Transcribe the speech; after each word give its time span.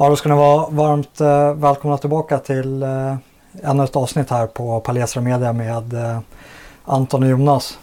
Ja, 0.00 0.08
då 0.08 0.16
ska 0.16 0.28
ni 0.28 0.34
vara 0.34 0.66
varmt 0.70 1.20
eh, 1.20 1.54
välkomna 1.54 1.98
tillbaka 1.98 2.38
till 2.38 2.82
eh, 2.82 3.16
ännu 3.62 3.84
ett 3.84 3.96
avsnitt 3.96 4.30
här 4.30 4.46
på 4.46 4.80
Palestra 4.80 5.22
Media 5.22 5.52
med 5.52 5.92
eh, 5.92 6.18
Anton 6.84 7.22
och 7.22 7.28
Jonas. 7.28 7.78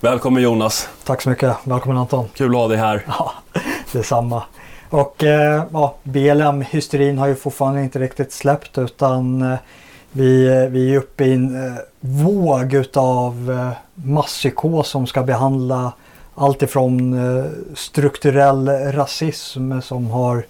Välkommen 0.00 0.42
Jonas. 0.42 0.88
Tack 1.04 1.22
så 1.22 1.30
mycket. 1.30 1.56
Välkommen 1.64 1.98
Anton. 1.98 2.28
Kul 2.34 2.50
att 2.50 2.56
ha 2.56 2.68
dig 2.68 2.76
här. 2.76 3.04
Ja, 3.18 3.32
detsamma. 3.92 4.42
Och 4.90 5.24
eh, 5.24 5.64
ja, 5.72 5.94
BLM-hysterin 6.02 7.18
har 7.18 7.26
ju 7.26 7.34
fortfarande 7.34 7.82
inte 7.82 7.98
riktigt 7.98 8.32
släppt 8.32 8.78
utan 8.78 9.42
eh, 9.42 9.58
vi, 10.12 10.48
vi 10.70 10.94
är 10.94 10.98
uppe 10.98 11.24
i 11.24 11.34
en 11.34 11.66
eh, 11.66 11.74
våg 12.00 12.74
utav 12.74 13.50
eh, 13.50 13.78
masspsykos 13.94 14.88
som 14.88 15.06
ska 15.06 15.22
behandla 15.22 15.92
allt 16.34 16.62
ifrån 16.62 17.14
eh, 17.38 17.44
strukturell 17.74 18.68
rasism 18.68 19.80
som 19.80 20.10
har 20.10 20.44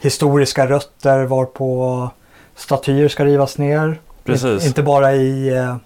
historiska 0.00 0.66
rötter 0.66 1.24
varpå 1.24 2.10
statyer 2.56 3.08
ska 3.08 3.24
rivas 3.24 3.58
ner. 3.58 4.00
Precis. 4.24 4.66
Inte 4.66 4.82
bara 4.82 5.14
i 5.14 5.56
eh, 5.56 5.76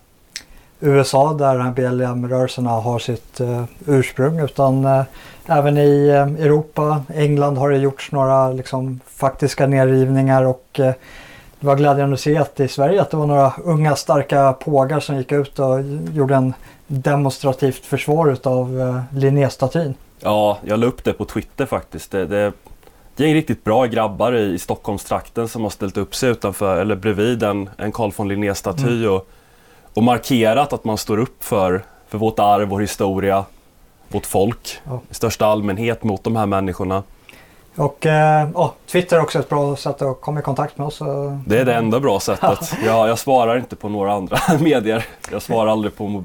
USA 0.80 1.32
där 1.32 1.70
BLM-rörelserna 1.70 2.70
har 2.70 2.98
sitt 2.98 3.40
eh, 3.40 3.64
ursprung 3.86 4.40
utan 4.40 4.84
eh, 4.84 5.02
även 5.46 5.78
i 5.78 6.08
eh, 6.08 6.44
Europa, 6.44 7.02
England 7.14 7.58
har 7.58 7.70
det 7.70 7.78
gjorts 7.78 8.12
några 8.12 8.52
liksom, 8.52 9.00
faktiska 9.06 9.66
nedrivningar 9.66 10.44
och 10.44 10.80
eh, 10.80 10.92
det 11.60 11.66
var 11.66 11.76
glädjande 11.76 12.14
att 12.14 12.20
se 12.20 12.36
att 12.36 12.60
i 12.60 12.68
Sverige 12.68 13.02
att 13.02 13.10
det 13.10 13.16
var 13.16 13.26
några 13.26 13.52
unga 13.64 13.96
starka 13.96 14.52
pågar 14.52 15.00
som 15.00 15.16
gick 15.16 15.32
ut 15.32 15.58
och 15.58 15.80
gjorde 16.12 16.34
en 16.34 16.54
demonstrativt 16.86 17.84
försvar 17.86 18.32
utav 18.32 18.80
eh, 18.80 19.18
Linnéstatyn. 19.18 19.94
Ja, 20.20 20.58
jag 20.64 20.78
la 20.78 20.86
upp 20.86 21.04
det 21.04 21.12
på 21.12 21.24
Twitter 21.24 21.66
faktiskt. 21.66 22.10
Det, 22.10 22.26
det, 22.26 22.52
det 23.16 23.24
är 23.24 23.28
en 23.28 23.34
riktigt 23.34 23.64
bra 23.64 23.84
grabbar 23.86 24.32
i, 24.32 24.52
i 24.54 24.58
Stockholmstrakten 24.58 25.48
som 25.48 25.62
har 25.62 25.70
ställt 25.70 25.96
upp 25.96 26.14
sig 26.14 26.30
utanför, 26.30 26.80
eller 26.80 26.96
bredvid 26.96 27.42
en, 27.42 27.70
en 27.76 27.92
Carl 27.92 28.12
von 28.16 28.28
Linné-staty 28.28 29.06
och, 29.06 29.28
och 29.94 30.02
markerat 30.02 30.72
att 30.72 30.84
man 30.84 30.98
står 30.98 31.18
upp 31.18 31.44
för, 31.44 31.84
för 32.08 32.18
vårt 32.18 32.38
arv, 32.38 32.68
vår 32.68 32.80
historia, 32.80 33.44
vårt 34.08 34.26
folk 34.26 34.78
Ja. 34.84 35.00
i 35.10 35.14
största 35.14 35.46
allmänhet 35.46 36.02
mot 36.04 36.24
de 36.24 36.36
här 36.36 36.46
människorna. 36.46 37.02
Och 37.76 38.06
eh, 38.06 38.48
ja, 38.54 38.74
Twitter 38.86 39.16
är 39.16 39.20
också 39.22 39.38
ett 39.38 39.48
bra 39.48 39.76
sätt 39.76 40.02
att 40.02 40.20
komma 40.20 40.40
i 40.40 40.42
kontakt 40.42 40.78
med 40.78 40.86
oss. 40.86 40.98
Det 41.46 41.58
är 41.58 41.64
det 41.64 41.74
enda 41.74 42.00
bra 42.00 42.20
sättet. 42.20 42.72
Jag, 42.84 43.08
jag 43.08 43.18
svarar 43.18 43.56
inte 43.56 43.76
på 43.76 43.88
några 43.88 44.12
andra 44.12 44.38
medier. 44.60 45.04
Jag 45.32 45.42
svarar 45.42 45.70
aldrig 45.72 45.96
på... 45.96 46.24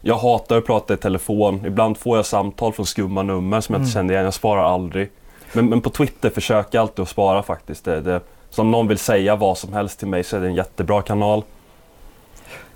Jag 0.00 0.14
hatar 0.16 0.56
att 0.58 0.66
prata 0.66 0.94
i 0.94 0.96
telefon. 0.96 1.62
Ibland 1.66 1.98
får 1.98 2.16
jag 2.18 2.26
samtal 2.26 2.72
från 2.72 2.86
skumma 2.86 3.22
nummer 3.22 3.60
som 3.60 3.72
jag 3.74 3.82
inte 3.82 3.92
känner 3.92 4.14
igen. 4.14 4.24
Jag 4.24 4.34
svarar 4.34 4.62
aldrig. 4.62 5.10
Men, 5.54 5.68
men 5.68 5.80
på 5.80 5.90
Twitter 5.90 6.30
försöker 6.30 6.78
jag 6.78 6.82
alltid 6.82 7.02
att 7.02 7.08
svara 7.08 7.42
faktiskt. 7.42 7.84
Det, 7.84 8.00
det, 8.00 8.20
så 8.50 8.62
om 8.62 8.70
någon 8.70 8.88
vill 8.88 8.98
säga 8.98 9.36
vad 9.36 9.58
som 9.58 9.72
helst 9.72 9.98
till 9.98 10.08
mig 10.08 10.24
så 10.24 10.36
är 10.36 10.40
det 10.40 10.46
en 10.46 10.54
jättebra 10.54 11.02
kanal. 11.02 11.42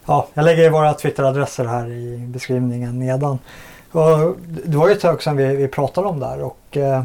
Ja, 0.06 0.26
jag 0.34 0.44
lägger 0.44 0.70
våra 0.70 0.94
Twitter-adresser 0.94 1.64
här 1.64 1.86
i 1.90 2.16
beskrivningen 2.26 2.98
nedan. 2.98 3.38
Och 3.92 4.36
det 4.64 4.76
var 4.76 4.88
ju 4.88 4.94
ett 4.94 5.00
tag 5.00 5.22
sedan 5.22 5.36
vi, 5.36 5.56
vi 5.56 5.68
pratade 5.68 6.08
om 6.08 6.20
det 6.20 6.26
här 6.26 6.42
och 6.42 6.76
eh, 6.76 7.02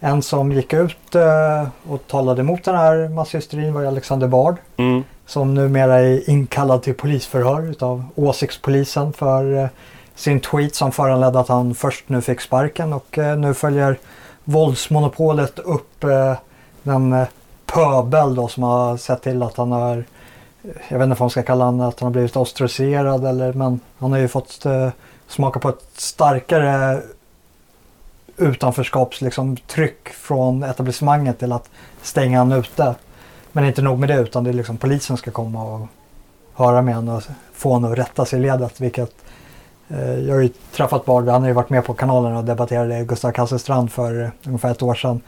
en 0.00 0.22
som 0.22 0.52
gick 0.52 0.72
ut 0.72 1.14
eh, 1.14 1.68
och 1.88 2.06
talade 2.06 2.40
emot 2.40 2.64
den 2.64 2.74
här 2.76 3.08
masshysterin 3.08 3.74
var 3.74 3.84
Alexander 3.84 4.28
Bard 4.28 4.56
Mm. 4.76 5.04
som 5.26 5.54
numera 5.54 5.98
är 5.98 6.30
inkallad 6.30 6.82
till 6.82 6.94
polisförhör 6.94 7.70
utav 7.70 8.04
åsiktspolisen 8.14 9.12
för 9.12 9.62
eh, 9.62 9.68
sin 10.14 10.40
tweet 10.40 10.74
som 10.74 10.92
föranledde 10.92 11.40
att 11.40 11.48
han 11.48 11.74
först 11.74 12.08
nu 12.08 12.20
fick 12.20 12.40
sparken 12.40 12.92
och 12.92 13.18
eh, 13.18 13.36
nu 13.36 13.54
följer 13.54 13.98
våldsmonopolet 14.44 15.58
upp 15.58 16.04
eh, 16.04 16.34
den 16.82 17.12
eh, 17.12 17.28
pöbel 17.66 18.34
då 18.34 18.48
som 18.48 18.62
har 18.62 18.96
sett 18.96 19.22
till 19.22 19.42
att 19.42 19.56
han 19.56 19.72
har 19.72 20.04
jag 20.88 20.98
vet 20.98 21.04
inte 21.04 21.08
vad 21.08 21.20
man 21.20 21.30
ska 21.30 21.42
kalla 21.42 21.64
honom, 21.64 21.88
att 21.88 22.00
han 22.00 22.06
har 22.06 22.12
blivit 22.12 22.36
ostraciserad 22.36 23.24
eller 23.24 23.52
men 23.52 23.80
han 23.98 24.12
har 24.12 24.18
ju 24.18 24.28
fått 24.28 24.66
eh, 24.66 24.88
smaka 25.28 25.60
på 25.60 25.68
ett 25.68 25.86
starkare 25.96 27.02
utanförskaps 28.36 29.20
liksom, 29.20 29.56
tryck 29.56 30.08
från 30.08 30.62
etablissemanget 30.62 31.38
till 31.38 31.52
att 31.52 31.70
stänga 32.02 32.38
han 32.38 32.52
ute. 32.52 32.94
Men 33.52 33.64
inte 33.64 33.82
nog 33.82 33.98
med 33.98 34.08
det 34.08 34.14
utan 34.14 34.44
det 34.44 34.50
är 34.50 34.54
liksom 34.54 34.76
polisen 34.76 35.16
ska 35.16 35.30
komma 35.30 35.64
och 35.64 35.86
höra 36.54 36.82
med 36.82 36.94
honom 36.94 37.16
och 37.16 37.22
få 37.52 37.72
honom 37.72 37.92
att 37.92 37.98
rätta 37.98 38.24
sig 38.24 38.38
i 38.38 38.42
ledet. 38.42 38.80
Vilket, 38.80 39.23
jag 39.88 40.34
har 40.34 40.40
ju 40.40 40.50
träffat 40.72 41.04
Bard, 41.04 41.28
han 41.28 41.42
har 41.42 41.48
ju 41.48 41.54
varit 41.54 41.70
med 41.70 41.84
på 41.84 41.94
kanalen 41.94 42.36
och 42.36 42.44
debatterade 42.44 43.04
Gustav 43.04 43.32
Kasselstrand 43.32 43.92
för 43.92 44.22
eh, 44.22 44.28
ungefär 44.46 44.70
ett 44.70 44.82
år 44.82 44.94
sedan. 44.94 45.20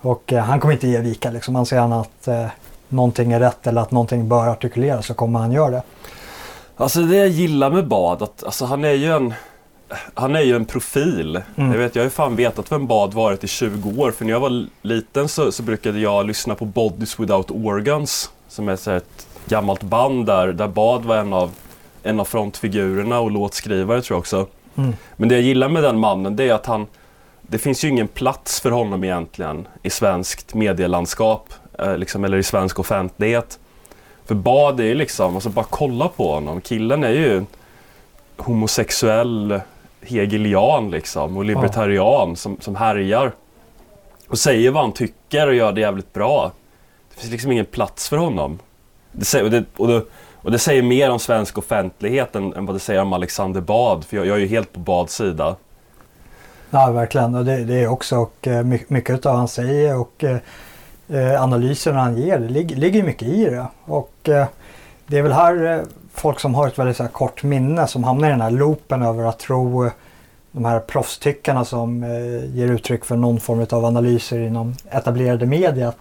Och 0.00 0.32
eh, 0.32 0.42
han 0.42 0.60
kommer 0.60 0.74
inte 0.74 0.88
ge 0.88 0.98
vika 0.98 1.30
liksom. 1.30 1.56
Anser 1.56 1.78
han 1.78 1.92
att 1.92 2.28
eh, 2.28 2.46
någonting 2.88 3.32
är 3.32 3.40
rätt 3.40 3.66
eller 3.66 3.80
att 3.80 3.90
någonting 3.90 4.28
bör 4.28 4.48
artikuleras 4.48 5.06
så 5.06 5.14
kommer 5.14 5.38
han 5.38 5.52
göra 5.52 5.70
det. 5.70 5.82
Alltså 6.76 7.00
det 7.00 7.16
jag 7.16 7.28
gillar 7.28 7.70
med 7.70 7.88
Bad, 7.88 8.22
att 8.22 8.44
alltså, 8.44 8.64
han 8.64 8.84
är 8.84 8.92
ju 8.92 9.12
en 9.12 9.34
han 10.14 10.36
är 10.36 10.40
ju 10.40 10.56
en 10.56 10.64
profil. 10.64 11.40
Mm. 11.56 11.72
Jag, 11.72 11.78
vet, 11.78 11.94
jag 11.94 12.02
har 12.02 12.06
ju 12.06 12.10
fan 12.10 12.36
vetat 12.36 12.72
vem 12.72 12.86
Bad 12.86 13.14
varit 13.14 13.44
i 13.44 13.46
20 13.46 14.02
år. 14.02 14.10
För 14.10 14.24
när 14.24 14.32
jag 14.32 14.40
var 14.40 14.66
liten 14.82 15.28
så, 15.28 15.52
så 15.52 15.62
brukade 15.62 15.98
jag 16.00 16.26
lyssna 16.26 16.54
på 16.54 16.64
Bodies 16.64 17.20
Without 17.20 17.50
Organs. 17.50 18.30
Som 18.48 18.68
är 18.68 18.96
ett 18.96 19.26
gammalt 19.46 19.82
band 19.82 20.26
där, 20.26 20.46
där 20.52 20.68
Bad 20.68 21.04
var 21.04 21.16
en 21.16 21.32
av, 21.32 21.50
en 22.02 22.20
av 22.20 22.24
frontfigurerna 22.24 23.20
och 23.20 23.30
låtskrivare 23.30 24.02
tror 24.02 24.14
jag 24.14 24.20
också. 24.20 24.46
Mm. 24.76 24.92
Men 25.16 25.28
det 25.28 25.34
jag 25.34 25.44
gillar 25.44 25.68
med 25.68 25.82
den 25.82 25.98
mannen 25.98 26.36
det 26.36 26.48
är 26.48 26.54
att 26.54 26.66
han 26.66 26.86
Det 27.42 27.58
finns 27.58 27.84
ju 27.84 27.88
ingen 27.88 28.08
plats 28.08 28.60
för 28.60 28.70
honom 28.70 29.04
egentligen 29.04 29.68
i 29.82 29.90
svenskt 29.90 30.54
medielandskap. 30.54 31.54
Eh, 31.78 31.96
liksom, 31.96 32.24
eller 32.24 32.38
i 32.38 32.42
svensk 32.42 32.78
offentlighet. 32.78 33.58
För 34.24 34.34
Bad 34.34 34.80
är 34.80 34.84
ju 34.84 34.94
liksom, 34.94 35.34
alltså 35.34 35.50
bara 35.50 35.66
kolla 35.70 36.08
på 36.08 36.34
honom. 36.34 36.60
Killen 36.60 37.04
är 37.04 37.10
ju 37.10 37.44
homosexuell 38.36 39.60
hegelian 40.00 40.90
liksom 40.90 41.36
och 41.36 41.44
libertarian 41.44 42.36
som, 42.36 42.56
som 42.60 42.76
härjar. 42.76 43.32
Och 44.28 44.38
säger 44.38 44.70
vad 44.70 44.82
han 44.82 44.92
tycker 44.92 45.46
och 45.46 45.54
gör 45.54 45.72
det 45.72 45.80
jävligt 45.80 46.12
bra. 46.12 46.52
Det 47.14 47.20
finns 47.20 47.32
liksom 47.32 47.52
ingen 47.52 47.66
plats 47.66 48.08
för 48.08 48.16
honom. 48.16 48.58
Det 49.12 49.42
och, 49.42 49.50
det, 49.50 49.64
och, 49.76 49.88
det, 49.88 50.02
och 50.42 50.50
det 50.50 50.58
säger 50.58 50.82
mer 50.82 51.10
om 51.10 51.18
svensk 51.18 51.58
offentlighet 51.58 52.36
än, 52.36 52.54
än 52.54 52.66
vad 52.66 52.76
det 52.76 52.80
säger 52.80 53.02
om 53.02 53.12
Alexander 53.12 53.60
Bad. 53.60 54.04
För 54.04 54.16
jag, 54.16 54.26
jag 54.26 54.36
är 54.36 54.40
ju 54.40 54.46
helt 54.46 54.72
på 54.72 54.80
Bads 54.80 55.14
sida. 55.14 55.56
Ja, 56.70 56.90
verkligen. 56.90 57.34
Och 57.34 57.44
det, 57.44 57.64
det 57.64 57.74
är 57.74 57.88
också 57.88 58.16
och, 58.16 58.48
eh, 58.48 58.64
mycket 58.64 59.26
av 59.26 59.32
vad 59.32 59.38
han 59.38 59.48
säger 59.48 59.96
och 59.96 60.24
eh, 60.24 60.36
eh 61.08 61.42
analyserna 61.42 62.00
han 62.00 62.16
ger, 62.16 62.38
det 62.38 62.48
ligger, 62.48 62.76
ligger 62.76 63.02
mycket 63.02 63.28
i 63.28 63.44
det. 63.44 63.66
Och 63.84 64.28
eh, 64.28 64.46
det 65.06 65.18
är 65.18 65.22
väl 65.22 65.32
här 65.32 65.66
eh, 65.66 65.80
folk 66.14 66.40
som 66.40 66.54
har 66.54 66.68
ett 66.68 66.78
väldigt 66.78 66.96
så 66.96 67.02
här, 67.02 67.10
kort 67.10 67.42
minne 67.42 67.86
som 67.86 68.04
hamnar 68.04 68.28
i 68.28 68.30
den 68.30 68.40
här 68.40 68.50
loopen 68.50 69.02
över 69.02 69.24
att 69.24 69.38
tro 69.38 69.84
eh, 69.84 69.92
de 70.52 70.64
här 70.64 70.80
proffstyckarna 70.80 71.64
som 71.64 72.04
ger 72.54 72.66
uttryck 72.66 73.04
för 73.04 73.16
någon 73.16 73.40
form 73.40 73.66
av 73.70 73.84
analyser 73.84 74.38
inom 74.38 74.74
etablerade 74.90 75.46
media. 75.46 75.88
att 75.88 75.96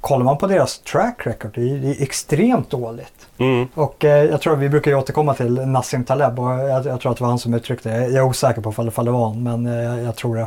Kollar 0.00 0.24
man 0.24 0.38
på 0.38 0.46
deras 0.46 0.78
track 0.78 1.26
record, 1.26 1.50
det 1.54 1.70
är, 1.70 1.78
det 1.78 1.88
är 1.88 2.02
extremt 2.02 2.70
dåligt. 2.70 3.26
Mm. 3.38 3.68
Och 3.74 4.04
eh, 4.04 4.24
jag 4.24 4.40
tror 4.40 4.56
vi 4.56 4.68
brukar 4.68 4.94
återkomma 4.94 5.34
till 5.34 5.54
Nassim 5.54 6.04
Taleb 6.04 6.38
och 6.38 6.50
jag, 6.50 6.86
jag 6.86 7.00
tror 7.00 7.12
att 7.12 7.18
det 7.18 7.24
var 7.24 7.28
han 7.28 7.38
som 7.38 7.54
uttryckte 7.54 7.88
det. 7.88 7.96
Jag 7.96 8.14
är 8.14 8.22
osäker 8.22 8.62
på 8.62 8.70
ifall 8.88 9.04
det 9.04 9.10
var 9.10 9.28
han 9.28 9.42
men 9.42 9.66
eh, 9.66 10.04
jag, 10.04 10.16
tror 10.16 10.36
det. 10.36 10.46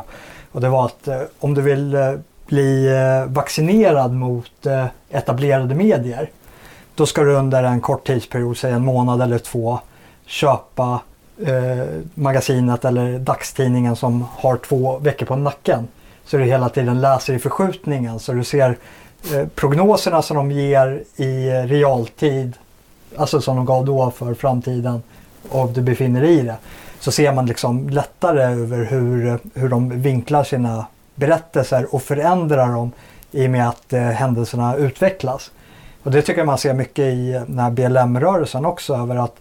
Och 0.52 0.60
det 0.60 0.68
var 0.68 0.84
att 0.84 1.08
eh, 1.08 1.20
om 1.40 1.54
du 1.54 1.62
vill 1.62 1.94
eh, 1.94 2.14
bli 2.46 2.86
eh, 2.86 3.32
vaccinerad 3.32 4.12
mot 4.12 4.66
eh, 4.66 4.86
etablerade 5.10 5.74
medier 5.74 6.30
då 6.94 7.06
ska 7.06 7.22
du 7.22 7.34
under 7.34 7.62
en 7.62 7.80
kort 7.80 8.06
tidsperiod, 8.06 8.56
säg 8.56 8.72
en 8.72 8.84
månad 8.84 9.22
eller 9.22 9.38
två, 9.38 9.78
köpa 10.26 11.00
magasinet 12.14 12.84
eller 12.84 13.18
dagstidningen 13.18 13.96
som 13.96 14.26
har 14.36 14.56
två 14.56 14.98
veckor 14.98 15.26
på 15.26 15.36
nacken. 15.36 15.88
Så 16.32 16.38
du 16.38 16.44
hela 16.44 16.68
tiden 16.68 17.00
läser 17.00 17.34
i 17.34 17.38
förskjutningen 17.38 18.18
så 18.18 18.32
du 18.32 18.44
ser 18.44 18.78
eh, 19.32 19.46
prognoserna 19.54 20.22
som 20.22 20.36
de 20.36 20.50
ger 20.50 21.04
i 21.16 21.48
eh, 21.48 21.52
realtid, 21.52 22.56
alltså 23.16 23.40
som 23.40 23.56
de 23.56 23.66
gav 23.66 23.84
då 23.84 24.10
för 24.10 24.34
framtiden 24.34 25.02
och 25.48 25.68
du 25.68 25.80
befinner 25.80 26.20
dig 26.20 26.38
i 26.38 26.42
det. 26.42 26.56
Så 27.00 27.12
ser 27.12 27.32
man 27.32 27.46
liksom 27.46 27.88
lättare 27.88 28.42
över 28.42 28.84
hur, 28.84 29.26
eh, 29.26 29.36
hur 29.54 29.68
de 29.68 30.00
vinklar 30.02 30.44
sina 30.44 30.86
berättelser 31.14 31.94
och 31.94 32.02
förändrar 32.02 32.68
dem 32.68 32.92
i 33.30 33.46
och 33.46 33.50
med 33.50 33.68
att 33.68 33.92
eh, 33.92 34.00
händelserna 34.00 34.76
utvecklas. 34.76 35.50
Och 36.02 36.10
det 36.10 36.22
tycker 36.22 36.40
jag 36.40 36.46
man 36.46 36.58
ser 36.58 36.74
mycket 36.74 37.04
i 37.04 37.32
eh, 37.32 37.42
den 37.46 37.58
här 37.58 37.70
BLM-rörelsen 37.70 38.64
också 38.66 38.94
över 38.94 39.16
att 39.16 39.36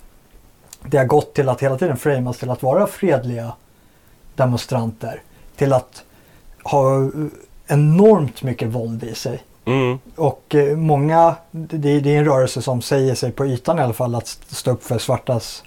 det 0.83 0.97
har 0.97 1.05
gått 1.05 1.33
till 1.33 1.49
att 1.49 1.61
hela 1.61 1.77
tiden 1.77 1.97
framas 1.97 2.37
till 2.37 2.49
att 2.49 2.63
vara 2.63 2.87
fredliga 2.87 3.53
demonstranter. 4.35 5.21
Till 5.55 5.73
att 5.73 6.03
ha 6.63 7.09
enormt 7.67 8.43
mycket 8.43 8.67
våld 8.67 9.03
i 9.03 9.15
sig. 9.15 9.43
Mm. 9.65 9.99
Och 10.15 10.55
eh, 10.55 10.77
många, 10.77 11.35
det, 11.51 11.99
det 11.99 12.15
är 12.15 12.19
en 12.19 12.25
rörelse 12.25 12.61
som 12.61 12.81
säger 12.81 13.15
sig 13.15 13.31
på 13.31 13.45
ytan 13.45 13.79
i 13.79 13.81
alla 13.81 13.93
fall 13.93 14.15
att 14.15 14.27
stå 14.47 14.71
upp 14.71 14.83
för 14.83 14.97
svartas 14.97 15.63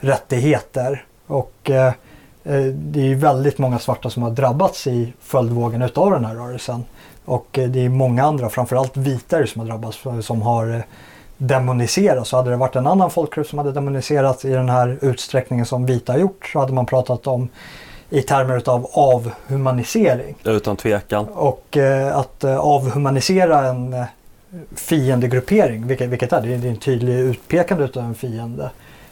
rättigheter. 0.00 1.04
Och 1.26 1.70
eh, 1.70 1.92
eh, 2.44 2.64
det 2.64 3.10
är 3.10 3.14
väldigt 3.14 3.58
många 3.58 3.78
svarta 3.78 4.10
som 4.10 4.22
har 4.22 4.30
drabbats 4.30 4.86
i 4.86 5.12
följdvågen 5.20 5.82
utav 5.82 6.10
den 6.10 6.24
här 6.24 6.34
rörelsen. 6.34 6.84
Och 7.24 7.48
det 7.52 7.84
är 7.84 7.88
många 7.88 8.24
andra, 8.24 8.48
framförallt 8.48 8.96
vitare 8.96 9.46
som 9.46 9.60
har 9.60 9.66
drabbats, 9.66 10.26
som 10.26 10.42
har 10.42 10.82
demoniserats. 11.36 12.30
Så 12.30 12.36
hade 12.36 12.50
det 12.50 12.56
varit 12.56 12.76
en 12.76 12.86
annan 12.86 13.10
folkgrupp 13.10 13.46
som 13.46 13.58
hade 13.58 13.72
demoniserats 13.72 14.44
i 14.44 14.50
den 14.50 14.68
här 14.68 14.98
utsträckningen 15.00 15.66
som 15.66 15.86
vita 15.86 16.12
har 16.12 16.18
gjort 16.18 16.50
så 16.52 16.58
hade 16.58 16.72
man 16.72 16.86
pratat 16.86 17.26
om 17.26 17.48
i 18.14 18.22
termer 18.22 18.68
av 18.68 18.86
avhumanisering. 18.92 20.34
Utan 20.44 20.76
tvekan. 20.76 21.28
Och 21.28 21.76
eh, 21.76 22.16
att 22.16 22.44
eh, 22.44 22.58
avhumanisera 22.58 23.66
en 23.66 23.92
eh, 23.92 24.04
fiendegruppering, 24.76 25.86
vilket, 25.86 26.08
vilket 26.08 26.32
är 26.32 26.42
det, 26.42 26.54
är 26.54 26.66
en 26.66 26.76
tydlig 26.76 27.14
utpekande 27.14 27.84
av 27.84 28.04
en 28.04 28.14
fiende. 28.14 28.70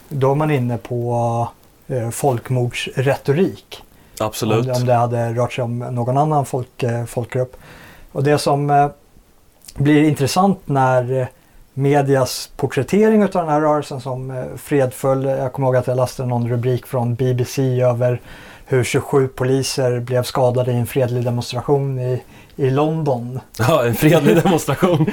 Då 0.09 0.31
är 0.31 0.35
man 0.35 0.51
inne 0.51 0.77
på 0.77 1.47
eh, 1.87 2.09
folkmordsretorik. 2.09 3.83
Absolut. 4.19 4.65
Om, 4.65 4.71
om 4.75 4.85
det 4.85 4.93
hade 4.93 5.33
rört 5.33 5.53
sig 5.53 5.63
om 5.63 5.79
någon 5.79 6.17
annan 6.17 6.45
folk, 6.45 6.83
eh, 6.83 7.05
folkgrupp. 7.05 7.55
Och 8.11 8.23
det 8.23 8.37
som 8.37 8.69
eh, 8.69 8.87
blir 9.75 10.03
intressant 10.03 10.59
när 10.65 11.27
medias 11.73 12.49
porträttering 12.57 13.23
av 13.23 13.29
den 13.29 13.49
här 13.49 13.61
rörelsen 13.61 14.01
som 14.01 14.45
fredfull. 14.57 15.23
Jag 15.25 15.53
kommer 15.53 15.67
ihåg 15.67 15.75
att 15.75 15.87
jag 15.87 15.97
läste 15.97 16.25
någon 16.25 16.49
rubrik 16.49 16.85
från 16.85 17.15
BBC 17.15 17.81
över 17.81 18.21
hur 18.65 18.83
27 18.83 19.27
poliser 19.27 19.99
blev 19.99 20.23
skadade 20.23 20.71
i 20.71 20.75
en 20.75 20.87
fredlig 20.87 21.23
demonstration 21.23 21.99
i, 21.99 22.23
i 22.55 22.69
London. 22.69 23.39
Ja, 23.59 23.85
en 23.85 23.95
fredlig 23.95 24.35
demonstration. 24.43 25.05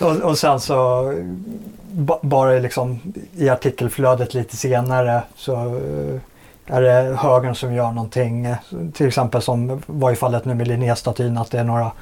och, 0.00 0.16
och 0.16 0.38
sen 0.38 0.60
så 0.60 1.12
bara 2.22 2.50
liksom 2.58 3.00
i 3.36 3.48
artikelflödet 3.48 4.34
lite 4.34 4.56
senare 4.56 5.22
så 5.36 5.54
eh, 5.54 6.20
är 6.66 6.82
det 6.82 7.16
högern 7.16 7.54
som 7.54 7.74
gör 7.74 7.92
någonting. 7.92 8.54
Till 8.92 9.06
exempel 9.06 9.42
som 9.42 9.82
var 9.86 10.12
i 10.12 10.16
fallet 10.16 10.44
nu 10.44 10.54
med 10.54 10.68
Linnéstatyn 10.68 11.38
att 11.38 11.50
det 11.50 11.58
är 11.58 11.64
några 11.64 11.92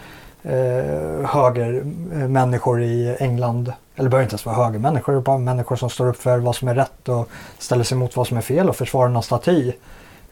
eh, 0.42 1.30
högermänniskor 1.30 2.82
i 2.82 3.16
England, 3.20 3.72
eller 3.96 4.10
behöver 4.10 4.24
inte 4.24 4.32
ens 4.32 4.46
vara 4.46 4.56
högermänniskor, 4.56 5.20
bara 5.20 5.38
människor 5.38 5.76
som 5.76 5.90
står 5.90 6.08
upp 6.08 6.16
för 6.16 6.38
vad 6.38 6.56
som 6.56 6.68
är 6.68 6.74
rätt 6.74 7.08
och 7.08 7.28
ställer 7.58 7.84
sig 7.84 7.98
mot 7.98 8.16
vad 8.16 8.26
som 8.26 8.36
är 8.36 8.40
fel 8.40 8.68
och 8.68 8.76
försvarar 8.76 9.08
någon 9.08 9.22
staty 9.22 9.72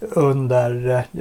under, 0.01 0.91
eh, 0.91 1.21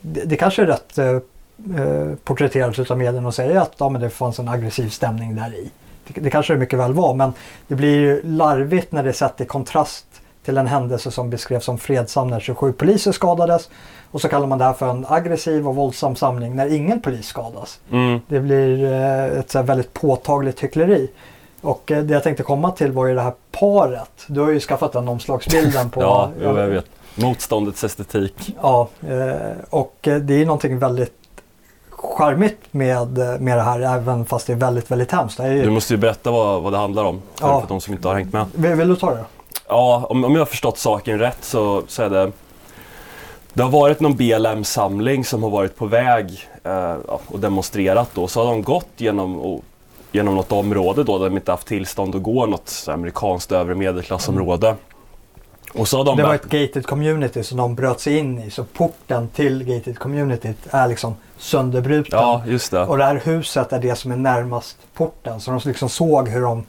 det, 0.00 0.24
det 0.24 0.36
kanske 0.36 0.62
är 0.62 0.66
rätt 0.66 0.98
eh, 0.98 1.06
eh 1.06 2.14
porträtterat 2.24 2.90
av 2.90 2.98
medierna 2.98 3.28
och 3.28 3.34
säga 3.34 3.62
att 3.62 3.74
ja, 3.78 3.88
men 3.88 4.00
det 4.00 4.10
fanns 4.10 4.38
en 4.38 4.48
aggressiv 4.48 4.88
stämning 4.88 5.36
där 5.36 5.54
i. 5.54 5.70
Det, 6.06 6.20
det 6.20 6.30
kanske 6.30 6.52
det 6.52 6.58
mycket 6.58 6.78
väl 6.78 6.92
var 6.92 7.14
men 7.14 7.32
det 7.68 7.74
blir 7.74 8.00
ju 8.00 8.22
larvigt 8.22 8.92
när 8.92 9.02
det 9.02 9.08
är 9.08 9.12
sett 9.12 9.40
i 9.40 9.44
kontrast 9.44 10.06
till 10.44 10.58
en 10.58 10.66
händelse 10.66 11.10
som 11.10 11.30
beskrevs 11.30 11.64
som 11.64 11.78
fredsam 11.78 12.28
när 12.28 12.40
27 12.40 12.72
poliser 12.72 13.12
skadades. 13.12 13.70
Och 14.10 14.20
så 14.20 14.28
kallar 14.28 14.46
man 14.46 14.58
det 14.58 14.64
här 14.64 14.72
för 14.72 14.90
en 14.90 15.06
aggressiv 15.08 15.68
och 15.68 15.74
våldsam 15.74 16.16
samling 16.16 16.56
när 16.56 16.74
ingen 16.74 17.00
polis 17.00 17.26
skadas. 17.26 17.80
Mm. 17.90 18.20
Det 18.28 18.40
blir 18.40 18.84
eh, 18.84 19.38
ett 19.38 19.50
så 19.50 19.62
väldigt 19.62 19.92
påtagligt 19.92 20.60
hyckleri. 20.60 21.10
Och 21.60 21.82
det 21.86 22.10
jag 22.10 22.22
tänkte 22.22 22.42
komma 22.42 22.70
till 22.70 22.92
var 22.92 23.06
ju 23.06 23.14
det 23.14 23.20
här 23.20 23.32
paret. 23.52 24.24
Du 24.26 24.40
har 24.40 24.50
ju 24.50 24.60
skaffat 24.60 24.92
den 24.92 25.08
omslagsbilden 25.08 25.90
på... 25.90 26.02
ja, 26.02 26.30
jag 26.42 26.54
vet. 26.54 26.86
Motståndets 27.18 27.84
estetik. 27.84 28.56
Ja, 28.62 28.88
eh, 29.08 29.56
och 29.70 29.96
det 30.00 30.34
är 30.34 30.46
någonting 30.46 30.78
väldigt 30.78 31.12
charmigt 31.90 32.60
med, 32.70 33.18
med 33.40 33.58
det 33.58 33.62
här 33.62 33.80
även 33.80 34.24
fast 34.24 34.46
det 34.46 34.52
är 34.52 34.56
väldigt, 34.56 34.90
väldigt 34.90 35.12
hemskt. 35.12 35.40
Ju... 35.40 35.62
Du 35.62 35.70
måste 35.70 35.94
ju 35.94 35.98
berätta 35.98 36.30
vad, 36.30 36.62
vad 36.62 36.72
det 36.72 36.78
handlar 36.78 37.04
om 37.04 37.22
för, 37.34 37.46
ja. 37.46 37.60
för 37.60 37.68
de 37.68 37.80
som 37.80 37.94
inte 37.94 38.08
har 38.08 38.14
hängt 38.14 38.32
med. 38.32 38.46
Vill, 38.54 38.74
vill 38.74 38.88
du 38.88 38.96
ta 38.96 39.10
det? 39.10 39.24
Ja, 39.68 40.06
om, 40.10 40.24
om 40.24 40.32
jag 40.32 40.40
har 40.40 40.46
förstått 40.46 40.78
saken 40.78 41.18
rätt 41.18 41.38
så, 41.44 41.82
så 41.88 42.02
är 42.02 42.10
det 42.10 42.32
det 43.58 43.62
har 43.62 43.70
varit 43.70 44.00
någon 44.00 44.16
BLM-samling 44.16 45.24
som 45.24 45.42
har 45.42 45.50
varit 45.50 45.76
på 45.76 45.86
väg 45.86 46.48
eh, 46.64 46.92
och 47.26 47.38
demonstrerat 47.38 48.10
då. 48.14 48.28
Så 48.28 48.44
har 48.44 48.50
de 48.50 48.62
gått 48.62 48.88
genom, 48.96 49.38
och, 49.38 49.64
genom 50.12 50.34
något 50.34 50.52
område 50.52 51.04
då 51.04 51.18
där 51.18 51.24
de 51.24 51.36
inte 51.36 51.50
haft 51.50 51.66
tillstånd 51.66 52.14
att 52.14 52.22
gå, 52.22 52.46
något 52.46 52.84
amerikanskt 52.88 53.52
övre 53.52 53.74
medelklassområde. 53.74 54.66
Mm. 54.66 54.80
Och 55.74 55.88
så 55.88 56.04
de 56.04 56.16
det 56.16 56.22
var 56.22 56.34
ett 56.34 56.44
gated 56.44 56.86
community 56.86 57.42
som 57.42 57.58
de 57.58 57.74
bröt 57.74 58.00
sig 58.00 58.18
in 58.18 58.38
i. 58.42 58.50
Så 58.50 58.64
porten 58.64 59.28
till 59.28 59.64
gated 59.64 59.98
community 59.98 60.54
är 60.70 60.88
liksom 60.88 61.16
sönderbruten. 61.38 62.18
Ja, 62.18 62.42
just 62.46 62.70
det. 62.70 62.86
Och 62.86 62.98
det 62.98 63.04
här 63.04 63.20
huset 63.24 63.72
är 63.72 63.80
det 63.80 63.94
som 63.94 64.12
är 64.12 64.16
närmast 64.16 64.76
porten. 64.94 65.40
Så 65.40 65.50
de 65.50 65.60
liksom 65.64 65.88
såg 65.88 66.28
hur 66.28 66.42
de 66.42 66.64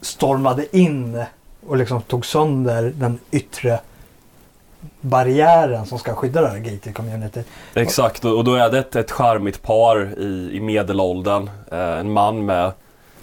stormade 0.00 0.76
in 0.76 1.24
och 1.66 1.76
liksom 1.76 2.02
tog 2.02 2.26
sönder 2.26 2.92
den 2.96 3.18
yttre 3.30 3.80
barriären 5.00 5.86
som 5.86 5.98
ska 5.98 6.14
skydda 6.14 6.40
det 6.40 6.48
här 6.48 6.58
gated 6.58 6.94
community. 6.94 7.42
Exakt, 7.74 8.24
och 8.24 8.44
då 8.44 8.54
är 8.54 8.70
det 8.70 8.78
ett, 8.78 8.96
ett 8.96 9.10
charmigt 9.10 9.62
par 9.62 10.18
i, 10.18 10.50
i 10.52 10.60
medelåldern. 10.60 11.50
Eh, 11.72 11.78
en 11.78 12.12
man 12.12 12.44
med 12.44 12.72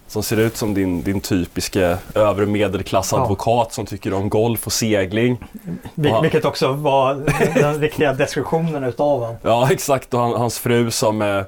som 0.07 0.23
ser 0.23 0.39
ut 0.39 0.57
som 0.57 0.73
din, 0.73 1.03
din 1.03 1.21
typiska 1.21 1.97
övre 2.15 2.45
medelklassadvokat 2.45 3.67
ja. 3.69 3.73
som 3.73 3.85
tycker 3.85 4.13
om 4.13 4.29
golf 4.29 4.65
och 4.65 4.73
segling. 4.73 5.37
Vil 5.95 6.13
och 6.13 6.23
vilket 6.23 6.45
också 6.45 6.71
var 6.73 7.13
den 7.61 7.81
riktiga 7.81 8.13
deskriptionen 8.13 8.83
utav 8.83 9.19
honom. 9.19 9.35
Ja 9.41 9.67
exakt 9.71 10.13
och 10.13 10.19
han, 10.19 10.33
hans 10.33 10.59
fru 10.59 10.91
som 10.91 11.21
är 11.21 11.45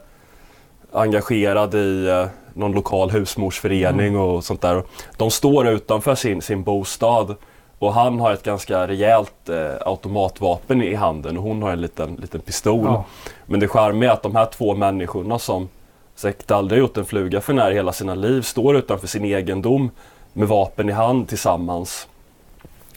engagerad 0.91 1.75
i 1.75 2.07
eh, 2.07 2.25
någon 2.53 2.71
lokal 2.71 3.11
husmorsförening 3.11 4.07
mm. 4.07 4.21
och 4.21 4.43
sånt 4.43 4.61
där. 4.61 4.83
De 5.17 5.31
står 5.31 5.67
utanför 5.67 6.15
sin, 6.15 6.41
sin 6.41 6.63
bostad 6.63 7.35
och 7.79 7.93
han 7.93 8.19
har 8.19 8.31
ett 8.33 8.43
ganska 8.43 8.87
rejält 8.87 9.49
eh, 9.49 9.87
automatvapen 9.87 10.83
i 10.83 10.95
handen 10.95 11.37
och 11.37 11.43
hon 11.43 11.61
har 11.61 11.71
en 11.71 11.81
liten, 11.81 12.15
liten 12.15 12.41
pistol. 12.41 12.85
Ja. 12.85 13.05
Men 13.45 13.59
det 13.59 13.67
charmiga 13.67 14.09
är 14.09 14.13
att 14.13 14.23
de 14.23 14.35
här 14.35 14.45
två 14.45 14.75
människorna 14.75 15.39
som 15.39 15.69
säkert 16.19 16.51
aldrig 16.51 16.79
gjort 16.79 16.97
en 16.97 17.05
fluga 17.05 17.41
för 17.41 17.53
när 17.53 17.71
hela 17.71 17.93
sina 17.93 18.15
liv 18.15 18.41
står 18.41 18.77
utanför 18.77 19.07
sin 19.07 19.25
egendom 19.25 19.91
med 20.33 20.47
vapen 20.47 20.89
i 20.89 20.91
hand 20.91 21.27
tillsammans 21.27 22.07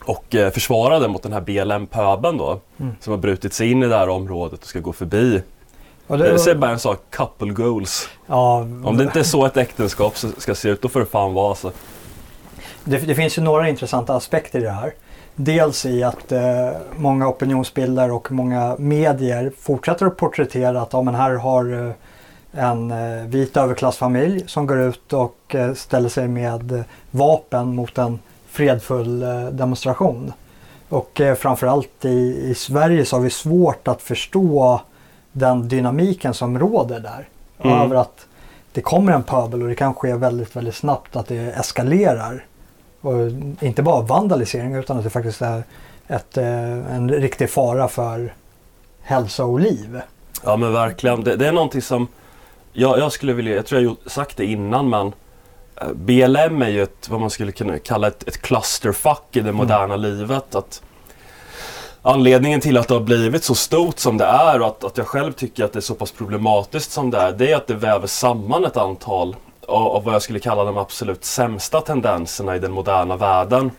och 0.04 0.34
eh, 0.34 0.50
försvarade 0.50 1.08
mot 1.08 1.22
den 1.22 1.32
här 1.32 1.40
BLM-pöben 1.40 2.38
då 2.38 2.60
mm. 2.80 2.96
som 3.00 3.10
har 3.10 3.19
brutit 3.19 3.52
sig 3.52 3.70
in 3.70 3.82
i 3.82 3.86
det 3.86 3.96
här 3.96 4.08
området 4.08 4.60
och 4.60 4.66
ska 4.66 4.80
gå 4.80 4.92
förbi. 4.92 5.42
Och 6.06 6.19
det, 6.19 6.28
jag 6.28 6.40
säger 6.40 6.56
bara 6.56 6.70
en 6.70 6.78
sak, 6.78 7.00
couple 7.10 7.52
goals. 7.52 8.08
Ja, 8.26 8.56
Om 8.84 8.96
det 8.96 9.04
inte 9.04 9.19
är 9.19 9.24
så 9.24 9.46
ett 9.46 9.56
äktenskap 9.56 10.16
ska 10.38 10.54
se 10.54 10.69
ut, 10.69 10.82
då 10.82 10.88
får 10.88 11.00
det 11.00 11.06
fan 11.06 11.34
vara 11.34 11.54
så. 11.54 11.70
Det, 12.84 12.98
det, 12.98 13.14
finns 13.14 13.38
ju 13.38 13.42
några 13.42 13.69
intressanta 13.69 14.14
aspekter 14.14 14.58
i 14.58 14.62
det 14.62 14.70
här. 14.70 14.94
Dels 15.34 15.86
i 15.86 16.02
att 16.02 16.32
eh, 16.32 16.70
många 16.96 17.28
opinionsbildare 17.28 18.12
och 18.12 18.32
många 18.32 18.76
medier 18.78 19.52
fortsätter 19.58 20.06
att 20.06 20.16
porträttera 20.16 20.82
att 20.82 20.92
ja, 20.92 21.02
men 21.02 21.14
här 21.14 21.34
har 21.34 21.86
eh, 21.86 21.92
en 22.52 22.90
eh, 22.90 23.26
vit 23.26 23.56
överklassfamilj 23.56 24.44
som 24.46 24.66
går 24.66 24.81
ut 24.81 25.12
och 25.12 25.54
eh, 25.54 25.75
ställer 25.75 26.08
sig 26.08 26.29
med 26.29 26.72
eh, 26.72 26.82
vapen 27.10 27.74
mot 27.74 27.98
en 27.98 28.19
fredfull 28.48 29.20
demonstration. 29.53 30.32
Och 30.88 31.20
framförallt 31.38 32.05
i, 32.05 32.50
i 32.50 32.55
Sverige 32.55 33.05
så 33.05 33.17
har 33.17 33.20
vi 33.22 33.31
svårt 33.31 33.88
att 33.88 34.03
förstå 34.03 34.81
den 35.32 35.69
dynamiken 35.69 36.34
som 36.34 36.58
råder 36.58 37.00
där. 37.00 37.29
Mm. 37.58 37.81
Över 37.81 37.96
att 37.96 38.27
det 38.72 38.81
kommer 38.81 39.12
en 39.12 39.22
pöbel 39.22 39.62
och 39.62 39.69
det 39.69 39.74
kan 39.74 39.94
ske 39.94 40.15
väldigt, 40.15 40.56
väldigt 40.56 40.74
snabbt 40.74 41.17
att 41.17 41.27
det 41.27 41.36
eskalerar. 41.36 42.44
Och 43.00 43.15
inte 43.60 43.82
bara 43.82 44.03
vandalisering 44.03 44.74
utan 44.74 44.98
att 44.98 45.05
det 45.05 45.10
faktiskt 45.10 45.43
är 45.43 45.65
ett, 46.08 46.36
en 46.36 47.10
riktig 47.10 47.50
fara 47.50 47.88
för 47.88 48.34
hälsa 49.03 49.44
och 49.44 49.60
liv. 49.60 50.00
Ja 50.44 50.56
men 50.56 50.72
verkligen. 50.72 51.24
Det, 51.24 51.36
det 51.36 51.48
är 51.48 51.53
någonting 51.53 51.82
som 51.82 52.08
jag, 52.72 52.98
jag 52.98 53.12
skulle 53.12 53.32
vilja, 53.32 53.55
jag 53.55 53.67
tror 53.67 53.82
jag 53.82 53.96
sagt 54.06 54.36
det 54.36 54.44
innan 54.44 54.91
men 54.91 55.12
eh, 55.81 55.93
BLM 55.94 56.62
är 56.62 56.69
ju 56.69 56.82
ett, 56.82 57.08
vad 57.08 57.20
man 57.20 57.31
skulle 57.31 57.52
kunna 57.52 57.79
kalla 57.79 58.06
ett, 58.06 58.29
ett 58.29 58.43
clusterfuck 58.43 59.29
i 59.31 59.41
det 59.41 59.41
mm. 59.41 59.56
moderna 59.56 59.94
mm. 59.94 60.00
livet. 60.00 60.55
Att 60.55 60.82
Anledningen 62.05 62.60
till 62.60 62.76
att 62.76 62.88
det 62.88 62.94
har 62.94 63.00
blivit 63.00 63.44
så 63.44 63.55
stort 63.55 63.98
som 63.98 64.19
det 64.19 64.24
är 64.24 64.60
och 64.60 64.67
att, 64.67 64.84
att 64.84 64.96
jag 64.96 65.06
själv 65.06 65.32
tycker 65.32 65.64
att 65.64 65.72
det 65.72 65.79
är 65.79 65.81
så 65.81 65.94
pass 65.94 66.12
problematiskt 66.12 66.93
som 66.93 67.10
det 67.10 67.19
är, 67.19 67.32
det 67.32 67.52
är 67.52 67.56
att 67.56 67.67
det 67.67 67.74
väver 67.74 68.06
samman 68.06 68.64
ett 68.64 68.76
antal 68.76 69.36
av, 69.69 69.86
av 69.86 70.05
vad 70.05 70.14
jag 70.14 70.22
skulle 70.22 70.38
kalla 70.38 70.64
de 70.64 70.76
absolut 70.76 71.24
sämsta 71.24 71.81
tendenserna 71.81 72.56
i 72.56 72.58
den 72.58 72.72
moderna 72.72 73.17
världen. 73.17 73.70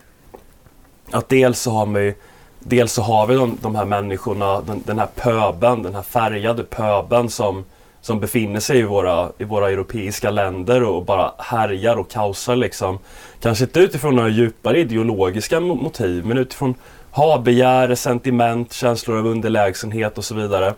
Att 1.12 1.29
dels 1.29 1.59
så 1.59 1.71
har 1.71 1.85
vi, 1.85 2.15
dels 2.59 2.93
så 2.93 3.01
har 3.01 3.27
vi 3.27 3.35
de, 3.35 3.57
de 3.62 3.75
här 3.75 3.85
människorna, 3.85 4.62
den, 4.62 4.83
den 4.85 5.00
här 5.00 5.09
pöben, 5.15 5.83
den 5.83 5.95
här 5.95 6.01
färgade 6.01 6.63
pöben 6.63 7.29
som, 7.29 7.65
som 8.03 8.19
befinner 8.19 8.60
sig 8.60 8.79
i 8.79 8.83
våra, 8.83 9.31
i 9.38 9.43
våra 9.43 9.69
europeiska 9.69 10.31
länder 10.31 10.83
och 10.83 11.05
bara 11.05 11.31
härjar 11.38 11.95
och 11.95 12.10
kaosar 12.10 12.55
liksom. 12.55 13.00
Kanske 13.41 13.63
inte 13.63 13.79
utifrån 13.79 14.15
några 14.15 14.29
djupare 14.29 14.79
ideologiska 14.79 15.60
motiv 15.60 16.25
men 16.25 16.38
utifrån 16.38 16.75
ha-begär, 17.12 17.95
sentiment, 17.95 18.74
känslor 18.74 19.17
av 19.17 19.27
underlägsenhet 19.27 20.17
och 20.17 20.25
så 20.25 20.36
vidare. 20.36 20.74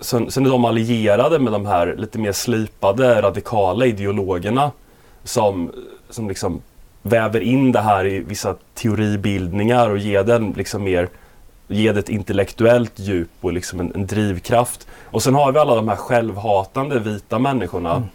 Sen, 0.00 0.30
sen 0.30 0.46
är 0.46 0.50
de 0.50 0.64
allierade 0.64 1.38
med 1.38 1.52
de 1.52 1.66
här 1.66 1.94
lite 1.98 2.18
mer 2.18 2.32
slipade 2.32 3.22
radikala 3.22 3.86
ideologerna 3.86 4.70
som, 5.24 5.72
som 6.10 6.28
liksom 6.28 6.62
väver 7.02 7.40
in 7.40 7.72
det 7.72 7.80
här 7.80 8.06
i 8.06 8.18
vissa 8.18 8.56
teoribildningar 8.74 9.90
och 9.90 9.98
ger 9.98 10.24
den 10.24 10.52
liksom 10.56 10.84
mer 10.84 11.08
ge 11.72 11.92
det 11.92 12.00
ett 12.00 12.08
intellektuellt 12.08 12.98
djup 12.98 13.30
och 13.40 13.52
liksom 13.52 13.80
en, 13.80 13.92
en, 13.94 14.06
drivkraft. 14.06 14.86
Och 15.04 15.22
sen 15.22 15.34
har 15.34 15.52
vi 15.52 15.58
alla 15.58 15.74
de 15.74 15.88
här 15.88 15.96
självhatande 15.96 16.98
vita 16.98 17.38
människorna 17.38 17.96
mm. 17.96 18.08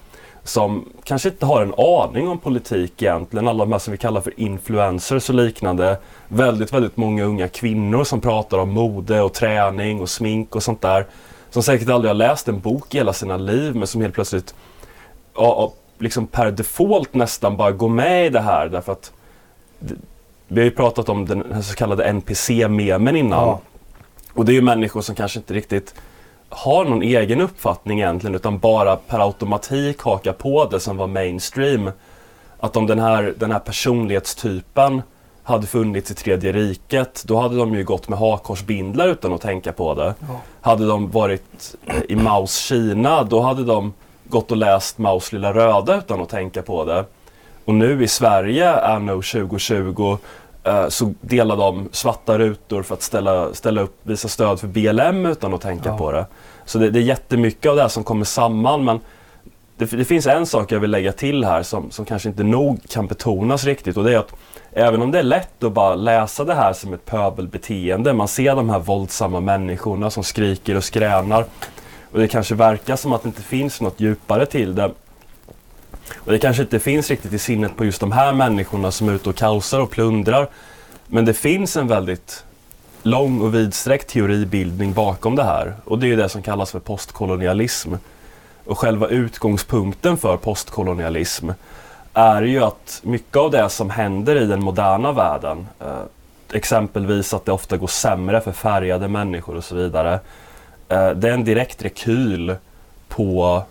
som 0.43 0.89
kanske 1.03 1.29
inte 1.29 1.45
har 1.45 1.61
en 1.61 1.73
aning 1.77 2.27
om 2.27 2.39
politik 2.39 3.01
egentligen. 3.01 3.47
Alla 3.47 3.65
de 3.65 3.71
här 3.71 3.79
som 3.79 3.91
vi 3.91 3.97
kallar 3.97 4.21
för 4.21 4.39
influencers 4.39 5.29
och 5.29 5.35
liknande. 5.35 5.97
Väldigt, 6.27 6.73
väldigt 6.73 6.97
många 6.97 7.23
unga 7.23 7.47
kvinnor 7.47 8.03
som 8.03 8.21
pratar 8.21 8.57
om 8.57 8.69
mode 8.69 9.21
och 9.21 9.33
träning 9.33 10.01
och 10.01 10.09
smink 10.09 10.55
och 10.55 10.63
sånt 10.63 10.81
där. 10.81 11.05
Som 11.49 11.63
säkert 11.63 11.89
aldrig 11.89 12.09
har 12.09 12.15
läst 12.15 12.47
en 12.47 12.59
bok 12.59 12.95
i 12.95 12.97
hela 12.97 13.13
sina 13.13 13.37
liv 13.37 13.75
men 13.75 13.87
som 13.87 14.01
helt 14.01 14.13
plötsligt 14.13 14.55
ja, 15.35 15.73
liksom 15.99 16.27
per 16.27 16.51
default 16.51 17.13
nästan 17.13 17.57
bara 17.57 17.71
går 17.71 17.89
med 17.89 18.25
i 18.25 18.29
det 18.29 18.39
här 18.39 18.69
därför 18.69 18.91
att 18.91 19.11
vi 20.47 20.61
har 20.61 20.65
ju 20.65 20.71
pratat 20.71 21.09
om 21.09 21.25
den 21.25 21.63
så 21.63 21.75
kallade 21.75 22.03
NPC-memen 22.03 23.15
innan. 23.15 23.47
Ja. 23.47 23.59
Och 24.33 24.45
det 24.45 24.51
är 24.51 24.53
ju 24.53 24.61
människor 24.61 25.01
som 25.01 25.15
kanske 25.15 25.39
inte 25.39 25.53
riktigt 25.53 25.95
har 26.49 26.85
någon 26.85 27.01
egen 27.01 27.41
uppfattning 27.41 27.99
egentligen 27.99 28.35
utan 28.35 28.59
bara 28.59 28.95
per 28.95 29.19
automatik 29.19 30.01
hakar 30.01 30.33
på 30.33 30.65
det 30.65 30.79
som 30.79 30.97
var 30.97 31.07
mainstream. 31.07 31.91
Att 32.59 32.77
om 32.77 32.87
den 32.87 32.99
här, 32.99 33.33
den 33.37 33.51
här 33.51 33.59
personlighetstypen 33.59 35.01
hade 35.43 35.67
funnits 35.67 36.11
i 36.11 36.13
Tredje 36.13 36.51
riket, 36.51 37.23
då 37.25 37.37
hade 37.39 37.57
de 37.57 37.75
ju 37.75 37.83
gått 37.83 38.09
med 38.09 38.19
hakkorsbindlar 38.19 39.07
utan 39.07 39.33
att 39.33 39.41
tänka 39.41 39.73
på 39.73 39.93
det. 39.93 40.15
Ja. 40.19 40.41
Hade 40.61 40.87
de 40.87 41.11
varit 41.11 41.75
i 42.09 42.15
Maos 42.15 42.57
Kina, 42.57 43.23
då 43.23 43.39
hade 43.41 43.63
de 43.63 43.93
gått 44.23 44.51
och 44.51 44.57
läst 44.57 44.97
Maos 44.97 45.31
lilla 45.31 45.53
röda 45.53 45.97
utan 45.97 46.21
att 46.21 46.29
tänka 46.29 46.61
på 46.61 46.85
det. 46.85 47.05
Och 47.67 47.73
nu 47.73 48.03
i 48.03 48.07
Sverige, 48.07 48.79
anno 48.79 49.21
2020, 49.21 50.17
eh, 50.63 50.87
så 50.87 51.13
delar 51.21 51.57
de 51.57 51.89
svarta 51.91 52.37
rutor 52.37 52.83
för 52.83 52.93
att 52.93 53.01
ställa, 53.01 53.53
ställa 53.53 53.81
upp, 53.81 53.99
visa 54.03 54.27
stöd 54.27 54.59
för 54.59 54.67
BLM 54.67 55.25
utan 55.25 55.53
att 55.53 55.61
tänka 55.61 55.89
ja. 55.89 55.97
på 55.97 56.11
det. 56.11 56.25
Så 56.65 56.79
det, 56.79 56.89
det 56.89 56.99
är 56.99 57.03
jättemycket 57.03 57.69
av 57.69 57.75
det 57.75 57.81
här 57.81 57.89
som 57.89 58.03
kommer 58.03 58.25
samman 58.25 58.85
men 58.85 58.99
det, 59.77 59.85
det, 59.85 60.05
finns 60.05 60.27
en 60.27 60.45
sak 60.45 60.71
jag 60.71 60.79
vill 60.79 60.91
lägga 60.91 61.11
till 61.11 61.45
här 61.45 61.63
som, 61.63 61.91
som 61.91 62.05
kanske 62.05 62.29
inte 62.29 62.43
nog 62.43 62.79
kan 62.89 63.07
betonas 63.07 63.65
riktigt 63.65 63.97
och 63.97 64.03
det 64.03 64.13
är 64.13 64.17
att 64.17 64.33
även 64.71 65.01
om 65.01 65.11
det 65.11 65.19
är 65.19 65.23
lätt 65.23 65.63
att 65.63 65.71
bara 65.71 65.95
läsa 65.95 66.43
det 66.43 66.53
här 66.53 66.73
som 66.73 66.93
ett 66.93 67.05
pöbelbeteende, 67.05 68.13
man 68.13 68.27
ser 68.27 68.55
de 68.55 68.69
här 68.69 68.79
våldsamma 68.79 69.39
människorna 69.39 70.09
som 70.09 70.23
skriker 70.23 70.77
och 70.77 70.83
skränar 70.83 71.45
och 72.11 72.19
det 72.19 72.27
kanske 72.27 72.55
verkar 72.55 72.95
som 72.95 73.13
att 73.13 73.23
det 73.23 73.27
inte 73.27 73.41
finns 73.41 73.81
något 73.81 73.99
djupare 73.99 74.45
till 74.45 74.75
det 74.75 74.91
och 76.15 76.31
det 76.31 76.39
kanske 76.39 76.63
inte 76.63 76.79
finns 76.79 77.09
riktigt 77.09 77.33
i 77.33 77.39
sinnet 77.39 77.77
på 77.77 77.85
just 77.85 77.99
de 77.99 78.11
här 78.11 78.33
människorna 78.33 78.91
som 78.91 79.09
är 79.09 79.13
ute 79.13 79.29
och 79.29 79.35
kaosar 79.35 79.79
och 79.79 79.91
plundrar. 79.91 80.47
Men 81.07 81.25
det 81.25 81.33
finns 81.33 81.77
en 81.77 81.87
väldigt 81.87 82.43
lång 83.03 83.41
och 83.41 83.55
vidsträckt 83.55 84.09
teoribildning 84.09 84.93
bakom 84.93 85.35
det 85.35 85.43
här. 85.43 85.73
Och 85.85 85.99
det 85.99 86.11
är 86.11 86.17
det 86.17 86.29
som 86.29 86.41
kallas 86.41 86.71
för 86.71 86.79
postkolonialism. 86.79 87.93
Och 88.65 88.79
själva 88.79 89.07
utgångspunkten 89.07 90.17
för 90.17 90.37
postkolonialism 90.37 91.49
är 92.13 92.41
ju 92.41 92.63
att 92.63 92.99
mycket 93.03 93.37
av 93.37 93.51
det 93.51 93.69
som 93.69 93.89
händer 93.89 94.35
i 94.35 94.45
den 94.45 94.63
moderna 94.63 95.11
världen, 95.11 95.67
eh, 95.79 96.01
exempelvis 96.53 97.33
att 97.33 97.45
det 97.45 97.51
ofta 97.51 97.77
går 97.77 97.87
sämre 97.87 98.41
för 98.41 98.51
färgade 98.51 99.07
människor 99.07 99.55
och 99.55 99.63
så 99.63 99.75
vidare, 99.75 100.13
eh, 100.89 101.09
det 101.09 101.29
är 101.29 101.33
en 101.33 101.43
direkt 101.43 101.83
rekyl 101.83 102.55
på 103.07 103.63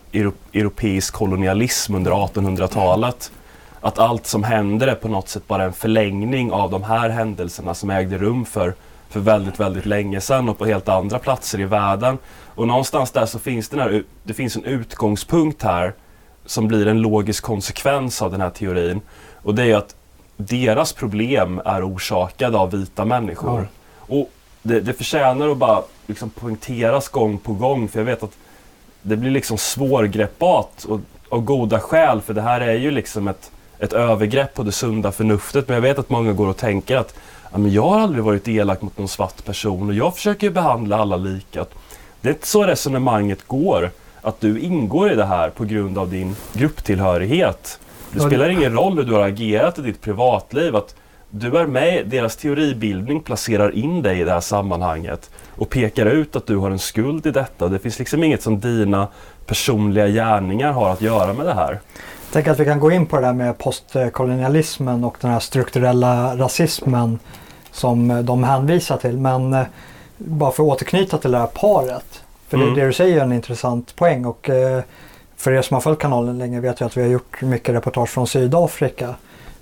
europeisk 0.53 1.15
kolonialism 1.15 1.95
under 1.95 2.11
1800-talet. 2.11 3.33
Att 3.81 3.99
allt 3.99 4.27
som 4.27 4.45
händer 4.45 4.87
är 4.87 4.95
på 4.95 5.09
något 5.09 5.29
sätt 5.29 5.47
bara 5.47 5.65
en 5.65 5.73
förlängning 5.73 6.53
av 6.53 6.71
de 6.71 6.83
här 6.83 7.09
händelserna 7.09 7.75
som 7.75 7.91
ägde 7.91 8.19
rum 8.19 8.45
för, 8.45 8.75
för 9.09 9.21
väldigt, 9.21 9.61
väldigt 9.61 9.87
länge 9.87 10.21
sedan 10.21 10.49
och 10.49 10.59
på 10.59 10.67
helt 10.67 10.89
andra 10.89 11.19
platser 11.19 11.61
i 11.61 11.65
världen. 11.65 12.19
Och 12.55 12.67
någonstans 12.67 13.11
där 13.11 13.27
så 13.27 13.39
finns 13.39 13.69
det, 13.69 13.83
här, 13.83 14.05
det 14.23 14.35
finns 14.35 14.57
en 14.57 14.65
utgångspunkt 14.65 15.63
här 15.63 15.93
som 16.47 16.69
blir 16.69 16.87
en 16.87 17.01
logisk 17.01 17.45
konsekvens 17.45 18.23
av 18.23 18.31
den 18.31 18.41
här 18.41 18.51
teorin. 18.51 19.01
Och 19.43 19.55
det 19.55 19.65
är 19.65 19.77
att 19.77 19.95
deras 20.37 20.93
problem 20.93 21.61
är 21.65 21.89
orsakade 21.89 22.59
av 22.59 22.71
vita 22.71 23.05
människor. 23.05 23.69
Ja. 24.09 24.15
Och 24.19 24.31
det, 24.63 24.81
det 24.81 24.93
förtjänar 24.93 25.49
att 25.49 25.57
bara 25.57 25.83
liksom 26.07 26.31
poängteras 26.31 27.09
gång 27.09 27.39
på 27.39 27.53
gång 27.53 27.89
för 27.89 28.01
jag 28.01 28.05
vet 28.05 28.23
att 28.23 28.37
det 29.07 29.17
blir 29.17 29.31
liksom 29.31 29.59
svårgreppbart 29.59 30.85
och 30.89 31.01
av 31.29 31.41
goda 31.41 31.81
skäl 31.81 32.21
för 32.21 32.35
det 32.35 32.43
här 32.43 32.61
är 32.61 32.75
ju 32.75 32.91
liksom 32.91 33.29
ett, 33.29 33.51
ett 33.79 33.93
övergrepp 33.93 34.55
på 34.55 34.63
det 34.63 34.73
sunda 34.73 35.13
förnuftet. 35.13 35.69
Men 35.69 35.75
jag 35.75 35.83
vet 35.83 35.99
att 35.99 36.11
många 36.11 36.33
går 36.33 36.47
och 36.47 36.57
tänker 36.57 36.97
att 36.97 37.15
ja, 37.53 37.59
men 37.59 37.73
jag 37.73 37.89
har 37.89 38.01
aldrig 38.01 38.25
varit 38.25 38.49
elak 38.49 38.83
mot 38.83 38.99
någon 38.99 39.09
svart 39.09 39.45
person 39.45 39.89
och 39.89 39.95
jag 39.95 40.15
försöker 40.15 40.51
behandla 40.51 40.97
alla 40.97 41.17
lika. 41.17 41.67
Det 42.21 42.29
är 42.29 42.33
inte 42.33 42.47
så 42.47 42.65
resonemanget 42.65 43.47
går. 43.47 43.91
Att 44.23 44.41
du 44.41 44.61
ingår 44.61 45.13
i 45.13 45.15
det 45.15 45.25
här 45.25 45.51
på 45.51 45.65
grund 45.65 45.99
av 45.99 46.11
din 46.11 46.37
grupptillhörighet. 46.53 47.79
Det 48.13 48.21
spelar 48.21 48.49
ingen 48.49 48.73
roll 48.73 48.97
hur 48.97 49.05
du 49.05 49.13
har 49.13 49.29
agerat 49.29 49.79
i 49.79 49.83
ditt 49.83 50.01
privatliv. 50.01 50.77
Att 50.77 50.95
du 51.39 51.59
är 51.59 51.67
med, 51.67 52.07
deras 52.07 52.37
teoribildning 52.37 53.21
placerar 53.21 53.75
in 53.75 54.03
dig 54.03 54.21
i 54.21 54.25
det 54.25 54.33
här 54.33 54.41
sammanhanget 54.41 55.31
och 55.57 55.71
pekar 55.71 56.07
ut 56.07 56.37
att 56.37 56.47
du 56.47 56.57
har 56.57 56.71
en 56.71 56.79
skuld 56.79 57.27
i 57.27 57.31
detta. 57.31 57.69
Det 57.69 57.79
finns 57.79 57.99
liksom 57.99 58.23
inget 58.23 58.43
som 58.43 58.61
dina 58.61 59.09
personliga 59.47 60.09
gärningar 60.09 60.73
har 60.73 60.91
att 60.91 61.01
göra 61.01 61.33
med 61.33 61.47
det 61.47 61.55
här. 61.55 61.71
Jag 61.71 62.33
tänker 62.33 62.51
att 62.51 62.61
vi 62.61 62.65
kan 62.65 62.81
gå 62.81 62.91
in 62.91 63.07
på 63.07 63.17
det 63.17 63.23
där 63.23 63.33
med 63.33 63.59
postkolonialismen 63.59 65.05
och 65.05 65.17
den 65.21 65.31
här 65.31 65.41
strukturella 65.41 66.37
rasismen 66.37 67.19
som 67.71 68.25
de 68.25 68.45
hänvisar 68.45 68.97
till. 68.97 69.19
Men 69.19 69.55
eh, 69.55 69.67
bara 70.17 70.51
för 70.51 70.63
att 70.63 70.69
återknyta 70.69 71.19
till 71.19 71.31
det 71.31 71.39
här 71.39 71.47
paret. 71.47 72.23
För 72.49 72.57
mm. 72.57 72.75
det, 72.75 72.81
det 72.81 72.87
du 72.87 72.93
säger 72.93 73.17
är 73.17 73.25
en 73.25 73.33
intressant 73.33 73.97
poäng 73.97 74.25
och 74.25 74.51
eh, 74.51 74.83
för 75.37 75.53
er 75.53 75.63
som 75.63 75.75
har 75.75 75.81
följt 75.81 75.99
kanalen 75.99 76.39
länge 76.39 76.61
vet 76.61 76.81
jag 76.81 76.87
att 76.87 76.97
vi 76.97 77.03
har 77.03 77.09
gjort 77.09 77.43
mycket 77.43 77.75
reportage 77.75 78.09
från 78.09 78.27
Sydafrika. 78.27 79.15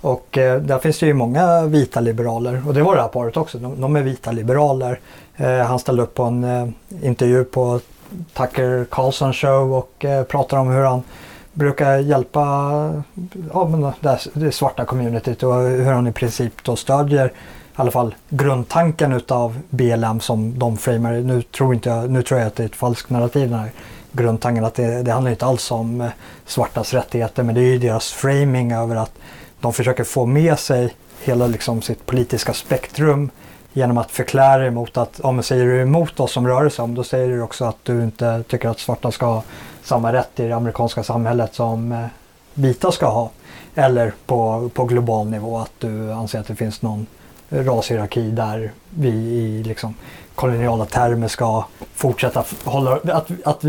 Och 0.05 0.37
eh, 0.37 0.61
där 0.61 0.79
finns 0.79 0.99
det 0.99 1.05
ju 1.05 1.13
många 1.13 1.65
vita 1.65 1.99
liberaler 1.99 2.61
och 2.67 2.73
det 2.73 2.83
var 2.83 2.95
det 2.95 3.01
här 3.01 3.07
paret 3.07 3.37
också. 3.37 3.57
De, 3.57 3.81
de 3.81 3.95
är 3.95 4.01
vita 4.01 4.31
liberaler. 4.31 4.99
Eh, 5.35 5.57
han 5.57 5.79
ställde 5.79 6.03
upp 6.03 6.13
på 6.13 6.23
en 6.23 6.43
eh, 6.43 6.67
intervju 7.01 7.43
på 7.43 7.79
Tucker 8.33 8.85
Carlson 8.91 9.33
show 9.33 9.73
och 9.73 10.05
eh, 10.05 10.23
pratar 10.23 10.57
om 10.57 10.67
hur 10.67 10.83
han 10.83 11.03
brukar 11.53 11.97
hjälpa 11.97 12.41
ja, 13.53 13.67
men 13.67 13.81
det, 13.99 14.19
det 14.33 14.51
svarta 14.51 14.85
communityt 14.85 15.43
och 15.43 15.53
hur 15.53 15.91
han 15.91 16.07
i 16.07 16.11
princip 16.11 16.63
då 16.63 16.75
stödjer 16.75 17.27
i 17.27 17.31
alla 17.75 17.91
fall 17.91 18.15
grundtanken 18.29 19.13
utav 19.13 19.59
BLM 19.69 20.19
som 20.19 20.59
de 20.59 20.77
framar. 20.77 21.13
Nu 21.13 21.41
tror, 21.41 21.73
inte 21.73 21.89
jag, 21.89 22.09
nu 22.09 22.23
tror 22.23 22.39
jag 22.39 22.47
att 22.47 22.55
det 22.55 22.63
är 22.63 22.67
ett 22.67 22.75
falskt 22.75 23.09
narrativ 23.09 23.49
den 23.49 23.59
här 23.59 23.71
grundtanken 24.11 24.65
att 24.65 24.75
det, 24.75 25.03
det 25.03 25.11
handlar 25.11 25.31
inte 25.31 25.45
alls 25.45 25.71
om 25.71 26.01
eh, 26.01 26.09
svartas 26.45 26.93
rättigheter 26.93 27.43
men 27.43 27.55
det 27.55 27.61
är 27.61 27.71
ju 27.71 27.77
deras 27.77 28.11
framing 28.11 28.71
över 28.71 28.95
att 28.95 29.11
de 29.61 29.73
försöker 29.73 30.03
få 30.03 30.25
med 30.25 30.59
sig 30.59 30.95
hela 31.23 31.47
liksom 31.47 31.81
sitt 31.81 32.05
politiska 32.05 32.53
spektrum 32.53 33.29
genom 33.73 33.97
att 33.97 34.11
förklara 34.11 34.65
emot 34.65 34.97
att 34.97 35.19
om 35.19 35.43
säger 35.43 35.65
du 35.65 35.81
emot 35.81 36.19
oss 36.19 36.31
som 36.31 36.47
rörelse, 36.47 36.81
om 36.81 36.95
då 36.95 37.03
säger 37.03 37.29
du 37.29 37.41
också 37.41 37.65
att 37.65 37.77
du 37.83 38.03
inte 38.03 38.43
tycker 38.47 38.69
att 38.69 38.79
svarta 38.79 39.11
ska 39.11 39.25
ha 39.25 39.43
samma 39.83 40.13
rätt 40.13 40.39
i 40.39 40.47
det 40.47 40.55
amerikanska 40.55 41.03
samhället 41.03 41.55
som 41.55 41.91
eh, 41.91 42.05
vita 42.53 42.91
ska 42.91 43.05
ha. 43.05 43.29
Eller 43.75 44.13
på, 44.25 44.69
på 44.73 44.85
global 44.85 45.27
nivå 45.27 45.57
att 45.57 45.71
du 45.79 46.11
anser 46.11 46.39
att 46.39 46.47
det 46.47 46.55
finns 46.55 46.81
någon 46.81 47.07
rashierarki 47.49 48.31
där 48.31 48.71
vi 48.89 49.09
i 49.09 49.63
liksom, 49.63 49.93
koloniala 50.35 50.85
termer 50.85 51.27
ska 51.27 51.65
fortsätta 51.93 52.43
hålla, 52.63 52.99
att, 53.13 53.31
att 53.45 53.61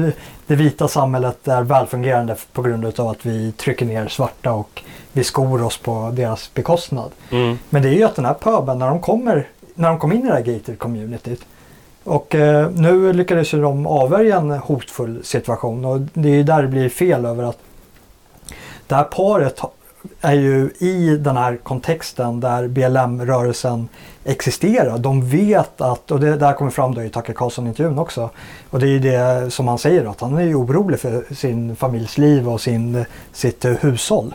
det 0.46 0.56
vita 0.56 0.88
samhället 0.88 1.48
är 1.48 1.62
välfungerande 1.62 2.36
på 2.52 2.62
grund 2.62 3.00
av 3.00 3.08
att 3.08 3.26
vi 3.26 3.52
trycker 3.52 3.86
ner 3.86 4.08
svarta 4.08 4.52
och 4.52 4.82
vi 5.16 5.24
skor 5.24 5.62
oss 5.62 5.78
på 5.78 6.10
deras 6.14 6.54
bekostnad. 6.54 7.10
Mm. 7.30 7.58
Men 7.70 7.82
det 7.82 7.88
är 7.88 7.92
ju 7.92 8.02
att 8.02 8.16
den 8.16 8.24
här 8.24 8.34
pöben, 8.34 8.78
när 8.78 8.88
de 8.88 9.00
kommer 9.00 9.46
när 9.74 9.88
de 9.88 9.98
kom 9.98 10.12
in 10.12 10.20
i 10.20 10.26
det 10.26 10.32
här 10.32 10.42
gated 10.42 10.78
communityt. 10.78 11.40
Och 12.04 12.34
eh, 12.34 12.70
nu 12.70 13.12
lyckades 13.12 13.54
ju 13.54 13.60
de 13.60 13.86
avvärja 13.86 14.36
en 14.36 14.50
hotfull 14.50 15.24
situation 15.24 15.84
och 15.84 16.00
det 16.00 16.28
är 16.28 16.34
ju 16.34 16.42
där 16.42 16.62
det 16.62 16.68
blir 16.68 16.88
fel 16.88 17.24
över 17.24 17.42
att 17.44 17.58
det 18.86 18.94
här 18.94 19.04
paret 19.04 19.60
är 20.20 20.34
ju 20.34 20.70
i 20.78 21.16
den 21.16 21.36
här 21.36 21.56
kontexten 21.56 22.40
där 22.40 22.68
BLM-rörelsen 22.68 23.88
existerar. 24.24 24.98
De 24.98 25.28
vet 25.28 25.80
att, 25.80 26.10
och 26.10 26.20
det 26.20 26.36
där 26.36 26.52
kommer 26.52 26.70
fram 26.70 26.94
då 26.94 27.02
i 27.02 27.08
Tucker 27.08 27.32
Carlson-intervjun 27.32 27.98
också, 27.98 28.30
och 28.70 28.80
det 28.80 28.86
är 28.86 28.90
ju 28.90 28.98
det 28.98 29.50
som 29.50 29.68
han 29.68 29.78
säger 29.78 30.04
att 30.04 30.20
han 30.20 30.36
är 30.36 30.42
ju 30.42 30.54
orolig 30.54 31.00
för 31.00 31.34
sin 31.34 31.76
familjs 31.76 32.18
liv 32.18 32.48
och 32.48 32.60
sin, 32.60 33.04
sitt 33.32 33.64
hushåll. 33.64 34.34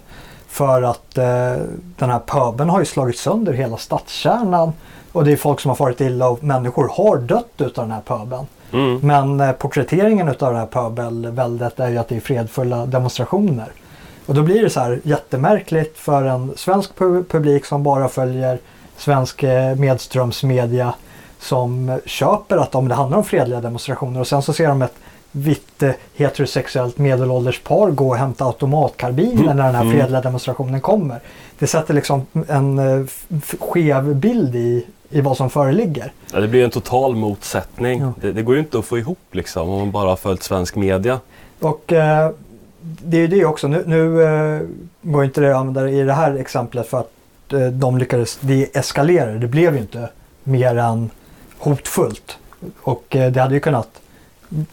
För 0.52 0.82
att 0.82 1.18
eh, 1.18 1.54
den 1.98 2.10
här 2.10 2.20
pöbeln 2.20 2.70
har 2.70 2.80
ju 2.80 2.86
slagit 2.86 3.18
sönder 3.18 3.54
hela 3.54 3.78
stadskärnan 3.78 4.74
och 5.12 5.26
det 5.26 5.32
är 5.32 5.38
folk 5.38 5.60
som 5.60 5.70
har 5.70 5.76
farit 5.76 6.02
illa 6.02 6.30
och 6.30 6.44
människor 6.44 6.88
har 6.88 7.18
dött 7.18 7.54
utav 7.58 7.86
den 7.86 7.92
här 7.92 8.02
pöbeln. 8.02 8.48
Mm. 8.72 9.00
Men 9.04 9.40
eh, 9.40 9.52
porträtteringen 9.52 10.28
utav 10.28 10.54
det 10.54 10.60
här 10.60 10.66
pöbelväldet 10.66 11.80
är 11.80 11.90
ju 11.90 11.98
att 11.98 12.08
det 12.08 12.16
är 12.16 12.20
fredfulla 12.20 12.86
demonstrationer. 12.86 13.72
Och 14.26 14.36
då 14.36 14.42
blir 14.42 14.64
det 14.64 14.70
så 14.70 14.80
här 14.80 15.00
jättemärkligt 15.04 15.98
för 15.98 16.24
en 16.24 16.54
svensk 16.56 16.96
publik 17.30 17.66
som 17.66 17.84
bara 17.84 18.08
följer 18.08 18.60
svensk 18.98 19.44
eh, 19.44 19.76
medströmsmedia 19.76 20.94
som 21.40 22.00
köper 22.06 22.58
att 22.58 22.76
om 22.76 22.88
det 22.88 22.96
handlar 22.96 23.18
om 23.18 23.24
fredliga 23.24 23.62
demonstrationer 23.62 24.20
och 24.20 24.28
sen 24.28 24.42
så 24.42 24.54
ser 24.54 24.68
de 24.68 24.82
ett 24.82 24.96
vitt 25.32 25.84
eh, 25.84 25.92
heterosexuellt 26.16 26.98
medelålders 26.98 27.60
par 27.60 27.92
gå 27.92 28.08
och 28.10 28.16
hämta 28.18 28.46
automatkarbiner 28.46 29.44
Mm. 29.44 29.58
när 29.58 29.66
den 29.66 29.76
här 29.76 29.82
Mm. 29.84 29.94
fredliga 29.98 30.22
demonstrationen 30.22 30.82
kommer. 30.82 31.20
Det 31.60 31.68
sätter 31.68 31.94
liksom 31.94 32.26
en 32.48 32.80
eh, 32.80 33.06
skev 33.60 34.16
bild 34.16 34.56
i, 34.56 34.86
i 35.10 35.22
vad 35.22 35.38
som 35.38 35.50
föreligger. 35.50 36.12
Ja, 36.34 36.40
det 36.40 36.48
blir 36.48 36.64
en 36.64 36.70
total 36.70 37.16
motsättning. 37.16 38.00
Ja. 38.02 38.14
Det, 38.22 38.32
det 38.32 38.42
går 38.42 38.56
ju 38.56 38.62
inte 38.62 38.80
att 38.80 38.86
få 38.86 38.98
ihop 38.98 39.20
liksom 39.32 39.70
om 39.70 39.80
man 39.80 39.92
bara 39.92 40.10
har 40.10 40.16
följt 40.16 40.44
svensk 40.44 40.76
media. 40.76 41.20
Och 41.60 41.94
eh, 41.94 42.30
det 42.82 43.18
är 43.18 43.22
ju 43.22 43.28
det 43.28 43.46
också. 43.46 43.68
Nu, 43.68 43.84
nu 43.88 44.24
eh, 44.24 44.62
går 45.02 45.24
inte 45.26 45.42
det 45.42 45.52
att 45.52 45.58
använda 45.58 45.90
i 45.90 46.04
det 46.04 46.14
här 46.14 46.36
exemplet 46.36 46.88
för 46.88 47.00
att 47.00 47.54
eh, 47.54 47.60
de 47.60 47.98
lyckades 47.98 48.38
deeskalera 48.42 49.32
det. 49.32 49.40
Det 49.40 49.48
blev 49.48 49.76
ju 49.76 49.82
inte 49.82 50.10
mer 50.44 50.78
än 50.78 51.10
hotfullt. 51.58 52.38
Och 52.82 53.16
eh, 53.16 53.32
det 53.32 53.42
hade 53.42 53.54
ju 53.54 53.60
kunnat 53.60 53.90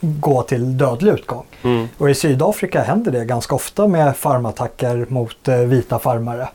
gå 0.01 0.43
till 0.43 0.79
dödlig 0.79 1.13
utgång. 1.13 1.45
Mm. 1.63 1.89
Och 1.99 2.11
i 2.11 2.15
Sydafrika 2.15 2.83
händer 2.83 3.13
det 3.13 3.25
ganska 3.25 3.55
ofta 3.55 3.87
med 3.87 4.17
farmattacker 4.17 5.07
mot 5.09 5.49
eh, 5.49 5.57
vita 5.57 5.99
farmare. 5.99 6.49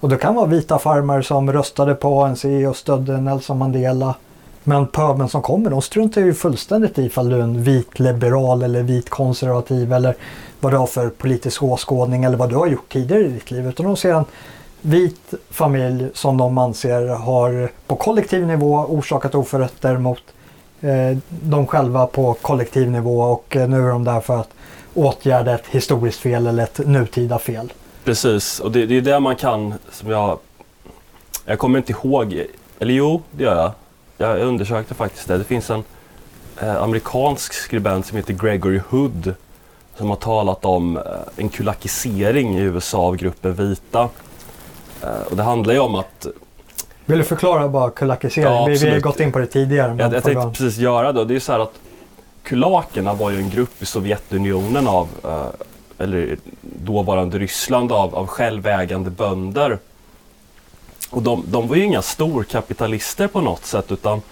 Och 0.00 0.08
det 0.08 0.16
kan 0.16 0.34
vara 0.34 0.46
vita 0.46 0.78
farmare 0.78 1.22
som 1.22 1.52
röstade 1.52 1.94
på 1.94 2.24
ANC 2.24 2.44
och 2.44 2.76
stödde 2.76 3.20
Nelson 3.20 3.58
Mandela. 3.58 4.14
Men 4.64 4.86
pöbeln 4.86 5.28
som 5.28 5.42
kommer, 5.42 5.70
de 5.70 5.82
struntar 5.82 6.20
ju 6.20 6.34
fullständigt 6.34 6.98
i 6.98 7.02
ifall 7.02 7.28
du 7.28 7.36
är 7.36 7.40
en 7.40 7.62
vit 7.62 7.98
liberal 7.98 8.62
eller 8.62 8.82
vit 8.82 9.10
konservativ 9.10 9.92
eller 9.92 10.16
vad 10.60 10.72
du 10.72 10.76
har 10.76 10.86
för 10.86 11.08
politisk 11.08 11.62
åskådning 11.62 12.24
eller 12.24 12.36
vad 12.36 12.48
du 12.48 12.56
har 12.56 12.66
gjort 12.66 12.92
tidigare 12.92 13.22
i 13.22 13.28
ditt 13.28 13.50
liv. 13.50 13.68
Utan 13.68 13.86
de 13.86 13.96
ser 13.96 14.14
en 14.14 14.24
vit 14.80 15.34
familj 15.50 16.08
som 16.14 16.36
de 16.36 16.58
anser 16.58 17.06
har 17.06 17.70
på 17.86 17.96
kollektiv 17.96 18.46
nivå 18.46 18.86
orsakat 18.88 19.34
oförrätter 19.34 19.98
mot 19.98 20.22
Eh, 20.84 21.18
de 21.28 21.66
själva 21.66 22.06
på 22.06 22.34
kollektiv 22.34 22.90
nivå 22.90 23.20
och 23.20 23.56
eh, 23.56 23.68
nu 23.68 23.86
är 23.86 23.88
de 23.88 24.04
där 24.04 24.20
för 24.20 24.40
att 24.40 24.50
åtgärda 24.94 25.54
ett 25.54 25.66
historiskt 25.70 26.20
fel 26.20 26.46
eller 26.46 26.62
ett 26.62 26.78
nutida 26.86 27.38
fel. 27.38 27.72
Precis, 28.04 28.60
och 28.60 28.72
det, 28.72 28.86
det 28.86 28.96
är 28.96 29.00
det 29.00 29.20
man 29.20 29.36
kan, 29.36 29.74
som 29.90 30.10
jag... 30.10 30.38
Jag 31.44 31.58
kommer 31.58 31.78
inte 31.78 31.92
ihåg, 31.92 32.42
eller 32.78 32.94
jo, 32.94 33.22
det 33.30 33.44
gör 33.44 33.56
jag. 33.56 33.72
Jag 34.16 34.40
undersökte 34.40 34.94
faktiskt 34.94 35.28
det. 35.28 35.38
Det 35.38 35.44
finns 35.44 35.70
en 35.70 35.84
eh, 36.60 36.82
amerikansk 36.82 37.52
skribent 37.52 38.06
som 38.06 38.16
heter 38.16 38.34
Gregory 38.34 38.80
Hood 38.88 39.34
som 39.96 40.08
har 40.08 40.16
talat 40.16 40.64
om 40.64 40.96
eh, 40.96 41.02
en 41.36 41.48
kulakisering 41.48 42.58
i 42.58 42.60
USA 42.60 42.98
av 42.98 43.16
gruppen 43.16 43.54
vita. 43.54 44.08
Eh, 45.02 45.22
och 45.30 45.36
det 45.36 45.42
handlar 45.42 45.74
ju 45.74 45.80
om 45.80 45.94
att 45.94 46.26
vill 47.06 47.18
du 47.18 47.24
förklara 47.24 47.68
bara 47.68 47.90
kulakisering? 47.90 48.52
Ja, 48.52 48.66
vi, 48.66 48.76
vi 48.76 48.90
har 48.90 49.00
gått 49.00 49.20
in 49.20 49.32
på 49.32 49.38
det 49.38 49.46
tidigare. 49.46 49.96
Jag, 49.98 50.14
jag 50.14 50.24
tänkte 50.24 50.48
precis 50.48 50.78
göra 50.78 51.12
det. 51.12 51.24
Det 51.24 51.34
är 51.34 51.40
så 51.40 51.52
här 51.52 51.58
att 51.58 51.80
kulakerna 52.42 53.14
var 53.14 53.30
ju 53.30 53.38
en 53.38 53.50
grupp 53.50 53.82
i 53.82 53.86
Sovjetunionen 53.86 54.88
av, 54.88 55.08
eh, 55.24 56.04
eller 56.04 56.36
dåvarande 56.60 57.38
Ryssland 57.38 57.92
av, 57.92 58.14
av 58.14 58.26
självägande 58.26 59.10
bönder. 59.10 59.78
Och 61.10 61.22
de, 61.22 61.44
de 61.46 61.68
var 61.68 61.76
ju 61.76 61.84
inga 61.84 62.02
storkapitalister 62.02 63.26
på 63.26 63.40
något 63.40 63.64
sätt 63.64 63.92
utan 63.92 64.22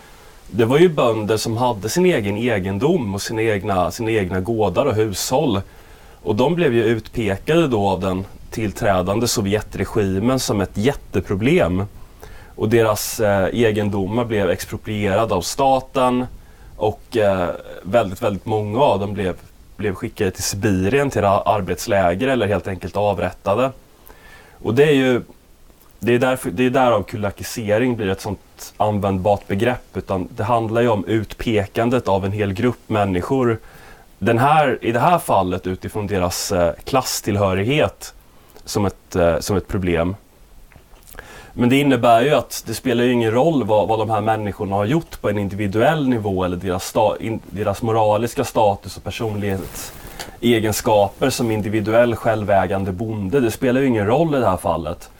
det 0.50 0.64
var 0.64 0.78
ju 0.78 0.88
bönder 0.88 1.36
som 1.36 1.56
hade 1.56 1.88
sin 1.88 2.06
egen 2.06 2.36
egendom 2.36 3.14
och 3.14 3.22
sina 3.22 3.42
egna, 3.42 3.90
sina 3.90 4.10
egna 4.10 4.40
gårdar 4.40 4.86
och 4.86 4.94
hushåll. 4.94 5.60
Och 6.22 6.36
de 6.36 6.54
blev 6.54 6.74
ju 6.74 6.84
utpekade 6.84 7.68
då 7.68 7.88
av 7.88 8.00
den 8.00 8.24
tillträdande 8.50 9.28
Sovjetregimen 9.28 10.38
som 10.38 10.60
ett 10.60 10.76
jätteproblem. 10.76 11.84
Och 12.56 12.68
deras 12.68 13.20
eh, 13.20 13.44
egendomar 13.44 14.24
blev 14.24 14.50
exproprierade 14.50 15.34
av 15.34 15.40
staten 15.40 16.26
och 16.76 17.16
eh, 17.16 17.48
väldigt, 17.82 18.22
väldigt 18.22 18.46
många 18.46 18.80
av 18.80 19.00
dem 19.00 19.14
blev, 19.14 19.36
blev 19.76 19.94
skickade 19.94 20.30
till 20.30 20.42
Sibirien 20.42 21.10
till 21.10 21.24
arbetsläger 21.24 22.28
eller 22.28 22.46
helt 22.46 22.68
enkelt 22.68 22.96
avrättade. 22.96 23.70
Och 24.62 24.74
det 24.74 24.84
är 24.84 24.94
ju 24.94 25.22
det 26.04 26.14
är, 26.14 26.18
därför, 26.18 26.50
det 26.50 26.66
är 26.66 26.70
därav 26.70 27.02
kulakisering 27.02 27.96
blir 27.96 28.08
ett 28.08 28.20
sånt 28.20 28.74
användbart 28.76 29.46
begrepp 29.46 29.96
utan 29.96 30.28
det 30.36 30.44
handlar 30.44 30.82
ju 30.82 30.88
om 30.88 31.04
utpekandet 31.04 32.08
av 32.08 32.24
en 32.24 32.32
hel 32.32 32.52
grupp 32.52 32.78
människor. 32.86 33.58
Den 34.18 34.38
här, 34.38 34.78
I 34.80 34.92
det 34.92 35.00
här 35.00 35.18
fallet 35.18 35.66
utifrån 35.66 36.06
deras 36.06 36.52
eh, 36.52 36.72
klasstillhörighet 36.84 38.14
som 38.64 38.86
ett, 38.86 39.16
eh, 39.16 39.38
som 39.38 39.56
ett 39.56 39.68
problem. 39.68 40.16
Men 41.54 41.68
det 41.68 41.76
innebär 41.76 42.22
ju 42.22 42.34
att 42.34 42.62
det 42.66 42.74
spelar 42.74 43.04
ju 43.04 43.12
ingen 43.12 43.30
roll 43.30 43.64
vad, 43.64 43.88
vad 43.88 43.98
de 43.98 44.10
här 44.10 44.20
människorna 44.20 44.76
har 44.76 44.84
gjort 44.84 45.20
på 45.20 45.30
en 45.30 45.38
individuell 45.38 46.08
nivå 46.08 46.44
eller 46.44 46.56
deras, 46.56 46.84
sta, 46.84 47.16
in, 47.20 47.40
deras 47.50 47.82
moraliska 47.82 48.44
status 48.44 48.96
och 48.96 49.04
personlighetsegenskaper 49.04 51.30
som 51.30 51.50
individuell 51.50 52.16
självägande 52.16 52.92
bonde. 52.92 53.40
Det 53.40 53.50
spelar 53.50 53.80
ju 53.80 53.86
ingen 53.86 54.06
roll 54.06 54.34
i 54.34 54.38
det 54.38 54.48
här 54.48 54.56
fallet. 54.56 55.10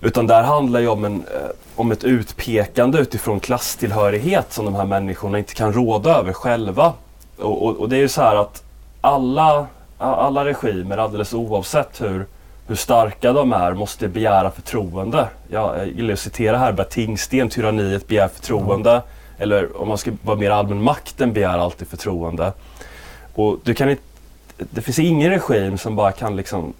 Utan 0.00 0.26
där 0.26 0.42
handlar 0.42 0.80
ju 0.80 0.88
om, 0.88 1.04
en, 1.04 1.14
eh, 1.14 1.50
om 1.76 1.92
ett 1.92 2.04
utpekande 2.04 2.98
utifrån 2.98 3.40
klasstillhörighet 3.40 4.52
som 4.52 4.64
de 4.64 4.74
här 4.74 4.86
människorna 4.86 5.38
inte 5.38 5.54
kan 5.54 5.72
råda 5.72 6.18
över 6.18 6.32
själva. 6.32 6.92
Och, 7.38 7.66
och, 7.66 7.76
och 7.76 7.88
det 7.88 7.96
är 7.96 8.00
ju 8.00 8.08
så 8.08 8.22
här 8.22 8.36
att 8.36 8.62
alla, 9.00 9.66
alla 9.98 10.44
regimer, 10.44 10.98
alldeles 10.98 11.34
oavsett 11.34 12.00
hur, 12.00 12.26
hur 12.68 12.74
starka 12.74 13.32
de 13.32 13.52
är, 13.52 13.74
måste 13.74 14.08
begära 14.08 14.50
förtroende. 14.50 15.28
Jag, 15.48 15.88
gillar 15.88 16.12
att 16.12 16.18
citera 16.18 16.58
Herbert 16.58 16.90
Tingsten, 16.90 17.48
tyranniet 17.48 18.08
begär 18.08 18.28
förtroende. 18.28 19.02
Eller 19.38 19.80
om 19.82 19.88
man 19.88 19.98
ska 19.98 20.12
vara 20.22 20.36
mer 20.36 20.50
allmän, 20.50 20.82
makten 20.82 21.32
begär 21.32 21.58
alltid 21.58 21.88
förtroende. 21.88 22.52
Och 23.34 23.58
du 23.64 23.74
kan 23.74 23.90
inte, 23.90 24.02
det 24.56 24.80
finns 24.80 24.98
ingen 24.98 25.30
regim 25.30 25.78
som 25.78 25.96
bara 25.96 26.12
kan 26.12 26.36
liksom 26.36 26.72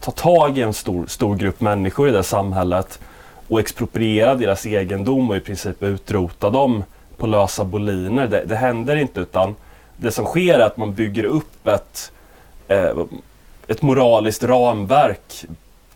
ta 0.00 0.10
tag 0.10 0.58
i 0.58 0.62
en 0.62 0.74
stor, 0.74 1.06
stor 1.06 1.36
grupp 1.36 1.60
människor 1.60 2.08
i 2.08 2.12
det 2.12 2.22
samhället 2.22 3.00
och 3.48 3.60
expropriera 3.60 4.34
deras 4.34 4.66
egendom 4.66 5.30
och 5.30 5.36
i 5.36 5.40
princip 5.40 5.82
utrota 5.82 6.50
dem 6.50 6.84
på 7.16 7.26
lösa 7.26 7.64
boliner. 7.64 8.26
Det, 8.26 8.44
det 8.44 8.56
händer 8.56 8.96
inte 8.96 9.20
utan 9.20 9.54
det 9.96 10.10
som 10.10 10.24
sker 10.24 10.54
är 10.54 10.66
att 10.66 10.76
man 10.76 10.94
bygger 10.94 11.24
upp 11.24 11.66
ett, 11.66 12.12
eh, 12.68 12.92
ett 13.70 13.82
moraliskt 13.82 14.44
ramverk 14.44 15.44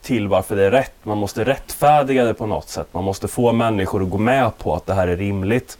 till 0.03 0.29
varför 0.29 0.57
det 0.57 0.65
är 0.65 0.71
rätt. 0.71 0.93
Man 1.03 1.19
måste 1.19 1.45
rättfärdiga 1.45 2.25
det 2.25 2.35
på 2.35 2.47
något 2.47 2.69
sätt. 2.69 2.87
Man 2.93 3.05
måste 3.05 3.29
få 3.29 3.53
människor 3.53 4.03
att 4.03 4.11
gå 4.11 4.19
med 4.19 4.59
på 4.59 4.75
att 4.75 4.87
det 4.87 4.95
här 4.95 5.09
är 5.09 5.17
rimligt. 5.17 5.79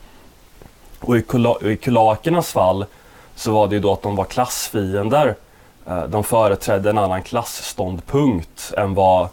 Och 1.01 1.17
i, 1.17 1.23
kula, 1.23 1.55
i 1.63 1.77
kulakernas 1.77 2.53
fall 2.53 2.85
så 3.35 3.53
var 3.53 3.69
det 3.69 3.75
ju 3.75 3.81
då 3.81 3.93
att 3.93 4.03
de 4.03 4.17
var 4.17 4.25
klassfiender. 4.25 5.35
Eh, 5.87 6.05
De 6.05 6.25
företrädde 6.25 6.91
en 6.91 6.99
annan 6.99 7.23
klassståndpunkt 7.23 8.73
än 8.77 8.95
vad, 8.95 9.29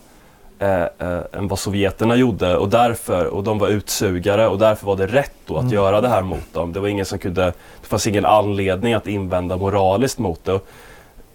eh, 0.60 0.82
eh, 0.82 1.20
än 1.34 1.48
vad 1.48 1.60
sovjeterna 1.60 2.16
gjorde 2.16 2.58
och 2.58 2.70
därför, 2.70 3.26
och 3.26 3.44
de 3.44 3.58
var 3.60 3.68
utsugare 3.68 4.48
och 4.48 4.58
därför 4.58 4.86
var 4.86 4.96
det 4.96 5.08
rätt 5.08 5.34
då 5.46 5.56
att 5.56 5.62
Mm. 5.62 5.74
göra 5.74 6.02
det 6.02 6.10
här 6.10 6.22
mot 6.22 6.54
dem. 6.54 6.74
Det 6.74 6.80
var 6.80 6.88
ingen 6.88 7.06
som 7.06 7.20
kunde, 7.20 7.46
det 7.82 7.88
fanns 7.88 8.08
ingen 8.08 8.26
anledning 8.26 8.94
att 8.94 9.08
invända 9.08 9.58
moraliskt 9.58 10.20
mot 10.20 10.46
det. 10.46 10.60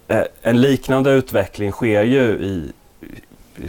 Eh, 0.07 0.23
en 0.41 0.61
liknande 0.61 1.11
utveckling 1.11 1.71
sker 1.71 2.03
ju 2.03 2.21
i, 2.21 2.71
i, 3.01 3.63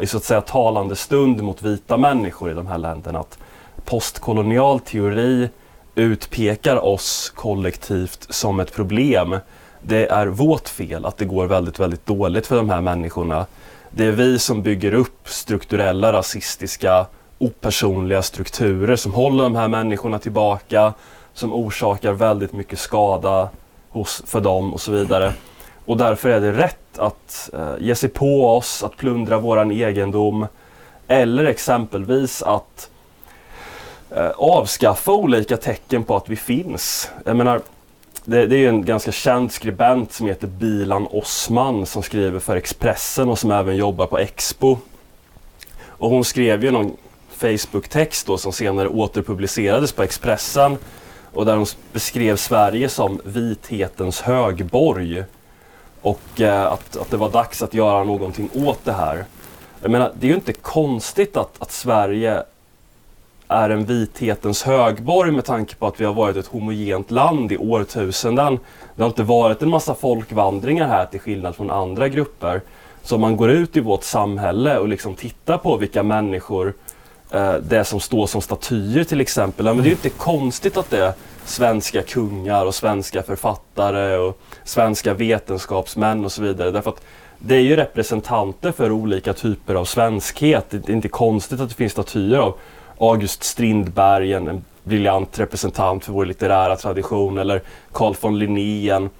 i 0.00 0.06
så 0.06 0.16
att 0.16 0.24
säga 0.24 0.40
talande 0.40 0.96
stund 0.96 1.42
mot 1.42 1.62
vita 1.62 1.96
människor 1.96 2.50
i 2.50 2.54
de 2.54 2.66
här 2.66 2.78
länderna. 2.78 3.18
Att 3.18 3.38
postkolonial 3.84 4.80
teori 4.80 5.48
utpekar 5.94 6.84
oss 6.84 7.32
kollektivt 7.34 8.26
som 8.30 8.60
ett 8.60 8.72
problem. 8.72 9.36
Det 9.82 10.06
är 10.06 10.26
vårt 10.26 10.68
fel 10.68 11.06
att 11.06 11.16
det 11.16 11.24
går 11.24 11.46
väldigt, 11.46 11.80
väldigt 11.80 12.06
dåligt 12.06 12.46
för 12.46 12.56
de 12.56 12.70
här 12.70 12.80
människorna. 12.80 13.46
Det 13.90 14.04
är 14.04 14.12
vi 14.12 14.38
som 14.38 14.62
bygger 14.62 14.94
upp 14.94 15.28
strukturella, 15.28 16.12
rasistiska, 16.12 17.06
opersonliga 17.38 18.22
strukturer 18.22 18.96
som 18.96 19.14
håller 19.14 19.42
de 19.42 19.56
här 19.56 19.68
människorna 19.68 20.18
tillbaka, 20.18 20.92
som 21.34 21.52
orsakar 21.52 22.12
väldigt 22.12 22.52
mycket 22.52 22.78
skada 22.78 23.48
hos, 23.88 24.22
för 24.26 24.40
dem 24.40 24.74
och 24.74 24.80
så 24.80 24.92
vidare. 24.92 25.32
Och 25.84 25.96
därför 25.96 26.28
är 26.28 26.40
det 26.40 26.52
rätt 26.52 26.98
att 26.98 27.50
eh, 27.52 27.74
ge 27.80 27.94
sig 27.94 28.08
på 28.08 28.56
oss, 28.56 28.82
att 28.82 28.96
plundra 28.96 29.38
våran 29.38 29.70
egendom 29.70 30.46
eller 31.08 31.44
exempelvis 31.44 32.42
att 32.42 32.90
eh, 34.10 34.30
avskaffa 34.30 35.12
olika 35.12 35.56
tecken 35.56 36.04
på 36.04 36.16
att 36.16 36.28
vi 36.28 36.36
finns. 36.36 37.10
Jag 37.24 37.36
menar, 37.36 37.60
det, 38.24 38.46
det 38.46 38.56
är 38.56 38.58
ju 38.58 38.68
en 38.68 38.84
ganska 38.84 39.12
känd 39.12 39.52
skribent 39.52 40.12
som 40.12 40.26
heter 40.26 40.46
Bilan 40.46 41.06
Osman 41.06 41.86
som 41.86 42.02
skriver 42.02 42.38
för 42.38 42.56
Expressen 42.56 43.28
och 43.28 43.38
som 43.38 43.50
även 43.50 43.76
jobbar 43.76 44.06
på 44.06 44.18
Expo. 44.18 44.78
Och 45.84 46.10
hon 46.10 46.24
skrev 46.24 46.64
ju 46.64 46.70
någon 46.70 46.96
Facebook-text 47.30 48.26
då 48.26 48.38
som 48.38 48.52
senare 48.52 48.88
återpublicerades 48.88 49.92
på 49.92 50.02
Expressen 50.02 50.78
och 51.32 51.46
där 51.46 51.56
hon 51.56 51.66
beskrev 51.92 52.36
Sverige 52.36 52.88
som 52.88 53.20
vithetens 53.24 54.20
högborg. 54.20 55.24
Och 56.02 56.40
eh, 56.40 56.72
att, 56.72 56.96
att 56.96 57.10
det 57.10 57.16
var 57.16 57.30
dags 57.30 57.62
att 57.62 57.74
göra 57.74 58.04
någonting 58.04 58.50
åt 58.54 58.84
det 58.84 58.92
här. 58.92 59.24
Jag 59.80 59.90
menar, 59.90 60.12
det 60.14 60.26
är 60.26 60.28
ju 60.28 60.34
inte 60.34 60.52
konstigt 60.52 61.36
att, 61.36 61.62
att 61.62 61.72
Sverige 61.72 62.42
är 63.48 63.70
en 63.70 63.84
vithetens 63.84 64.62
högborg 64.62 65.30
med 65.30 65.44
tanke 65.44 65.74
på 65.74 65.86
att 65.86 66.00
vi 66.00 66.04
har 66.04 66.14
varit 66.14 66.36
ett 66.36 66.46
homogent 66.46 67.10
land 67.10 67.52
i 67.52 67.56
årtusenden. 67.56 68.58
Det 68.94 69.02
har 69.02 69.08
inte 69.08 69.22
varit 69.22 69.62
en 69.62 69.70
massa 69.70 69.94
folkvandringar 69.94 70.88
här 70.88 71.06
till 71.06 71.20
skillnad 71.20 71.56
från 71.56 71.70
andra 71.70 72.08
grupper. 72.08 72.60
Så 73.02 73.14
om 73.14 73.20
man 73.20 73.36
går 73.36 73.50
ut 73.50 73.76
i 73.76 73.80
vårt 73.80 74.04
samhälle 74.04 74.78
och 74.78 74.88
liksom 74.88 75.14
tittar 75.14 75.58
på 75.58 75.76
vilka 75.76 76.02
människor 76.02 76.74
eh, 77.30 77.54
det 77.54 77.76
är 77.76 77.84
som 77.84 78.00
står 78.00 78.26
som 78.26 78.40
statyer 78.40 79.04
till 79.04 79.20
exempel. 79.20 79.66
Men 79.66 79.76
det 79.76 79.82
är 79.82 79.84
ju 79.84 79.90
inte 79.90 80.10
konstigt 80.10 80.76
att 80.76 80.90
det 80.90 81.04
är 81.04 81.12
svenska 81.44 82.02
kungar 82.02 82.66
och 82.66 82.74
svenska 82.74 83.22
författare 83.22 84.16
och 84.16 84.40
svenska 84.64 85.14
vetenskapsmän 85.14 86.24
och 86.24 86.32
så 86.32 86.42
vidare. 86.42 86.70
Därför 86.70 86.90
att 86.90 87.02
det 87.38 87.54
är 87.54 87.60
ju 87.60 87.76
representanter 87.76 88.72
för 88.72 88.90
olika 88.90 89.32
typer 89.32 89.74
av 89.74 89.84
svenskhet. 89.84 90.66
Det 90.70 90.88
är 90.88 90.92
inte 90.92 91.08
konstigt 91.08 91.60
att 91.60 91.68
det 91.68 91.74
finns 91.74 91.92
statyer 91.92 92.38
av 92.38 92.54
August 92.98 93.42
Strindberg, 93.42 94.32
en, 94.32 94.64
briljant 94.84 95.38
representant 95.38 96.04
för 96.04 96.12
vår 96.12 96.26
litterära 96.26 96.76
tradition, 96.76 97.38
eller 97.38 97.62
Carl 97.92 98.14
von 98.20 98.38
Linné, 98.38 98.90
en 98.90 99.10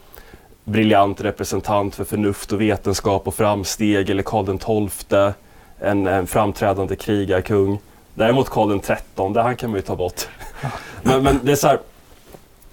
briljant 0.64 1.20
representant 1.20 1.94
för 1.94 2.04
förnuft 2.04 2.52
och 2.52 2.60
vetenskap 2.60 3.26
och 3.26 3.34
framsteg, 3.34 4.10
eller 4.10 4.22
Karl 4.22 4.88
XII, 4.88 5.32
en, 5.78 6.06
en 6.06 6.26
framträdande 6.26 6.96
krigarkung. 6.96 7.78
Däremot 8.14 8.50
Karl 8.50 8.80
XIII, 8.80 9.42
han 9.42 9.56
kan 9.56 9.70
man 9.70 9.78
ju 9.78 9.82
ta 9.82 9.96
bort. 9.96 10.28
men, 11.02 11.22
men 11.22 11.40
det 11.42 11.52
är 11.52 11.56
så 11.56 11.66
här, 11.66 11.78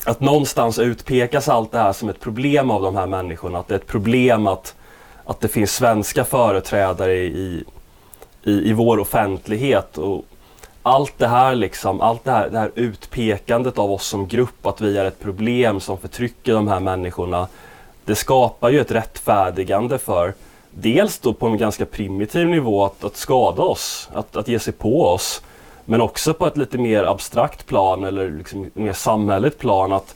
att 0.10 0.20
någonstans 0.22 0.80
utpekas 0.80 1.50
allt 1.50 1.72
det 1.72 1.78
här 1.78 1.94
som 1.94 2.10
ett 2.10 2.20
problem 2.20 2.72
av 2.72 2.82
de 2.82 2.96
här 2.96 3.08
människorna. 3.08 3.60
Att 3.60 3.68
det 3.68 3.74
är 3.74 3.80
ett 3.80 3.88
problem 3.88 4.48
att, 4.48 4.76
att 5.26 5.42
det 5.42 5.48
finns 5.48 5.72
svenska 5.72 6.24
företrädare 6.24 7.14
i, 7.14 7.64
i, 8.44 8.70
i 8.70 8.74
vår 8.74 9.00
offentlighet. 9.00 9.98
Och 9.98 10.26
allt 10.84 11.14
det 11.18 11.28
här 11.28 11.56
liksom, 11.56 12.02
allt 12.02 12.24
det 12.24 12.32
här, 12.32 12.50
det 12.50 12.60
här 12.60 12.72
utpekandet 12.76 13.78
av 13.78 13.92
oss 13.92 14.08
som 14.08 14.28
grupp, 14.28 14.66
att 14.66 14.82
vi 14.82 14.98
är 14.98 15.06
ett 15.06 15.20
problem 15.20 15.80
som 15.80 15.98
förtrycker 15.98 16.54
de 16.54 16.68
här 16.68 16.80
människorna. 16.80 17.48
Det 18.06 18.16
skapar 18.16 18.70
ju 18.70 18.80
ett 18.80 18.92
rättfärdigande 18.92 19.98
för 19.98 20.34
dels 20.72 21.20
då 21.20 21.34
på 21.34 21.48
en 21.48 21.58
ganska 21.58 21.86
primitiv 21.86 22.48
nivå 22.48 22.86
att, 22.86 23.04
att 23.04 23.16
skada 23.16 23.62
oss, 23.62 24.10
att, 24.14 24.36
att 24.36 24.48
ge 24.48 24.60
sig 24.60 24.74
på 24.74 25.06
oss. 25.06 25.42
Men 25.90 26.02
också 26.02 26.34
på 26.34 26.48
ett 26.48 26.58
lite 26.58 26.78
mer 26.78 27.04
abstrakt 27.04 27.66
plan 27.66 28.04
eller 28.04 28.32
liksom 28.32 28.72
mer 28.74 28.94
samhälleligt 28.94 29.60
plan 29.60 29.94
att, 29.94 30.16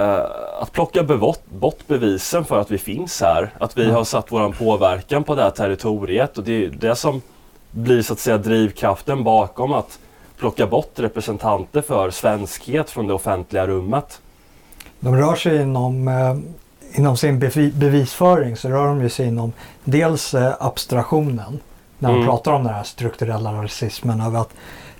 uh, 0.00 0.20
att 0.60 0.72
plocka 0.72 1.02
bort, 1.48 1.86
bevisen 1.86 2.44
för 2.44 2.60
att 2.60 2.70
vi 2.70 2.78
finns 2.78 3.20
här. 3.20 3.50
Att 3.58 3.78
vi 3.78 3.82
mm. 3.82 3.94
har 3.94 4.04
satt 4.04 4.32
våran 4.32 4.52
påverkan 4.52 5.24
på 5.24 5.34
det 5.34 5.42
här 5.42 5.50
territoriet 5.50 6.38
och 6.38 6.44
det 6.44 6.64
är 6.64 6.70
det 6.70 6.96
som 6.96 7.22
blir 7.70 8.02
så 8.02 8.12
att 8.12 8.18
säga 8.18 8.38
drivkraften 8.38 9.24
bakom 9.24 9.72
att 9.72 9.98
plocka 10.38 10.66
bort 10.66 10.92
representanter 10.98 11.82
för 11.82 12.10
svenskhet 12.10 12.90
från 12.90 13.06
det 13.06 13.14
offentliga 13.14 13.66
rummet. 13.66 14.20
De 15.00 15.16
rör 15.16 15.34
sig 15.34 15.62
inom, 15.62 16.08
eh, 16.08 16.36
inom 16.92 17.16
sin 17.16 17.38
bevisföring 17.74 18.56
så 18.56 18.68
rör 18.68 18.86
de 18.86 19.10
sig 19.10 19.26
inom 19.26 19.52
dels 19.84 20.34
eh, 20.34 20.54
abstraktionen 20.60 21.60
när 21.98 22.08
man 22.08 22.16
mm. 22.16 22.28
pratar 22.28 22.52
om 22.52 22.64
den 22.64 22.74
här 22.74 22.82
strukturella 22.82 23.52
rasismen 23.52 24.20
av 24.20 24.36
att 24.36 24.50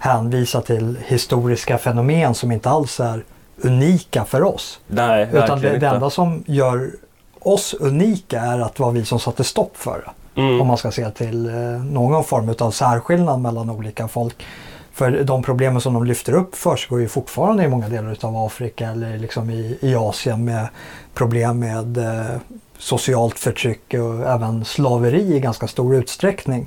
hänvisa 0.04 0.60
till 0.60 0.96
historiska 1.06 1.78
fenomen 1.78 2.34
som 2.34 2.52
inte 2.52 2.70
alls 2.70 3.00
är 3.00 3.24
unika 3.56 4.24
för 4.24 4.42
oss. 4.42 4.80
Nej, 4.86 5.28
Utan 5.32 5.60
det, 5.60 5.78
det 5.78 5.86
enda 5.86 6.10
som 6.10 6.44
gör 6.46 6.90
oss 7.38 7.74
unika 7.80 8.40
är 8.40 8.58
att 8.58 8.74
det 8.74 8.82
var 8.82 8.92
vi 8.92 9.04
som 9.04 9.20
satte 9.20 9.44
stopp 9.44 9.76
för 9.76 10.04
det. 10.04 10.40
Mm. 10.40 10.60
Om 10.60 10.66
man 10.66 10.76
ska 10.76 10.90
se 10.90 11.10
till 11.10 11.46
eh, 11.46 11.54
någon 11.84 12.24
form 12.24 12.54
av 12.58 12.70
särskillnad 12.70 13.40
mellan 13.40 13.70
olika 13.70 14.08
folk. 14.08 14.46
För 14.92 15.24
de 15.24 15.42
problemen 15.42 15.80
som 15.80 15.94
de 15.94 16.04
lyfter 16.04 16.32
upp 16.32 16.54
försiggår 16.54 17.00
ju 17.00 17.08
fortfarande 17.08 17.64
i 17.64 17.68
många 17.68 17.88
delar 17.88 18.16
av 18.20 18.36
Afrika 18.36 18.88
eller 18.88 19.18
liksom 19.18 19.50
i, 19.50 19.78
i 19.80 19.94
Asien 19.94 20.44
med 20.44 20.68
problem 21.14 21.58
med 21.58 21.98
eh, 21.98 22.36
socialt 22.78 23.38
förtryck 23.38 23.94
och 23.94 24.30
även 24.30 24.64
slaveri 24.64 25.36
i 25.36 25.40
ganska 25.40 25.68
stor 25.68 25.96
utsträckning. 25.96 26.66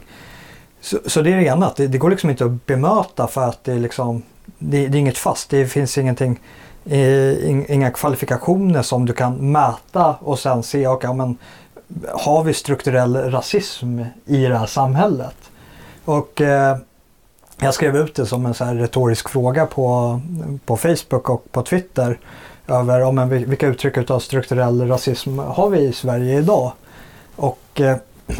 Så, 0.88 0.98
så 1.06 1.22
det 1.22 1.34
är 1.34 1.38
det 1.38 1.44
ena, 1.44 1.74
det, 1.76 1.88
det, 1.88 1.98
går 1.98 2.10
liksom 2.10 2.30
inte 2.30 2.46
att 2.46 2.66
bemöta 2.66 3.28
för 3.28 3.42
att 3.42 3.64
det 3.64 3.74
är 3.74 3.80
liksom 3.80 4.24
det, 4.58 4.88
det 4.88 4.98
är 4.98 5.00
inget 5.00 5.18
fast, 5.18 5.50
det 5.50 5.66
finns 5.66 5.98
ingenting 5.98 6.40
eh, 6.86 7.72
inga 7.74 7.92
kvalifikationer 7.92 8.82
som 8.82 9.06
du 9.06 9.14
kan 9.14 9.52
mäta 9.52 10.16
och 10.20 10.40
sen 10.40 10.64
se, 10.64 10.88
okay, 10.88 11.14
men 11.14 11.38
har 12.14 12.44
vi 12.44 12.54
strukturell 12.54 13.16
rasism 13.32 14.02
i 14.26 14.46
det 14.46 14.58
här 14.58 14.66
samhället? 14.66 15.36
Och 16.06 16.42
eh, 16.42 16.78
jag 17.60 17.74
skrev 17.74 17.98
ut 17.98 18.16
det 18.16 18.26
som 18.26 18.46
en 18.46 18.54
så 18.54 18.64
här 18.64 18.76
retorisk 18.76 19.30
fråga 19.30 19.66
på, 19.66 20.22
på 20.66 20.78
Facebook 20.78 21.30
och 21.30 21.52
på 21.52 21.62
Twitter 21.62 22.20
över 22.68 23.00
ja, 23.00 23.12
men, 23.12 23.30
vilka 23.30 23.68
uttryck 23.68 24.12
av 24.12 24.20
strukturell 24.20 24.88
rasism 24.88 25.40
har 25.40 25.70
vi 25.70 25.80
i 25.80 25.94
Sverige 25.94 26.40
idag? 26.40 26.72
Och 27.36 27.82
eh, 27.82 27.98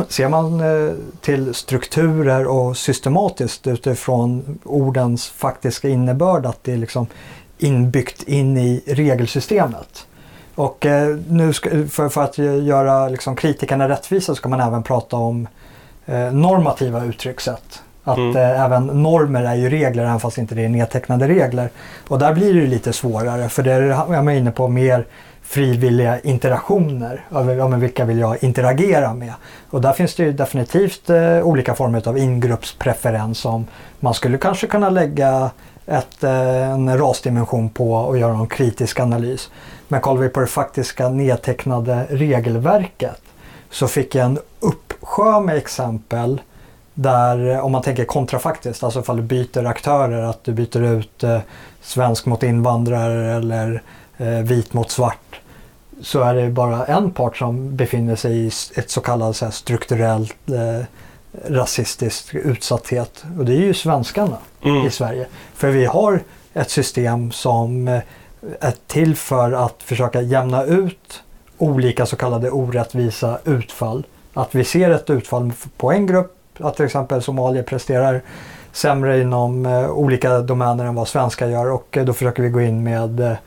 ser 0.08 0.30
man 0.30 0.60
eh, 0.60 0.94
till 1.22 1.54
strukturer 1.54 2.48
och 2.48 2.78
systematiskt 2.78 3.68
utifrån 3.68 4.60
ordens 4.64 5.28
faktiska 5.28 5.90
innebörd 5.90 6.46
att 6.46 6.64
det 6.64 6.74
är 6.74 6.78
liksom 6.78 7.08
inbyggt 7.58 8.24
in 8.24 8.58
i 8.58 8.84
regelsystemet 8.88 10.08
och 10.58 10.86
eh, 10.86 11.18
nu 11.30 11.54
ska, 11.54 11.70
för, 11.70 12.10
för, 12.10 12.24
att 12.24 12.38
göra 12.38 13.08
liksom, 13.08 13.36
kritikerna 13.36 13.90
rättvisa 13.90 14.36
så 14.36 14.42
kan 14.42 14.52
man 14.52 14.62
även 14.62 14.84
prata 14.84 15.16
om 15.16 15.48
eh, 16.06 16.32
normativa 16.32 17.06
uttryckssätt. 17.06 17.82
Att 18.04 18.18
mm. 18.18 18.38
eh, 18.38 18.62
även 18.64 18.86
normer 18.86 19.44
är 19.44 19.56
ju 19.56 19.70
regler 19.70 20.04
även 20.04 20.20
fast 20.20 20.38
inte 20.38 20.56
det 20.56 20.66
är 20.66 20.70
nedtecknade 20.70 21.28
regler. 21.28 21.70
Och 22.08 22.20
där 22.20 22.34
blir 22.34 22.54
det 22.54 22.68
lite 22.68 22.94
svårare 22.94 23.50
för 23.50 23.64
det 23.64 23.72
är 23.72 24.14
jag 24.14 24.38
inne 24.38 24.52
på 24.52 24.68
mer 24.68 25.06
frivilliga 25.48 26.20
interaktioner. 26.20 27.26
Ja, 27.30 27.68
men 27.68 27.80
vilka 27.80 28.06
vill 28.06 28.20
jag 28.20 28.44
interagera 28.44 29.14
med? 29.14 29.34
Och 29.70 29.82
där 29.82 29.94
finns 29.94 30.16
det 30.16 30.24
ju 30.24 30.32
definitivt 30.32 31.10
eh, 31.10 31.42
olika 31.42 31.76
former 31.76 32.08
av 32.08 32.18
ingruppspreferens 32.18 33.40
som 33.40 33.68
man 34.00 34.14
skulle 34.14 34.38
kanske 34.38 34.68
kunna 34.68 34.90
lägga 34.90 35.52
ett, 35.86 36.24
eh, 36.24 36.72
en 36.72 36.98
rasdimension 36.98 37.70
på 37.70 37.94
och 37.94 38.18
göra 38.18 38.34
en 38.34 38.48
kritisk 38.48 39.00
analys. 39.00 39.50
Men 39.88 40.02
kollar 40.02 40.22
vi 40.22 40.30
på 40.30 40.40
det 40.40 40.48
faktiska 40.48 41.10
nedtecknade 41.10 42.06
regelverket 42.10 43.22
så 43.70 43.88
fick 43.88 44.16
jag 44.16 44.26
en 44.26 44.40
uppsjö 44.60 45.40
med 45.40 45.58
exempel 45.58 46.42
där, 46.94 47.50
eh, 47.50 47.66
om 47.66 47.72
man 47.72 47.82
tänker 47.82 48.06
kontrafaktiskt, 48.06 48.84
alltså 48.84 49.00
ifall 49.00 49.18
du 49.18 49.24
byter 49.24 49.66
aktörer, 49.66 50.22
att 50.22 50.44
du 50.44 50.54
byter 50.54 50.82
ut 50.82 51.24
eh, 51.24 51.40
svensk 51.82 52.26
mot 52.26 52.44
invandrare 52.44 53.36
eller 53.36 53.74
eh, 53.74 53.80
vit 54.44 54.74
mot 54.74 54.92
svart, 54.92 55.40
så 56.02 56.22
är 56.22 56.34
det 56.36 56.50
bara 56.50 56.86
en 56.86 57.12
part 57.12 57.38
som 57.38 57.76
befinner 57.76 58.16
sig 58.16 58.38
i 58.38 58.48
ett 58.76 58.90
så 58.90 59.02
kallat 59.02 59.36
så 59.36 59.52
strukturellt 59.52 60.50
eh, 60.50 60.86
rasistisk 61.48 62.36
utsatthet 62.36 63.26
och 63.40 63.46
det 63.46 63.54
är 63.54 63.62
ju 63.62 63.74
svenskarna 63.74 64.38
mm. 64.62 64.88
i 64.88 64.92
Sverige. 64.92 65.28
För 65.54 65.70
vi 65.70 65.86
har 65.86 66.20
ett 66.54 66.70
system 66.70 67.32
som 67.32 67.88
eh, 67.88 68.02
är 68.60 68.74
till 68.88 69.16
för 69.16 69.52
att 69.52 69.84
försöka 69.84 70.22
jämna 70.22 70.64
ut 70.64 71.24
olika 71.58 72.06
så 72.06 72.16
kallade 72.16 72.52
orättvisa 72.52 73.40
utfall. 73.46 74.06
Att 74.34 74.56
vi 74.56 74.64
ser 74.64 74.90
ett 74.90 75.10
utfall 75.10 75.54
på 75.78 75.92
en 75.92 76.08
grupp, 76.08 76.38
att 76.60 76.76
till 76.76 76.86
exempel 76.86 77.22
somalier 77.22 77.64
presterar 77.64 78.22
sämre 78.72 79.22
inom 79.22 79.66
eh, 79.66 79.90
olika 79.90 80.40
domäner 80.40 80.86
än 80.86 80.96
vad 80.96 81.08
svenskar 81.08 81.48
gör 81.48 81.72
och 81.72 81.98
eh, 81.98 82.06
då 82.06 82.14
försöker 82.14 82.44
vi 82.44 82.50
gå 82.50 82.62
in 82.62 82.84
med 82.84 83.20
eh, 83.20 83.38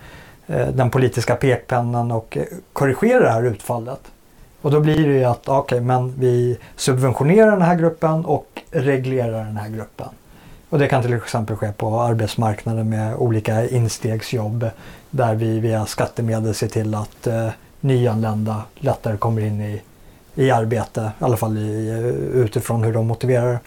Eh, 0.50 0.68
den 0.68 0.90
politiska 0.90 1.36
pekpennan 1.36 2.10
och 2.10 2.36
eh, 2.36 2.44
korrigera 2.72 3.24
det 3.24 3.30
här 3.30 3.42
utfallet. 3.42 4.00
Och 4.62 4.70
då 4.70 4.80
blir 4.80 5.08
det 5.08 5.14
ju 5.14 5.24
att 5.24 5.48
okay, 5.48 5.80
men 5.80 6.14
vi 6.18 6.58
subventionerar 6.76 7.50
den 7.50 7.62
här 7.62 7.76
gruppen 7.76 8.24
och 8.24 8.62
reglerar 8.70 9.44
den 9.44 9.56
här 9.56 9.68
gruppen. 9.68 10.08
Och 10.68 10.78
det 10.78 10.86
kan 10.86 11.02
till 11.02 11.14
exempel 11.14 11.56
ske 11.56 11.72
på 11.72 12.00
arbetsmarknaden 12.00 12.88
med 12.88 13.16
olika 13.16 13.68
instegsjobb 13.68 14.70
där 15.10 15.34
vi 15.34 15.60
via 15.60 15.86
skattemedel 15.86 16.54
ser 16.54 16.68
till 16.68 16.94
att 16.94 17.26
eh, 17.26 17.48
nyanlända 17.80 18.62
lättare 18.74 19.16
kommer 19.16 19.42
in 19.42 19.60
i, 19.60 19.82
i 20.34 20.50
arbete, 20.50 21.12
i 21.20 21.24
alla 21.24 21.36
fall 21.36 21.58
i, 21.58 21.88
eh, 21.88 22.40
utifrån 22.40 22.84
hur 22.84 22.92
de 22.92 23.06
motiverar 23.06 23.58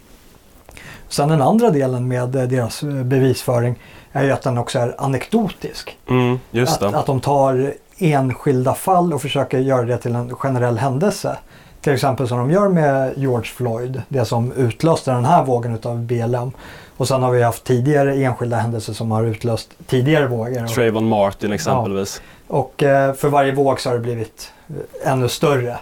Sen 1.14 1.30
den 1.30 1.42
andra 1.42 1.70
delen 1.70 2.08
med 2.08 2.30
deras 2.30 2.84
bevisföring 2.84 3.76
är 4.14 4.24
ju 4.24 4.32
att 4.32 4.42
den 4.42 4.58
också 4.58 4.80
är 4.80 4.96
anekdotisk. 4.98 5.98
Mm, 6.10 6.40
att, 6.52 6.82
att 6.84 7.06
de 7.06 7.20
tar 7.20 7.74
enskilda 7.98 8.74
fall 8.74 9.14
och 9.14 9.22
försöker 9.22 9.60
göra 9.60 9.86
det 9.86 9.98
till 9.98 10.16
en 10.16 10.36
generell 10.36 10.78
händelse. 10.78 11.38
Till 11.82 11.94
exempel 11.94 12.28
som 12.28 12.38
de 12.38 12.52
gör 12.52 12.70
med 12.70 13.14
George 13.18 13.48
Floyd, 13.48 14.02
det 14.08 14.26
som 14.26 14.52
utlöste 14.52 15.12
den 15.12 15.26
här 15.26 15.44
vågen 15.44 15.76
utav 15.76 16.00
BLM. 16.00 16.52
Och 16.98 17.08
sen 17.08 17.24
har 17.24 17.32
vi 17.32 17.44
haft 17.44 17.64
tidigare 17.64 18.16
enskilda 18.16 18.58
händelser 18.58 18.94
som 18.94 19.12
har 19.12 19.24
utlöst 19.24 19.70
tidigare 19.88 20.28
vågor. 20.28 20.68
Trayvon 20.68 21.10
Martin 21.10 21.52
exempelvis. 21.52 22.22
Ja. 22.48 22.56
Och 22.56 22.84
eh, 22.84 23.14
för 23.14 23.30
varje 23.30 23.52
våg 23.52 23.80
så 23.80 23.90
har 23.90 23.94
det 23.94 24.02
blivit 24.02 24.52
eh, 24.68 25.12
ännu 25.12 25.30
större. 25.30 25.78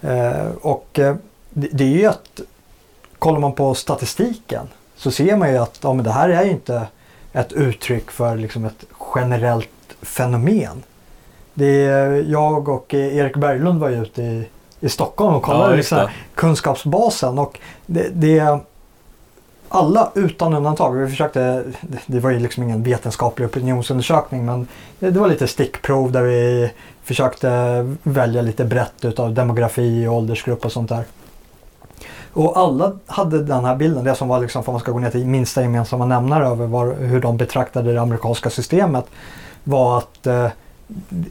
Eh, 0.00 0.46
och 0.62 0.88
det, 0.92 1.16
det 1.50 1.84
är 1.84 1.98
ju 1.98 2.06
att 2.06 2.40
kollar 3.18 3.38
man 3.38 3.52
på 3.52 3.74
statistiken 3.74 4.68
så 4.96 5.10
ser 5.10 5.36
man 5.36 5.50
ju 5.50 5.58
att 5.58 5.78
ja, 5.82 5.92
men 5.92 6.04
det 6.04 6.12
här 6.12 6.28
är 6.28 6.44
ju 6.44 6.50
inte 6.50 6.86
ett 7.34 7.52
uttryck 7.52 8.10
för 8.10 8.36
liksom 8.36 8.64
ett 8.64 8.84
generellt 9.14 9.68
fenomen. 10.02 10.82
Det 11.54 11.84
är, 11.84 12.10
jag 12.30 12.68
och 12.68 12.94
Erik 12.94 13.36
Berglund 13.36 13.80
var 13.80 13.90
ute 13.90 14.22
i, 14.22 14.48
i 14.80 14.88
Stockholm 14.88 15.34
och 15.34 15.42
kollade 15.42 15.82
Ja, 15.90 15.96
det. 15.96 16.10
kunskapsbasen 16.34 17.38
och 17.38 17.58
det, 17.86 18.08
det 18.12 18.58
alla 19.68 20.10
utan 20.14 20.54
undantag, 20.54 20.92
vi 20.92 21.08
försökte, 21.10 21.64
det- 22.06 22.20
var 22.20 22.30
ju 22.30 22.38
liksom 22.38 22.62
ingen 22.62 22.82
vetenskaplig 22.82 23.46
opinionsundersökning 23.48 24.44
men 24.46 24.68
det, 24.98 25.10
var 25.10 25.28
lite 25.28 25.46
stickprov 25.46 26.12
där 26.12 26.22
vi 26.22 26.70
försökte 27.02 27.50
välja 28.02 28.42
lite 28.42 28.64
brett 28.64 29.04
utav 29.04 29.34
demografi 29.34 30.06
och 30.06 30.14
åldersgrupp 30.14 30.64
och 30.64 30.72
sånt 30.72 30.88
där. 30.88 31.04
Och 32.34 32.58
alla 32.58 32.92
hade 33.06 33.42
den 33.42 33.64
här 33.64 33.76
bilden, 33.76 34.04
det 34.04 34.14
som 34.14 34.28
var 34.28 34.40
liksom, 34.40 34.64
för 34.64 34.72
man 34.72 34.80
ska 34.80 34.92
gå 34.92 34.98
ner 34.98 35.10
till 35.10 35.26
minsta 35.26 35.62
gemensamma 35.62 36.06
nämnare 36.06 36.46
över 36.46 36.66
var, 36.66 36.94
hur 36.94 37.20
de 37.20 37.36
betraktade 37.36 37.92
det 37.92 38.00
amerikanska 38.00 38.50
systemet, 38.50 39.06
var 39.64 39.98
att 39.98 40.26
eh, 40.26 40.48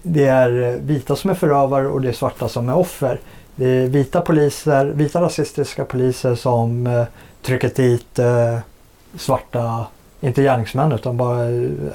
det 0.04 0.26
är 0.26 0.80
vita 0.82 1.16
som 1.16 1.30
är 1.30 1.34
förövare 1.34 1.88
och 1.88 2.02
det 2.02 2.10
är 2.10 2.14
svarta 2.14 2.48
som 2.48 2.70
är 2.70 2.76
offer. 2.76 3.20
Det 3.56 3.66
är 3.66 3.88
vita 3.88 4.22
poliser, 4.22 4.86
vita 4.86 5.22
rasistiska 5.22 5.86
poliser 5.86 6.36
som 6.36 6.88
eh, 6.88 7.04
trycker 7.42 7.70
dit 7.76 8.20
eh, 8.20 8.58
svarta, 9.18 9.86
inte 10.24 10.44
gärningsmän 10.44 10.92
utan 10.92 11.18
bara 11.18 11.40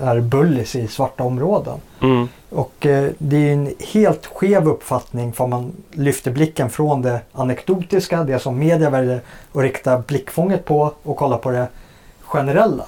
är 0.00 0.20
bullies 0.20 0.76
i 0.76 0.88
svarta 0.88 1.24
områden. 1.24 1.78
Mm. 2.00 2.28
Och 2.50 2.86
eh, 2.86 3.10
det 3.18 3.36
är 3.48 3.52
en 3.52 3.74
helt 3.92 4.26
skev 4.26 4.68
uppfattning 4.68 5.32
för 5.32 5.46
man 5.46 5.72
lyfter 5.92 6.30
blicken 6.30 6.70
från 6.70 7.02
det 7.02 7.20
anekdotiska, 7.32 8.24
det 8.24 8.38
som 8.38 8.58
media 8.58 8.90
väljer 8.90 9.20
att 9.52 9.62
rikta 9.62 9.98
blickfånget 9.98 10.64
på 10.64 10.92
och 11.02 11.16
kolla 11.16 11.38
på 11.38 11.50
det 11.50 11.66
generella. 12.20 12.84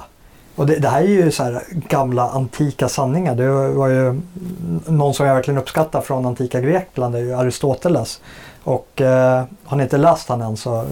Och 0.56 0.66
det, 0.66 0.76
det 0.76 0.88
här 0.88 1.02
är 1.02 1.06
ju 1.06 1.30
så 1.30 1.42
här 1.42 1.62
gamla 1.70 2.28
antika 2.30 2.88
sanningar. 2.88 3.34
Det 3.34 3.48
var 3.68 3.88
ju 3.88 4.20
någon 4.86 5.14
som 5.14 5.26
jag 5.26 5.34
verkligen 5.34 5.58
uppskattar 5.58 6.00
från 6.00 6.26
antika 6.26 6.60
Grekland, 6.60 7.14
det 7.14 7.18
är 7.18 7.22
ju 7.22 7.34
Aristoteles. 7.34 8.20
Och 8.64 9.00
eh, 9.00 9.44
har 9.64 9.76
ni 9.76 9.82
inte 9.82 9.96
läst 9.98 10.28
han 10.28 10.40
än 10.42 10.56
så... 10.56 10.76
eh, 10.76 10.86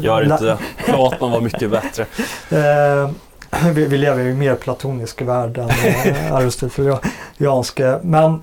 Gör 0.00 0.22
inte 0.22 0.44
det. 0.44 0.58
Platon 0.84 1.32
var 1.32 1.40
mycket 1.40 1.70
bättre. 1.70 2.06
Eh, 2.50 3.10
vi, 3.72 3.86
vi 3.86 3.98
lever 3.98 4.24
i 4.24 4.30
en 4.30 4.38
mer 4.38 4.54
platonisk 4.54 5.22
värld 5.22 5.58
än 5.58 5.68
eh, 5.68 6.34
aristoteliansk. 6.34 7.80
Men 8.02 8.42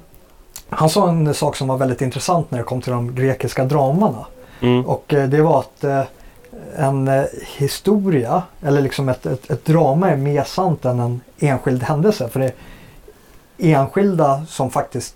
han 0.69 0.89
sa 0.89 1.09
en 1.09 1.33
sak 1.33 1.55
som 1.55 1.67
var 1.67 1.77
väldigt 1.77 2.01
intressant 2.01 2.51
när 2.51 2.57
det 2.57 2.63
kom 2.63 2.81
till 2.81 2.91
de 2.91 3.15
grekiska 3.15 3.65
dramana. 3.65 4.25
Mm. 4.61 4.85
Och 4.85 5.13
eh, 5.13 5.29
det 5.29 5.41
var 5.41 5.59
att 5.59 5.83
eh, 5.83 6.03
en 6.75 7.25
historia, 7.57 8.43
eller 8.61 8.81
liksom 8.81 9.09
ett, 9.09 9.25
ett, 9.25 9.51
ett 9.51 9.65
drama 9.65 10.11
är 10.11 10.17
mer 10.17 10.43
sant 10.43 10.85
än 10.85 10.99
en 10.99 11.21
enskild 11.39 11.83
händelse. 11.83 12.29
För 12.29 12.39
det 12.39 12.45
är 12.45 12.53
enskilda 13.57 14.45
som 14.47 14.71
faktiskt 14.71 15.15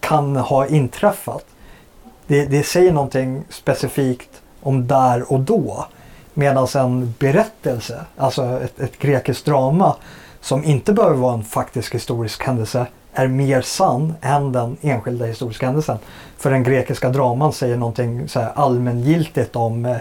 kan 0.00 0.36
ha 0.36 0.66
inträffat. 0.66 1.44
Det, 2.26 2.46
det 2.46 2.62
säger 2.62 2.92
någonting 2.92 3.44
specifikt 3.48 4.42
om 4.60 4.86
där 4.86 5.32
och 5.32 5.40
då. 5.40 5.86
Medan 6.38 6.66
en 6.74 7.14
berättelse, 7.18 8.04
alltså 8.16 8.60
ett, 8.64 8.80
ett 8.80 8.98
grekiskt 8.98 9.44
drama 9.44 9.96
som 10.40 10.64
inte 10.64 10.92
behöver 10.92 11.16
vara 11.16 11.34
en 11.34 11.44
faktisk 11.44 11.94
historisk 11.94 12.42
händelse 12.42 12.86
är 13.12 13.28
mer 13.28 13.60
sann 13.60 14.14
än 14.20 14.52
den 14.52 14.76
enskilda 14.80 15.26
historiska 15.26 15.66
händelsen. 15.66 15.98
För 16.36 16.50
den 16.50 16.62
grekiska 16.62 17.08
draman 17.08 17.52
säger 17.52 17.76
någonting 17.76 18.28
så 18.28 18.40
här 18.40 18.52
allmängiltigt 18.54 19.56
om 19.56 19.84
eh, 19.84 19.96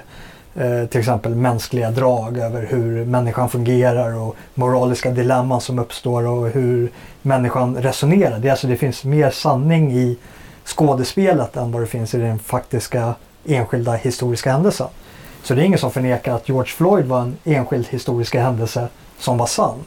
eh 0.55 0.85
till 0.87 0.99
exempel 0.99 1.35
mänskliga 1.35 1.91
drag 1.91 2.37
över 2.37 2.65
hur 2.65 3.05
människan 3.05 3.49
fungerar 3.49 4.17
och 4.17 4.35
moraliska 4.53 5.11
dilemman 5.11 5.61
som 5.61 5.79
uppstår 5.79 6.27
och 6.27 6.49
hur 6.49 6.91
människan 7.21 7.75
resonerar. 7.75 8.39
Det, 8.39 8.49
alltså, 8.49 8.67
det 8.67 8.77
finns 8.77 9.03
mer 9.03 9.29
sanning 9.29 9.91
i 9.91 10.17
skådespelet 10.65 11.57
än 11.57 11.71
vad 11.71 11.81
det 11.81 11.87
finns 11.87 12.13
i 12.13 12.17
den 12.17 12.39
faktiska 12.39 13.15
enskilda 13.45 13.93
historiska 13.93 14.51
händelsen. 14.51 14.87
Så 15.47 15.53
det 15.53 15.61
är 15.61 15.65
ingen 15.65 15.79
som 15.79 15.91
förnekar 15.91 16.35
att 16.35 16.49
George 16.49 16.71
Floyd 16.71 17.05
var 17.05 17.21
en 17.21 17.37
enskild 17.43 17.87
historisk 17.87 18.35
händelse 18.35 18.87
som 19.19 19.37
var 19.37 19.47
sann. 19.47 19.83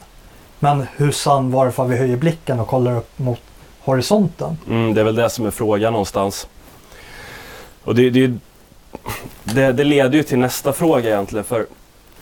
Men 0.59 0.85
hur 0.95 1.11
sann 1.11 1.51
var 1.51 1.65
det 1.65 1.71
för 1.71 1.83
att 1.83 1.89
vi 1.89 1.97
höjer 1.97 2.17
blicken 2.17 2.59
och 2.59 2.67
kollar 2.67 2.97
upp 2.97 3.19
mot 3.19 3.39
horisonten? 3.81 4.57
Mm, 4.67 4.93
det 4.93 5.01
är 5.01 5.05
väl 5.05 5.15
det 5.15 5.29
som 5.29 5.45
är 5.45 5.51
frågan 5.51 5.93
någonstans. 5.93 6.47
Och 7.83 7.95
det, 7.95 8.09
det, 8.09 8.33
det, 9.43 9.71
det 9.71 9.83
leder 9.83 10.17
ju 10.17 10.23
till 10.23 10.39
nästa 10.39 10.73
fråga 10.73 11.09
egentligen. 11.09 11.45
För 11.45 11.67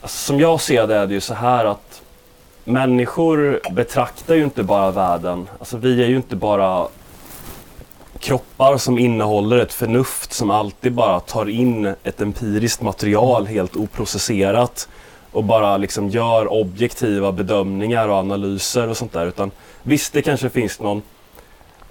alltså, 0.02 0.18
som 0.18 0.40
jag 0.40 0.62
ser 0.62 0.88
det 0.88 0.96
är 0.96 1.08
det 1.08 1.14
ju 1.14 1.22
så 1.22 1.34
här 1.34 1.66
att 1.66 2.02
människor 2.64 3.60
betraktar 3.72 4.36
ju 4.36 4.44
inte 4.44 4.64
bara 4.64 4.92
världen. 4.92 5.48
Alltså 5.60 5.78
vi 5.78 6.04
är 6.04 6.08
ju 6.08 6.16
inte 6.16 6.36
bara 6.36 6.88
kroppar 8.20 8.78
som 8.78 9.00
innehåller 9.00 9.58
ett 9.58 9.74
förnuft 9.74 10.34
som 10.34 10.52
alltid 10.52 10.94
bara 10.94 11.20
tar 11.20 11.50
in 11.50 11.96
ett 12.04 12.22
empiriskt 12.22 12.82
material 12.82 13.48
helt 13.48 13.76
oprocesserat 13.76 14.90
och 15.32 15.44
bara 15.44 15.78
liksom 15.78 16.10
gör 16.10 16.54
objektiva 16.54 17.32
bedömningar 17.32 18.08
och 18.08 18.16
analyser 18.16 18.90
och 18.90 18.98
sånt 18.98 19.14
där. 19.14 19.26
Utan 19.26 19.52
visst, 19.84 20.14
det 20.14 20.22
kanske 20.22 20.50
finns 20.50 20.80
någon 20.80 21.02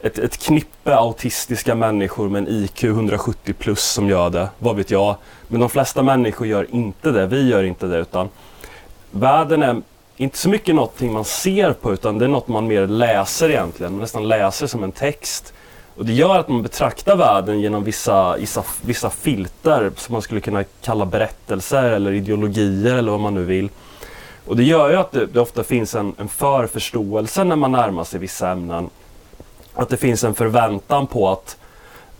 ett, 0.03 0.19
ett 0.19 0.38
knippe 0.38 0.97
autistiska 0.97 1.75
människor 1.75 2.29
med 2.29 2.43
en 2.43 2.49
IQ 2.49 2.85
170 2.85 3.55
plus 3.59 3.83
som 3.83 4.09
gör 4.09 4.31
det, 4.31 4.49
vad 4.59 4.77
vet 4.77 4.91
jag. 4.91 5.17
Men 5.49 5.61
de 5.61 5.71
flesta 5.71 6.03
människor 6.03 6.47
gör 6.47 6.67
inte 6.71 7.11
det, 7.11 7.27
vi 7.27 7.49
gör 7.49 7.64
inte 7.64 7.87
det 7.87 7.99
utan 7.99 8.29
världen 9.11 9.62
är 9.62 9.83
inte 10.17 10.38
så 10.38 10.49
mycket 10.49 10.75
någonting 10.75 11.12
man 11.12 11.25
ser 11.25 11.73
på 11.73 11.93
utan 11.93 12.19
det 12.19 12.25
är 12.25 12.29
något 12.29 12.49
man 12.49 12.67
mer 12.67 12.87
läser 12.87 13.51
egentligen, 13.51 13.93
man 13.93 14.01
nästan 14.01 14.29
läser 14.29 14.67
som 14.67 14.85
en 14.85 14.93
text. 14.93 15.55
Och 15.99 16.05
det 16.05 16.13
gör 16.13 16.39
att 16.39 16.49
man 16.49 16.63
betraktar 16.63 17.17
världen 17.17 17.61
genom 17.61 17.85
vissa, 17.85 18.37
vissa, 18.37 18.65
vissa 18.83 19.11
filter 19.11 19.93
som 19.97 20.13
man 20.13 20.23
skulle 20.23 20.41
kunna 20.41 20.65
kalla 20.65 21.07
berättelser 21.07 21.83
eller 21.83 22.13
ideologier 22.13 22.95
eller 22.95 23.11
vad 23.11 23.21
man 23.21 23.35
nu 23.35 23.45
vill. 23.45 23.69
Och 24.47 24.57
det 24.57 24.63
gör 24.63 24.91
ju 24.91 24.97
att 24.97 25.13
det, 25.13 25.27
det 25.27 25.41
ofta 25.41 25.65
finns 25.65 25.95
en, 25.95 26.15
en 26.19 26.29
förförståelse 26.29 27.45
när 27.45 27.57
man 27.57 27.73
närmar 27.73 28.05
sig 28.05 28.21
vissa 28.21 28.49
ämnen. 28.51 28.91
Att 29.75 29.89
det 29.89 29.97
finns 29.97 30.25
en 30.25 30.35
förväntan 30.35 31.07
på 31.07 31.29
att 31.29 31.57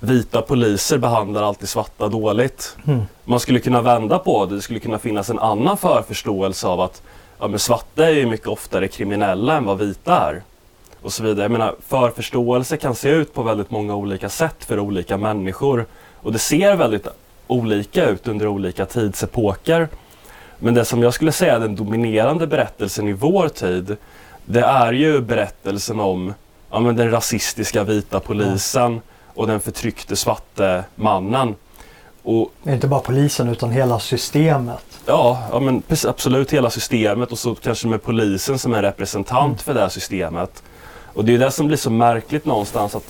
vita 0.01 0.43
poliser 0.43 0.99
behandlar 0.99 1.43
alltid 1.43 1.69
svarta 1.69 2.09
dåligt. 2.09 2.77
Mm. 2.87 3.03
Man 3.25 3.41
skulle 3.41 3.61
kunna 3.61 3.83
vända 3.83 4.19
på 4.19 4.47
det. 4.47 4.55
Det 4.55 4.63
skulle 4.63 4.81
kunna 4.81 4.99
finnas 4.99 5.31
en 5.31 5.39
annan 5.39 5.77
förförståelse 5.77 6.67
av 6.67 6.81
att 6.81 7.03
ja, 7.41 7.49
men 7.49 7.59
svarta 7.59 8.05
är 8.05 8.15
ju 8.15 8.27
mycket 8.27 8.49
oftare 8.49 8.89
kriminella 8.89 9.57
än 9.57 9.65
vad 9.65 9.79
vita 9.79 10.17
är. 10.17 10.43
Och 11.09 11.13
så 11.13 11.23
vidare. 11.23 11.45
Jag 11.45 11.51
menar, 11.51 11.75
förförståelse 11.89 12.77
kan 12.77 12.95
se 12.95 13.09
ut 13.09 13.35
på 13.35 13.43
väldigt 13.43 13.71
många 13.71 13.95
olika 13.95 14.29
sätt 14.29 14.65
för 14.65 14.79
olika 14.79 15.17
människor. 15.17 15.87
Och 16.17 16.33
det 16.33 16.39
ser 16.39 16.77
väldigt 16.77 17.07
olika 17.47 18.09
ut 18.09 18.29
under 18.29 18.47
olika 18.47 18.87
tidsepoker. 18.87 19.89
Men 20.59 20.75
det 20.75 20.85
som 20.85 21.03
jag 21.03 21.15
skulle 21.15 21.33
säga 21.33 21.55
är 21.55 21.61
den 21.61 21.77
dominerande 21.77 22.47
berättelsen 22.47 23.09
i 23.09 23.13
vår 23.13 23.49
tid, 23.49 23.97
det 24.45 24.61
är 24.61 24.93
ju 24.93 25.21
berättelsen 25.21 26.01
om 26.01 26.35
ja, 26.71 26.81
men 26.81 26.97
den 26.97 27.11
rasistiska 27.11 27.85
vita 27.85 28.21
polisen 28.21 29.01
och 29.35 29.47
den 29.47 29.61
förtryckte 29.61 30.17
svarte 30.17 30.85
mannen. 30.95 31.55
Och 32.23 32.53
Det 32.63 32.71
är 32.71 32.75
inte 32.75 32.89
bara 32.89 33.01
polisen 33.01 33.49
utan 33.49 33.71
hela 33.71 34.01
systemet. 34.01 35.01
ja, 35.07 35.43
ja 35.53 35.61
men 35.61 35.83
absolut 36.07 36.53
hela 36.53 36.71
systemet 36.71 37.33
och 37.33 37.39
så 37.39 37.55
kanske 37.55 37.89
med 37.89 38.03
polisen 38.03 38.59
som 38.59 38.75
en 38.75 38.83
representant 38.83 39.63
för 39.63 39.75
det 39.75 39.81
här 39.81 39.89
systemet. 39.89 40.63
Och 41.19 41.25
det 41.25 41.35
är 41.35 41.39
det 41.39 41.51
som 41.51 41.67
blir 41.67 41.77
så 41.77 41.91
märkligt 41.91 42.45
någonstans 42.45 42.95
att 42.95 43.05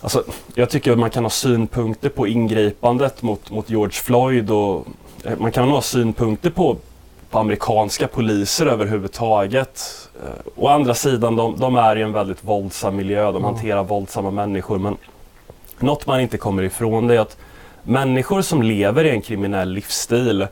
Alltså, 0.00 0.24
jag 0.54 0.70
tycker 0.70 0.92
att 0.92 0.98
man 0.98 1.10
kan 1.10 1.24
ha 1.24 1.30
synpunkter 1.30 2.08
på 2.08 2.26
ingripandet 2.26 3.22
mot, 3.22 3.50
mot 3.50 3.70
George 3.70 3.92
Floyd 3.92 4.50
och 4.50 4.86
eh, 5.24 5.38
man 5.38 5.52
kan 5.52 5.68
ha 5.68 5.82
synpunkter 5.82 6.50
på, 6.50 6.76
på 7.30 7.38
amerikanska 7.38 8.08
poliser 8.08 8.66
överhuvudtaget. 8.66 10.08
Eh, 10.24 10.52
Å 10.56 10.68
andra 10.68 10.94
sidan, 10.94 11.36
de, 11.36 11.56
de 11.58 11.76
är 11.76 11.96
i 11.96 12.02
en 12.02 12.12
väldigt 12.12 12.44
våldsam 12.44 12.96
miljö, 12.96 13.32
de 13.32 13.42
Ja. 13.42 13.48
hanterar 13.48 13.84
våldsamma 13.84 14.30
människor. 14.30 14.78
Men 14.78 14.96
något 15.78 16.06
man 16.06 16.20
inte 16.20 16.38
kommer 16.38 16.62
ifrån 16.62 17.06
det 17.06 17.14
är 17.14 17.20
att 17.20 17.36
människor 17.82 18.42
som 18.42 18.62
lever 18.62 19.04
i 19.04 19.10
en 19.10 19.22
kriminell 19.22 19.68
livsstil, 19.72 20.46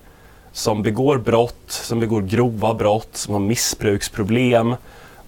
som 0.52 0.82
begår 0.82 1.18
brott, 1.18 1.64
som 1.66 2.00
begår 2.00 2.22
grova 2.22 2.74
brott, 2.74 3.08
som 3.12 3.32
har 3.34 3.40
missbruksproblem 3.40 4.74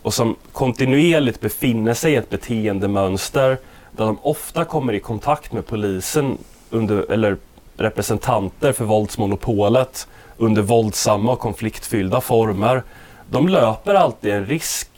och 0.03 0.15
som 0.15 0.37
kontinuerligt 0.53 1.41
befinner 1.41 1.95
sig 1.95 2.13
i 2.13 2.17
ett 2.17 2.31
beteendemönster 2.31 3.59
där 3.97 4.05
de 4.05 4.19
ofta 4.23 4.65
kommer 4.65 4.93
i 4.93 5.01
kontakt 5.01 5.53
med 5.53 5.67
polisen 5.67 6.39
under, 6.71 7.13
eller 7.13 7.37
representanter 7.77 8.73
för 8.73 8.85
våldsmonopolet 8.85 10.09
under 10.37 10.63
våldsamma 10.63 11.33
och 11.33 11.39
konfliktfyllda 11.39 12.21
former. 12.21 12.83
De 13.31 13.49
löper 13.49 13.95
alltid 13.95 14.33
en 14.33 14.47
risk 14.47 14.89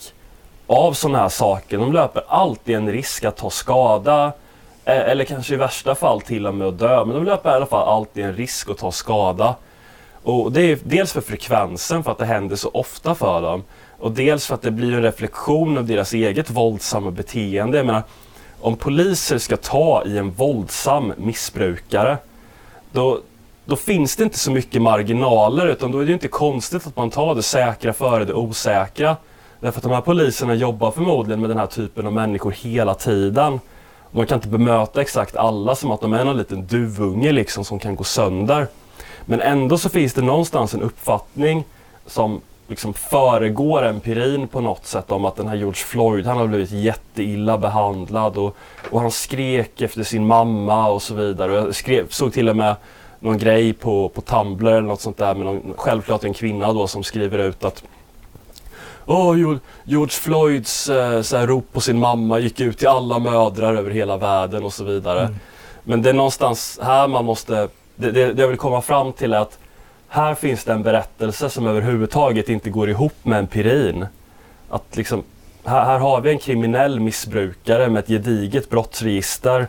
av 0.67 0.93
sådana 0.93 1.19
här 1.19 1.29
saker. 1.29 1.79
De 1.79 1.93
löper 1.93 2.23
alltid 2.29 2.77
en 2.77 2.93
risk 2.93 3.25
att 3.25 3.37
ta 3.37 3.51
skada 3.51 4.33
eh, 4.85 5.11
eller 5.11 5.25
kanske 5.25 5.55
i 5.55 5.57
värsta 5.57 5.95
fall 5.95 6.21
till 6.21 6.47
och 6.47 6.55
med 6.55 6.69
att 6.69 6.79
dö. 6.79 7.05
Men 7.05 7.15
de 7.15 7.25
löper 7.25 7.51
i 7.51 7.55
alla 7.55 7.67
fall 7.67 7.89
alltid 7.89 8.25
en 8.25 8.35
risk 8.35 8.71
att 8.71 8.79
ta 8.79 8.93
skada. 8.93 9.55
Och 10.23 10.53
det 10.53 10.63
är 10.63 10.79
dels 10.85 11.13
för 11.13 11.21
frekvensen, 11.21 12.05
för 12.05 12.13
att 12.13 12.19
det 12.19 12.27
händer 12.27 12.57
så 12.57 12.71
ofta 12.75 13.15
för 13.15 13.43
dem. 13.43 13.63
Och 13.99 14.13
dels 14.13 14.47
för 14.47 14.55
att 14.55 14.63
det 14.63 14.71
blir 14.71 14.93
en 14.93 15.03
reflektion 15.03 15.79
av 15.79 15.85
deras 15.85 16.13
eget 16.13 16.51
våldsamma 16.51 17.11
beteende. 17.11 17.77
Jag 17.77 17.87
menar, 17.87 18.03
om 18.61 18.77
poliser 18.77 19.39
ska 19.39 19.57
ta 19.57 20.03
i 20.07 20.19
en 20.19 20.31
våldsam 20.31 21.13
missbrukare, 21.17 22.19
då, 22.93 23.21
då 23.65 23.77
finns 23.77 24.17
det 24.17 24.25
inte 24.25 24.39
så 24.39 24.51
mycket 24.51 24.83
marginaler 24.83 25.67
utan 25.67 25.93
då 25.93 25.99
är 25.99 26.07
det 26.07 26.13
inte 26.13 26.29
konstigt 26.29 26.87
att 26.87 26.97
man 26.97 27.11
tar 27.11 27.35
det 27.35 27.43
säkra 27.43 27.93
före 27.93 28.25
det 28.25 28.35
osäkra. 28.35 29.17
Därför 29.61 29.79
att 29.79 29.83
de 29.83 29.93
här 29.93 30.01
poliserna 30.01 30.55
jobbar 30.55 30.91
förmodligen 30.91 31.41
med 31.41 31.51
den 31.51 31.59
här 31.59 31.67
typen 31.67 32.07
av 32.07 32.13
människor 32.13 32.51
hela 32.51 32.95
tiden. 32.95 33.61
De 34.13 34.27
kan 34.27 34.39
inte 34.39 34.49
bemöta 34.49 35.01
exakt 35.01 35.37
alla 35.37 35.75
som 35.75 35.91
att 35.91 36.01
de 36.01 36.13
är 36.13 36.27
en 36.27 36.37
liten 36.37 36.67
duvunge 36.67 37.33
liksom 37.33 37.65
som 37.65 37.79
kan 37.79 37.97
gå 37.97 38.05
sönder. 38.05 38.67
Men 39.25 39.41
ändå 39.41 39.79
så 39.79 39.89
finns 39.89 40.15
det 40.15 40.23
någonstans 40.23 40.75
en 40.75 40.83
uppfattning 40.83 41.65
som 42.07 42.41
liksom 42.69 42.95
föregår 42.95 43.85
empirin 43.85 44.49
på 44.49 44.61
något 44.61 44.87
sätt 44.87 45.13
om 45.13 45.25
att 45.25 45.37
den 45.37 45.49
här 45.49 45.57
George 45.57 45.85
Floyd, 45.85 46.27
han 46.27 46.37
har 46.37 46.47
blivit 46.47 46.71
jätteilla 46.71 47.59
behandlad 47.59 48.37
och, 48.37 48.57
och 48.91 49.01
han 49.01 49.11
skrek 49.11 49.81
efter 49.81 50.03
sin 50.03 50.27
mamma 50.27 50.89
och 50.89 51.03
så 51.03 51.15
vidare. 51.15 51.53
Och 51.53 51.67
jag 51.67 51.75
skrev, 51.75 52.09
såg 52.09 52.33
till 52.33 52.49
och 52.49 52.57
med 52.57 52.77
någon 53.21 53.39
grej 53.39 53.73
på, 53.73 54.09
på 54.09 54.21
Tumblr 54.21 54.69
eller 54.69 54.81
något 54.81 55.01
sånt 55.01 55.17
där 55.17 55.35
med 55.35 55.47
någon, 55.47 55.75
självklart 55.77 56.25
en 56.25 56.35
kvinna 56.35 56.73
då 56.73 56.87
som 56.87 57.05
skriver 57.05 57.39
ut 57.39 57.65
att 57.65 57.85
Oh, 59.07 59.59
George 59.85 60.11
Floyds 60.11 60.89
eh, 60.89 61.23
så 61.23 61.37
här, 61.37 61.47
rop 61.47 61.73
på 61.73 61.81
sin 61.81 61.99
mamma 61.99 62.39
gick 62.39 62.61
ut 62.61 62.79
till 62.79 62.89
alla 62.89 63.19
mödrar 63.19 63.75
över 63.75 63.91
hela 63.91 64.17
världen 64.17 64.65
och 64.65 64.73
så 64.73 64.85
vidare. 64.85 65.21
Mm. 65.21 65.35
Men 65.83 66.03
det 66.03 66.11
är 66.11 66.15
någonstans 66.15 66.81
här 66.83 67.09
man 67.09 67.25
måste, 67.25 67.69
det, 67.97 68.11
det, 68.11 68.33
det 68.33 68.43
jag 68.43 68.49
vill 68.49 68.59
komma 68.59 68.83
fram 68.83 69.13
till 69.13 69.33
är 69.33 69.39
att 69.39 69.59
här 70.15 70.35
finns 70.35 70.65
det 70.65 70.73
en 70.73 70.83
berättelse 70.83 71.51
som 71.51 71.67
överhuvudtaget 71.67 72.49
inte 72.49 72.71
går 72.71 72.91
ihop 72.91 73.15
med 73.23 73.39
empirin. 73.39 74.07
Att 74.69 74.97
liksom, 74.97 75.23
här, 75.65 75.85
här 75.85 75.99
har 75.99 76.21
vi 76.21 76.31
en 76.31 76.39
kriminell 76.39 77.01
missbrukare 77.01 77.89
med 77.89 78.01
ett 78.01 78.09
gediget 78.09 78.71
brottsregister 78.71 79.67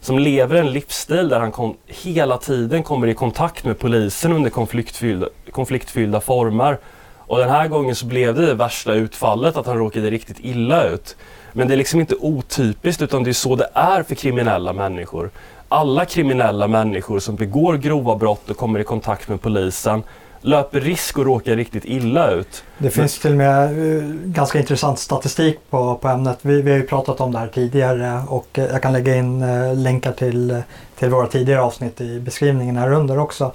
som 0.00 0.18
lever 0.18 0.56
en 0.56 0.72
livsstil 0.72 1.28
där 1.28 1.40
han 1.40 1.52
kom, 1.52 1.76
hela 1.86 2.38
tiden 2.38 2.82
kommer 2.82 3.06
i 3.06 3.14
kontakt 3.14 3.64
med 3.64 3.78
polisen 3.78 4.32
under 4.32 4.50
konfliktfyllda, 4.50 5.28
konfliktfyllda 5.50 6.20
former. 6.20 6.78
Och 7.16 7.38
den 7.38 7.50
här 7.50 7.68
gången 7.68 7.94
så 7.94 8.06
blev 8.06 8.34
det 8.34 8.46
det 8.46 8.54
värsta 8.54 8.92
utfallet 8.92 9.56
att 9.56 9.66
han 9.66 9.78
råkade 9.78 10.10
riktigt 10.10 10.38
illa 10.40 10.84
ut. 10.84 11.16
Men 11.52 11.68
det 11.68 11.74
är 11.74 11.78
liksom 11.78 12.00
inte 12.00 12.14
otypiskt 12.14 13.02
utan 13.02 13.24
det 13.24 13.30
är 13.30 13.32
så 13.32 13.56
det 13.56 13.68
är 13.74 14.02
för 14.02 14.14
kriminella 14.14 14.72
människor 14.72 15.30
alla 15.68 16.04
kriminella 16.04 16.68
människor 16.68 17.18
som 17.18 17.36
begår 17.36 17.76
grova 17.76 18.16
brott 18.16 18.50
och 18.50 18.56
kommer 18.56 18.80
i 18.80 18.84
kontakt 18.84 19.28
med 19.28 19.40
polisen 19.40 20.02
löper 20.40 20.80
risk 20.80 21.18
att 21.18 21.24
råka 21.24 21.56
riktigt 21.56 21.84
illa 21.84 22.30
ut. 22.30 22.64
Det 22.78 22.90
finns 22.90 23.18
till 23.18 23.30
och 23.30 23.36
med 23.36 23.64
eh, 23.64 24.04
ganska 24.24 24.58
intressant 24.58 24.98
statistik 24.98 25.58
på, 25.70 25.94
på 25.94 26.08
ämnet. 26.08 26.38
Vi, 26.42 26.62
vi 26.62 26.70
har 26.70 26.78
ju 26.78 26.86
pratat 26.86 27.20
om 27.20 27.32
det 27.32 27.38
här 27.38 27.48
tidigare 27.48 28.22
och 28.28 28.58
eh, 28.58 28.64
jag 28.64 28.82
kan 28.82 28.92
lägga 28.92 29.16
in 29.16 29.42
eh, 29.42 29.76
länkar 29.76 30.12
till, 30.12 30.62
till 30.98 31.10
våra 31.10 31.26
tidigare 31.26 31.62
avsnitt 31.62 32.00
i 32.00 32.20
beskrivningen 32.20 32.76
här 32.76 32.92
under 32.92 33.18
också. 33.18 33.52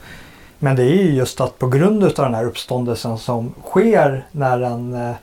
Men 0.60 0.76
det 0.76 0.84
är 0.84 1.04
ju 1.04 1.14
just 1.14 1.42
att 1.42 1.60
på 1.60 1.68
grund 1.68 2.04
av 2.04 2.12
den 2.16 2.34
här 2.34 2.46
uppståndelsen 2.46 3.18
som 3.18 3.54
sker 3.64 4.26
när 4.32 4.62
en 4.62 5.14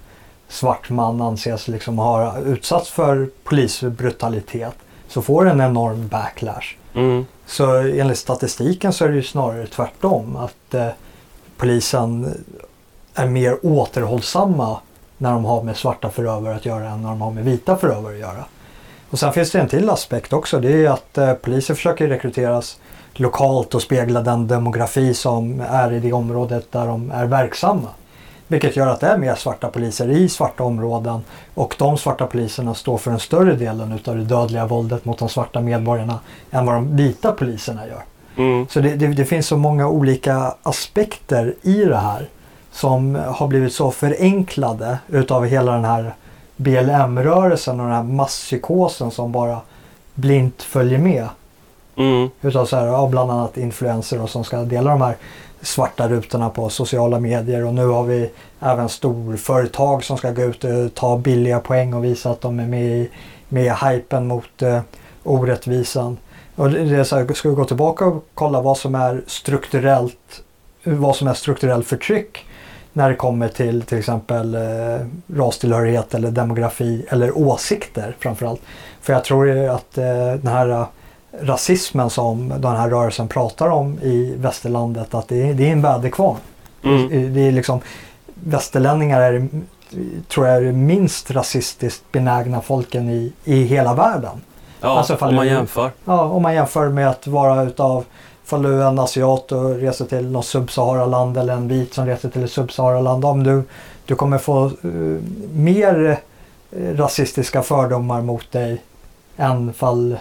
svart 0.48 0.90
man 0.90 1.20
anses 1.20 1.68
liksom 1.68 1.98
ha 1.98 2.38
utsatts 2.38 2.90
för 2.90 3.28
polisbrutalitet 3.44 4.74
så 5.10 5.22
får 5.22 5.48
en 5.48 5.60
enorm 5.60 6.08
backlash. 6.08 6.76
Mm. 6.94 7.26
Så 7.46 7.76
enligt 7.76 8.18
statistiken 8.18 8.92
så 8.92 9.04
är 9.04 9.08
det 9.08 9.14
ju 9.14 9.22
snarare 9.22 9.66
tvärtom. 9.66 10.36
Att 10.36 10.74
eh, 10.74 10.88
polisen 11.56 12.34
är 13.14 13.26
mer 13.26 13.66
återhållsamma 13.66 14.80
när 15.18 15.32
de 15.32 15.44
har 15.44 15.62
med 15.62 15.76
svarta 15.76 16.10
förövare 16.10 16.56
att 16.56 16.66
göra 16.66 16.88
än 16.88 17.02
när 17.02 17.08
de 17.08 17.20
har 17.20 17.30
med 17.30 17.44
vita 17.44 17.76
förövare 17.76 18.14
att 18.14 18.20
göra. 18.20 18.44
Och 19.10 19.18
sen 19.18 19.32
finns 19.32 19.50
det 19.50 19.60
en 19.60 19.68
till 19.68 19.90
aspekt 19.90 20.32
också. 20.32 20.60
Det 20.60 20.84
är 20.84 20.90
att 20.90 21.18
eh, 21.18 21.32
poliser 21.32 21.74
försöker 21.74 22.08
rekryteras 22.08 22.80
lokalt 23.14 23.74
och 23.74 23.82
spegla 23.82 24.22
den 24.22 24.48
demografi 24.48 25.14
som 25.14 25.60
är 25.60 25.92
i 25.92 26.00
det 26.00 26.12
området 26.12 26.72
där 26.72 26.86
de 26.86 27.10
är 27.10 27.26
verksamma. 27.26 27.88
Vilket 28.50 28.76
gör 28.76 28.86
att 28.86 29.00
det 29.00 29.06
är 29.06 29.18
mer 29.18 29.34
svarta 29.34 29.68
poliser 29.68 30.10
i 30.10 30.28
svarta 30.28 30.64
områden 30.64 31.20
och 31.54 31.74
de 31.78 31.98
svarta 31.98 32.26
poliserna 32.26 32.74
står 32.74 32.98
för 32.98 33.10
en 33.10 33.18
större 33.18 33.54
delen 33.54 33.92
utav 33.92 34.16
det 34.16 34.24
dödliga 34.24 34.66
våldet 34.66 35.04
mot 35.04 35.18
de 35.18 35.28
svarta 35.28 35.60
medborgarna 35.60 36.20
än 36.50 36.66
vad 36.66 36.74
de 36.74 36.96
vita 36.96 37.32
poliserna 37.32 37.86
gör. 37.86 38.02
Mm. 38.36 38.66
Så 38.68 38.80
det, 38.80 38.94
det, 38.96 39.06
det, 39.06 39.24
finns 39.24 39.46
så 39.46 39.56
många 39.56 39.88
olika 39.88 40.54
aspekter 40.62 41.54
i 41.62 41.84
det 41.84 41.96
här 41.96 42.28
som 42.72 43.14
har 43.14 43.48
blivit 43.48 43.72
så 43.72 43.90
förenklade 43.90 44.98
utav 45.08 45.46
hela 45.46 45.72
den 45.72 45.84
här 45.84 46.14
BLM-rörelsen 46.56 47.80
och 47.80 47.86
den 47.86 47.94
här 47.94 48.02
masspsykosen 48.02 49.10
som 49.10 49.32
bara 49.32 49.60
blint 50.14 50.62
följer 50.62 50.98
med. 50.98 51.28
Mm. 52.00 52.30
Utav 52.42 52.66
så 52.66 52.76
här, 52.76 52.86
ja, 52.86 53.08
bland 53.10 53.30
annat 53.30 53.56
influenser 53.56 54.26
som 54.26 54.44
ska 54.44 54.56
dela 54.62 54.90
de 54.90 55.00
här 55.00 55.16
svarta 55.62 56.08
rutorna 56.08 56.50
på 56.50 56.68
sociala 56.68 57.20
medier 57.20 57.66
och 57.66 57.74
nu 57.74 57.86
har 57.86 58.04
vi 58.04 58.30
även 58.60 58.88
storföretag 58.88 60.04
som 60.04 60.16
ska 60.16 60.30
gå 60.30 60.42
ut 60.42 60.64
och 60.64 60.94
ta 60.94 61.18
billiga 61.18 61.60
poäng 61.60 61.94
och 61.94 62.04
visa 62.04 62.30
att 62.30 62.40
de 62.40 62.60
är 62.60 62.66
med 62.66 62.82
i, 62.82 63.10
med 63.48 63.64
i 63.64 63.86
hypen 63.86 64.26
mot 64.26 64.62
eh, 64.62 64.80
orättvisan. 65.22 66.16
Och 66.56 66.70
det 66.70 66.96
är 66.96 67.04
så 67.04 67.16
här, 67.16 67.34
ska 67.34 67.48
vi 67.48 67.54
gå 67.54 67.64
tillbaka 67.64 68.06
och 68.06 68.24
kolla 68.34 68.60
vad 68.60 68.78
som 68.78 68.94
är 68.94 69.22
strukturellt 69.26 70.42
vad 70.84 71.16
som 71.16 71.28
är 71.28 71.34
strukturellt 71.34 71.86
förtryck 71.86 72.46
när 72.92 73.08
det 73.08 73.16
kommer 73.16 73.48
till 73.48 73.82
till 73.82 73.98
exempel 73.98 74.54
eh, 74.54 75.06
rastillhörighet 75.34 76.14
eller 76.14 76.30
demografi 76.30 77.06
eller 77.08 77.38
åsikter 77.38 78.16
framförallt. 78.18 78.60
För 79.00 79.12
jag 79.12 79.24
tror 79.24 79.68
att 79.68 79.98
eh, 79.98 80.32
den 80.42 80.46
här 80.46 80.86
rasismen 81.40 82.10
som 82.10 82.48
den 82.48 82.76
här 82.76 82.90
rörelsen 82.90 83.28
pratar 83.28 83.68
om 83.68 83.98
i 84.02 84.34
västerlandet 84.36 85.14
att 85.14 85.28
det 85.28 85.48
är, 85.48 85.54
det 85.54 85.68
är 85.68 85.72
en 85.72 85.82
väderkvarn. 85.82 86.36
Mm. 86.84 87.34
Det 87.34 87.40
är 87.40 87.52
liksom, 87.52 87.80
västerlänningar 88.34 89.20
är, 89.20 89.48
tror 90.28 90.46
jag 90.46 90.56
är 90.56 90.60
det 90.60 90.72
minst 90.72 91.30
rasistiskt 91.30 92.12
benägna 92.12 92.60
folken 92.60 93.10
i, 93.10 93.32
i 93.44 93.62
hela 93.62 93.94
världen. 93.94 94.40
Ja, 94.80 94.88
alltså 94.88 95.16
om 95.20 95.34
man 95.34 95.46
jämför. 95.46 95.90
Ja, 96.04 96.22
om 96.22 96.42
man 96.42 96.54
jämför 96.54 96.88
med 96.88 97.10
att 97.10 97.26
vara 97.26 97.62
utav 97.62 98.04
Ifall 98.50 98.62
du 98.62 98.82
är 98.82 98.88
en 98.88 98.98
asiat 98.98 99.52
och 99.52 99.76
reser 99.76 100.04
till 100.04 100.30
något 100.30 100.46
subsaharaland 100.46 101.36
eller 101.36 101.52
en 101.52 101.68
vit 101.68 101.94
som 101.94 102.06
reser 102.06 102.28
till 102.28 102.44
ett 102.44 102.52
subsaharaland. 102.52 103.24
Om 103.24 103.44
du, 103.44 103.62
du 104.04 104.14
kommer 104.14 104.38
få 104.38 104.70
uh, 104.84 105.20
mer 105.52 106.20
uh, 106.76 106.96
rasistiska 106.96 107.62
fördomar 107.62 108.20
mot 108.22 108.52
dig 108.52 108.82
än 109.36 109.72
fall 109.72 110.18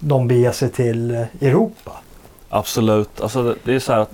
de 0.00 0.28
beger 0.28 0.52
sig 0.52 0.70
till 0.70 1.10
eh, 1.10 1.22
Europa. 1.40 1.92
Absolut. 2.48 3.20
Alltså 3.20 3.56
det 3.64 3.74
är 3.74 3.78
så 3.78 3.92
här 3.92 4.00
att 4.00 4.12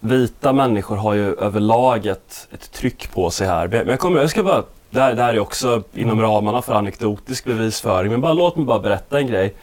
vita 0.00 0.52
människor 0.52 0.96
har 0.96 1.14
ju 1.14 1.34
överlag 1.34 2.06
ett, 2.06 2.48
ett 2.52 2.72
tryck 2.72 3.12
på 3.12 3.30
sig 3.30 3.46
här. 3.46 3.68
Men 3.68 3.88
jag, 3.88 3.98
kommer, 3.98 4.20
jag 4.20 4.30
ska 4.30 4.42
bara, 4.42 4.64
det 4.90 5.00
här, 5.00 5.14
det 5.14 5.22
här 5.22 5.34
är 5.34 5.38
också 5.38 5.82
inom 5.94 6.20
ramarna 6.20 6.62
för 6.62 6.74
anekdotisk 6.74 7.44
bevisföring, 7.44 8.10
men 8.12 8.20
bara, 8.20 8.32
låt 8.32 8.56
mig 8.56 8.64
bara 8.64 8.78
berätta 8.78 9.18
en 9.18 9.26
grej. 9.26 9.54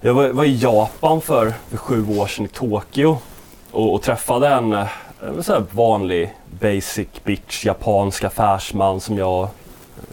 Jag 0.00 0.14
var, 0.14 0.28
var 0.28 0.44
i 0.44 0.56
Japan 0.56 1.20
för, 1.20 1.52
för 1.68 1.76
sju 1.76 2.18
år 2.18 2.26
sedan 2.26 2.44
i 2.44 2.48
Tokyo 2.48 3.18
och, 3.70 3.94
och 3.94 4.02
träffade 4.02 4.48
en, 4.48 4.72
eh, 4.72 4.88
en 5.20 5.42
så 5.42 5.64
vanlig 5.70 6.34
basic 6.60 7.08
bitch 7.24 7.64
japansk 7.64 8.24
affärsman 8.24 9.00
som 9.00 9.18
jag, 9.18 9.48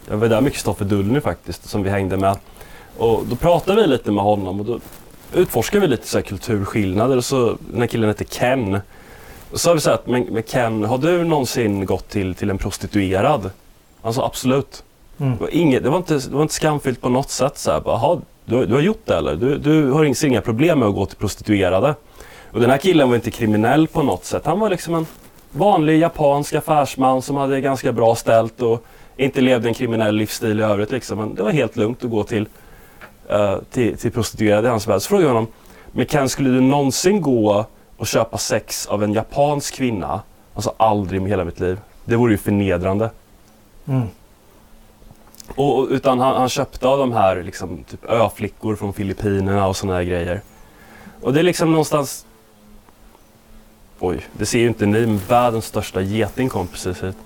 jag 0.08 0.16
var 0.16 0.28
där 0.28 0.40
med 0.40 0.52
Kristoffer 0.52 0.84
Dullny 0.84 1.20
faktiskt, 1.20 1.68
som 1.68 1.82
vi 1.82 1.90
hängde 1.90 2.16
med. 2.16 2.36
Och 2.98 3.26
då 3.26 3.36
pratade 3.36 3.82
vi 3.82 3.86
lite 3.86 4.12
med 4.12 4.24
honom 4.24 4.60
och 4.60 4.66
då 4.66 4.80
utforskade 5.34 5.80
vi 5.80 5.86
lite 5.86 6.06
så 6.06 6.22
kulturskillnader. 6.22 7.16
Och 7.16 7.24
så, 7.24 7.56
den 7.70 7.80
här 7.80 7.86
killen 7.86 8.08
heter 8.08 8.24
Ken. 8.24 8.74
Och 9.50 9.60
så 9.60 9.80
sa 9.80 9.90
vi 9.90 9.94
att, 9.94 10.06
men, 10.06 10.22
men, 10.22 10.42
Ken, 10.42 10.84
har 10.84 10.98
du 10.98 11.24
någonsin 11.24 11.86
gått 11.86 12.08
till, 12.08 12.34
till 12.34 12.50
en 12.50 12.58
prostituerad? 12.58 13.50
Han 14.02 14.14
sa 14.14 14.26
absolut. 14.26 14.84
Mm. 15.18 15.32
Det, 15.32 15.40
var 15.40 15.54
inget, 15.54 15.82
det, 15.82 15.90
var 15.90 15.96
inte, 15.96 16.14
det 16.14 16.34
var 16.34 16.42
inte 16.42 16.54
skamfyllt 16.54 17.00
på 17.00 17.08
något 17.08 17.30
sätt. 17.30 17.58
Så 17.58 17.70
här, 17.70 17.80
bara, 17.80 18.20
du, 18.44 18.66
du 18.66 18.74
har 18.74 18.80
gjort 18.80 19.02
det 19.04 19.16
eller? 19.16 19.36
Du, 19.36 19.58
du 19.58 19.90
har 19.90 20.24
inga 20.24 20.40
problem 20.40 20.78
med 20.78 20.88
att 20.88 20.94
gå 20.94 21.06
till 21.06 21.18
prostituerade. 21.18 21.94
Och 22.52 22.60
den 22.60 22.70
här 22.70 22.78
killen 22.78 23.08
var 23.08 23.16
inte 23.16 23.30
kriminell 23.30 23.88
på 23.88 24.02
något 24.02 24.24
sätt. 24.24 24.46
Han 24.46 24.60
var 24.60 24.70
liksom 24.70 24.94
en 24.94 25.06
vanlig 25.52 25.98
japansk 25.98 26.54
affärsman 26.54 27.22
som 27.22 27.36
hade 27.36 27.60
ganska 27.60 27.92
bra 27.92 28.14
ställt 28.14 28.62
och 28.62 28.84
inte 29.16 29.40
levde 29.40 29.68
en 29.68 29.74
kriminell 29.74 30.14
livsstil 30.14 30.60
i 30.60 30.62
övrigt. 30.62 30.90
Liksom. 30.90 31.18
Men 31.18 31.34
det 31.34 31.42
var 31.42 31.50
helt 31.50 31.76
lugnt 31.76 32.04
att 32.04 32.10
gå 32.10 32.24
till 32.24 32.48
uh, 33.32 33.58
till, 33.70 33.98
till 33.98 34.12
prostituerade 34.12 34.68
i 34.68 34.70
hans 34.70 34.86
värld. 34.86 35.02
Så 35.02 35.08
frågade 35.08 35.28
jag 35.28 35.34
honom, 35.34 35.52
men 35.92 36.06
Ken 36.06 36.28
skulle 36.28 36.50
du 36.50 36.60
någonsin 36.60 37.20
gå 37.20 37.66
och 37.96 38.06
köpa 38.06 38.38
sex 38.38 38.86
av 38.86 39.04
en 39.04 39.12
japansk 39.12 39.74
kvinna? 39.74 40.22
Sa 40.58 40.74
aldrig 40.76 41.22
med 41.22 41.30
hela 41.30 41.44
mitt 41.44 41.60
liv. 41.60 41.80
Det 42.04 42.16
vore 42.16 42.32
ju 42.32 42.38
förnedrande. 42.38 43.10
Mm. 43.86 44.06
Och, 45.54 45.86
utan 45.90 46.20
han, 46.20 46.36
han, 46.36 46.48
köpte 46.48 46.88
av 46.88 46.98
de 46.98 47.12
här 47.12 47.42
liksom, 47.42 47.84
typ 47.84 48.04
öflickor 48.04 48.76
från 48.76 48.92
Filippinerna 48.92 49.66
och 49.66 49.76
sådana 49.76 49.96
här 49.96 50.04
grejer. 50.04 50.40
Och 51.20 51.32
det 51.32 51.40
är 51.40 51.44
liksom 51.44 51.70
någonstans... 51.70 52.26
Oj, 53.98 54.26
det 54.32 54.46
ser 54.46 54.58
ju 54.58 54.68
inte 54.68 54.86
ni, 54.86 55.06
men 55.06 55.18
världens 55.28 55.66
största 55.66 56.00
geting 56.00 56.48
kom 56.48 56.66
precis 56.66 57.02
hit. 57.02 57.16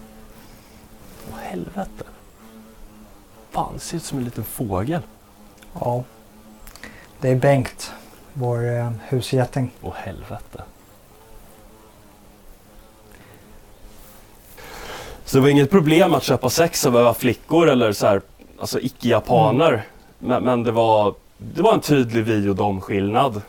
Åh 1.30 1.38
helvete. 1.38 2.04
Fan, 3.50 3.74
det 3.74 3.80
ser 3.80 3.96
ut 3.96 4.02
som 4.02 4.18
en 4.18 4.24
liten 4.24 4.44
fågel. 4.44 5.02
Ja. 5.80 6.04
Det 7.20 7.28
är 7.28 7.36
Bengt, 7.36 7.92
vår 8.32 8.78
eh, 8.78 8.90
husgeting. 9.08 9.70
Åh 9.82 9.92
helvete. 9.94 10.62
Så 15.24 15.36
det 15.36 15.42
var 15.42 15.48
inget 15.48 15.70
problem 15.70 16.14
att 16.14 16.22
köpa 16.22 16.50
sex 16.50 16.86
av 16.86 16.96
öva 16.96 17.14
flickor 17.14 17.68
eller 17.68 17.92
så 17.92 18.06
här, 18.06 18.20
alltså 18.60 18.80
icke-japaner. 18.80 19.82
Men, 20.18 20.44
men 20.44 20.62
det, 20.62 20.72
var, 20.72 21.14
det 21.38 21.62
var 21.62 21.74
en 21.74 21.80
tydlig 21.80 22.22
vi 22.22 22.48
och 22.48 22.56
dom-skillnad. 22.56 23.42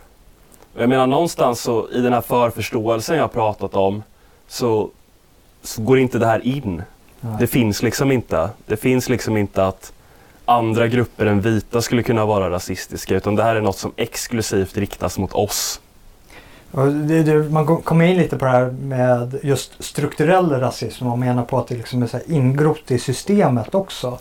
Jag 0.77 0.89
menar 0.89 1.07
någonstans 1.07 1.61
så 1.61 1.89
i 1.89 2.01
den 2.01 2.13
här 2.13 2.21
förförståelsen 2.21 3.17
jag 3.17 3.33
pratat 3.33 3.75
om 3.75 4.03
så, 4.47 4.89
så 5.61 5.81
går 5.81 5.99
inte 5.99 6.19
det 6.19 6.25
här 6.25 6.47
in. 6.47 6.83
Nej. 7.21 7.35
Det 7.39 7.47
finns 7.47 7.83
liksom 7.83 8.11
inte. 8.11 8.49
Det 8.65 8.77
finns 8.77 9.09
liksom 9.09 9.37
inte 9.37 9.65
att 9.65 9.93
andra 10.45 10.87
grupper 10.87 11.25
än 11.25 11.41
vita 11.41 11.81
skulle 11.81 12.03
kunna 12.03 12.25
vara 12.25 12.49
rasistiska 12.49 13.15
utan 13.15 13.35
det 13.35 13.43
här 13.43 13.55
är 13.55 13.61
något 13.61 13.77
som 13.77 13.91
exklusivt 13.95 14.77
riktas 14.77 15.17
mot 15.17 15.33
oss. 15.33 15.79
Och 16.71 16.87
man 17.49 17.81
kommer 17.81 18.05
in 18.05 18.17
lite 18.17 18.37
på 18.37 18.45
det 18.45 18.51
här 18.51 18.71
med 18.71 19.39
just 19.43 19.83
strukturell 19.83 20.49
rasism. 20.49 21.07
Man 21.07 21.19
menar 21.19 21.43
på 21.43 21.57
att 21.57 21.67
det 21.67 21.75
liksom 21.75 22.03
är 22.03 22.07
så 22.07 22.19
ingrott 22.27 22.91
i 22.91 22.99
systemet 22.99 23.75
också. 23.75 24.19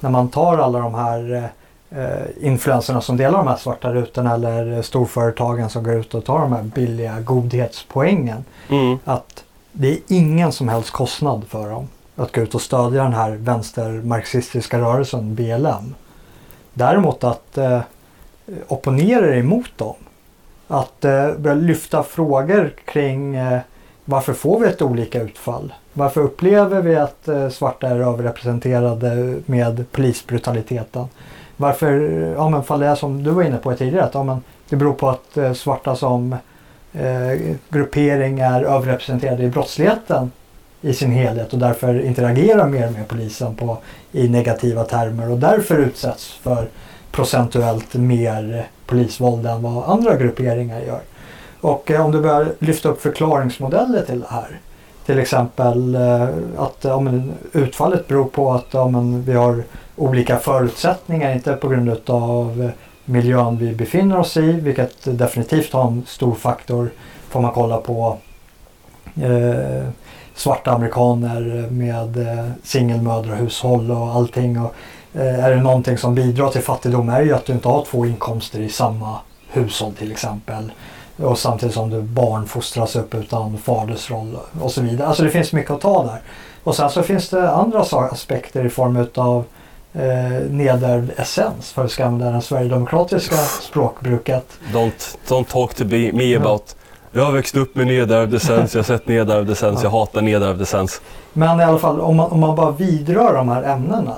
När 0.00 0.10
man 0.10 0.28
tar 0.28 0.58
alla 0.58 0.78
de 0.78 0.94
här 0.94 1.50
eh, 1.90 2.46
influenserna 2.46 3.00
som 3.00 3.16
delar 3.16 3.38
de 3.38 3.46
här 3.46 3.56
svarta 3.56 3.92
rutorna 3.92 4.34
eller 4.34 4.82
storföretagen 4.82 5.70
som 5.70 5.84
går 5.84 5.94
ut 5.94 6.14
och 6.14 6.24
tar 6.24 6.38
de 6.38 6.52
här 6.52 6.62
billiga 6.62 7.20
godhetspoängen. 7.20 8.44
Mm. 8.68 8.98
Att 9.04 9.44
det 9.72 9.88
är 9.88 9.98
ingen 10.08 10.52
som 10.52 10.68
helst 10.68 10.90
kostnad 10.90 11.44
för 11.48 11.70
dem 11.70 11.88
att 12.16 12.32
gå 12.32 12.40
ut 12.40 12.54
och 12.54 12.62
stödja 12.62 13.02
den 13.02 13.12
här 13.12 13.30
vänstermarxistiska 13.30 14.78
rörelsen 14.78 15.34
BLM. 15.34 15.94
Däremot 16.74 17.24
att 17.24 17.58
eh, 17.58 17.80
opponera 18.68 19.36
emot 19.36 19.78
dem. 19.78 19.96
Att 20.68 21.04
eh, 21.04 21.32
börja 21.34 21.54
lyfta 21.54 22.02
frågor 22.02 22.74
kring 22.84 23.34
eh, 23.34 23.60
varför 24.04 24.32
får 24.32 24.60
vi 24.60 24.66
ett 24.66 24.82
olika 24.82 25.22
utfall? 25.22 25.72
Varför 25.92 26.20
upplever 26.20 26.82
vi 26.82 26.96
att 26.96 27.28
eh, 27.28 27.48
svarta 27.48 27.88
är 27.88 28.00
överrepresenterade 28.00 29.36
med 29.46 29.84
polisbrutaliteten? 29.92 31.06
Varför, 31.56 31.92
ja 32.36 32.48
men 32.48 32.64
fall 32.64 32.80
det 32.80 32.86
är 32.86 32.94
som 32.94 33.22
du 33.22 33.30
var 33.30 33.42
inne 33.42 33.56
på 33.56 33.74
tidigare, 33.74 34.04
att 34.04 34.14
ja, 34.14 34.22
men 34.22 34.42
det 34.68 34.76
beror 34.76 34.92
på 34.92 35.08
att 35.08 35.36
eh, 35.36 35.52
svarta 35.52 35.96
som 35.96 36.36
eh, 36.92 37.56
gruppering 37.68 38.40
är 38.40 38.62
överrepresenterade 38.62 39.42
i 39.42 39.48
brottsligheten 39.48 40.30
i 40.82 40.94
sin 40.94 41.12
helhet 41.12 41.52
och 41.52 41.58
därför 41.58 42.04
interagerar 42.04 42.68
mer 42.68 42.90
med 42.90 43.08
polisen 43.08 43.54
på, 43.54 43.78
i 44.12 44.28
negativa 44.28 44.84
termer 44.84 45.30
och 45.30 45.38
därför 45.38 45.78
utsätts 45.78 46.32
för 46.32 46.68
procentuellt 47.10 47.94
mer 47.94 48.66
polisvåld 48.86 49.46
än 49.46 49.62
vad 49.62 49.84
andra 49.84 50.16
grupperingar 50.16 50.80
gör. 50.80 51.00
Och 51.60 51.90
eh, 51.90 52.04
om 52.04 52.12
du 52.12 52.20
börjar 52.20 52.52
lyfta 52.58 52.88
upp 52.88 53.02
förklaringsmodeller 53.02 54.02
till 54.02 54.20
det 54.20 54.26
här. 54.30 54.60
Till 55.06 55.18
exempel 55.18 55.94
eh, 55.94 56.28
att 56.56 56.76
ja, 56.80 57.00
men, 57.00 57.32
utfallet 57.52 58.08
beror 58.08 58.24
på 58.24 58.52
att 58.52 58.66
ja, 58.70 58.88
men, 58.88 59.22
vi 59.22 59.32
har 59.32 59.62
olika 59.96 60.38
förutsättningar, 60.38 61.32
inte 61.34 61.52
på 61.52 61.68
grund 61.68 62.10
av 62.10 62.70
miljön 63.04 63.58
vi 63.58 63.74
befinner 63.74 64.18
oss 64.18 64.36
i, 64.36 64.52
vilket 64.52 65.18
definitivt 65.18 65.72
har 65.72 65.86
en 65.86 66.04
stor 66.06 66.34
faktor. 66.34 66.90
Får 67.28 67.40
man 67.40 67.52
kolla 67.52 67.76
på 67.76 68.18
eh, 69.22 69.88
svarta 70.42 70.70
amerikaner 70.70 71.68
med 71.70 72.16
eh, 72.16 72.44
singelmödrahushåll 72.62 73.90
och 73.90 74.14
allting. 74.14 74.60
Och, 74.60 74.74
eh, 75.14 75.44
är 75.44 75.50
det 75.50 75.62
någonting 75.62 75.98
som 75.98 76.14
bidrar 76.14 76.48
till 76.48 76.60
fattigdom 76.60 77.08
är 77.08 77.22
ju 77.22 77.34
att 77.34 77.46
du 77.46 77.52
inte 77.52 77.68
har 77.68 77.84
två 77.84 78.06
inkomster 78.06 78.60
i 78.60 78.68
samma 78.68 79.18
hushåll 79.48 79.92
till 79.92 80.12
exempel. 80.12 80.72
Och 81.16 81.38
samtidigt 81.38 81.74
som 81.74 81.90
du 81.90 82.02
barn 82.02 82.46
fostras 82.46 82.96
upp 82.96 83.14
utan 83.14 83.58
fadersroll 83.58 84.38
och 84.60 84.72
så 84.72 84.80
vidare. 84.80 85.08
Alltså 85.08 85.22
det 85.22 85.30
finns 85.30 85.52
mycket 85.52 85.70
att 85.70 85.80
ta 85.80 86.04
där. 86.04 86.20
Och 86.64 86.76
sen 86.76 86.90
så 86.90 87.02
finns 87.02 87.28
det 87.28 87.50
andra 87.50 87.80
aspekter 87.80 88.64
i 88.64 88.68
form 88.68 88.96
utav 88.96 89.44
eh, 89.92 90.50
nedärvd 90.50 91.10
essens 91.16 91.72
för 91.72 91.84
att 91.84 91.90
ska 91.90 92.04
använda 92.04 92.36
det 92.36 92.42
sverigedemokratiska 92.42 93.36
språkbruket. 93.60 94.46
Don't, 94.72 95.16
don't 95.28 95.44
talk 95.44 95.74
to 95.74 95.84
me 95.84 96.36
about 96.36 96.76
jag 97.12 97.24
har 97.24 97.32
växt 97.32 97.56
upp 97.56 97.74
med 97.76 97.86
nedärvd 97.86 98.34
essens, 98.34 98.74
jag 98.74 98.78
har 98.78 98.84
sett 98.84 99.08
nedärvd 99.08 99.50
essens, 99.50 99.80
Ja. 99.82 99.84
jag 99.86 99.90
hatar 99.90 100.22
nedärvd 100.22 100.62
essens. 100.62 101.00
Men 101.32 101.60
i 101.60 101.64
alla 101.64 101.78
fall 101.78 102.00
om 102.00 102.16
man, 102.16 102.30
om 102.32 102.40
man 102.40 102.56
bara 102.56 102.70
vidrör 102.70 103.34
de 103.34 103.48
här 103.48 103.62
ämnena. 103.62 104.14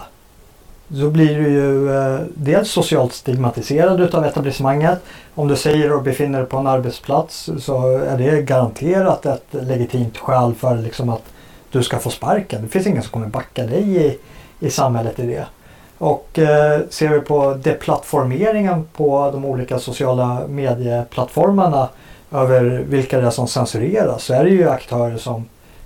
Så 0.88 1.10
blir 1.10 1.36
du 1.40 1.48
ju 1.48 1.96
eh, 1.96 2.20
dels 2.34 2.70
socialt 2.70 3.12
stigmatiserad 3.12 4.00
utav 4.00 4.24
etablissemanget. 4.24 4.98
Om 5.34 5.48
du 5.48 5.56
säger 5.56 5.92
och 5.92 6.02
befinner 6.02 6.38
dig 6.38 6.48
på 6.48 6.56
en 6.56 6.66
arbetsplats 6.66 7.50
så 7.58 7.98
är 7.98 8.18
det 8.18 8.42
garanterat 8.42 9.26
ett 9.26 9.46
legitimt 9.50 10.18
skäl 10.18 10.54
för 10.54 10.76
liksom 10.76 11.08
att 11.08 11.22
du 11.70 11.82
ska 11.82 11.98
få 11.98 12.10
sparken. 12.10 12.62
Det 12.62 12.68
finns 12.68 12.86
ingen 12.86 13.02
som 13.02 13.10
kommer 13.12 13.26
backa 13.26 13.62
dig 13.66 14.06
i, 14.06 14.18
i 14.66 14.70
samhället 14.70 15.18
i 15.18 15.26
det. 15.26 15.46
Och 15.98 16.38
eh, 16.38 16.80
ser 16.90 17.08
vi 17.08 17.20
på 17.20 17.54
deplattformeringen 17.54 18.84
på 18.96 19.30
de 19.32 19.44
olika 19.44 19.78
sociala 19.78 20.40
medieplattformarna 20.48 21.88
över 22.32 22.84
vilka 22.88 23.20
det 23.20 23.26
är 23.26 23.30
som 23.30 23.48
censureras 23.48 24.24
så 24.24 24.34
är 24.34 24.44
det 24.44 24.50
ju 24.50 24.68
aktörer 24.68 25.16
som 25.16 25.44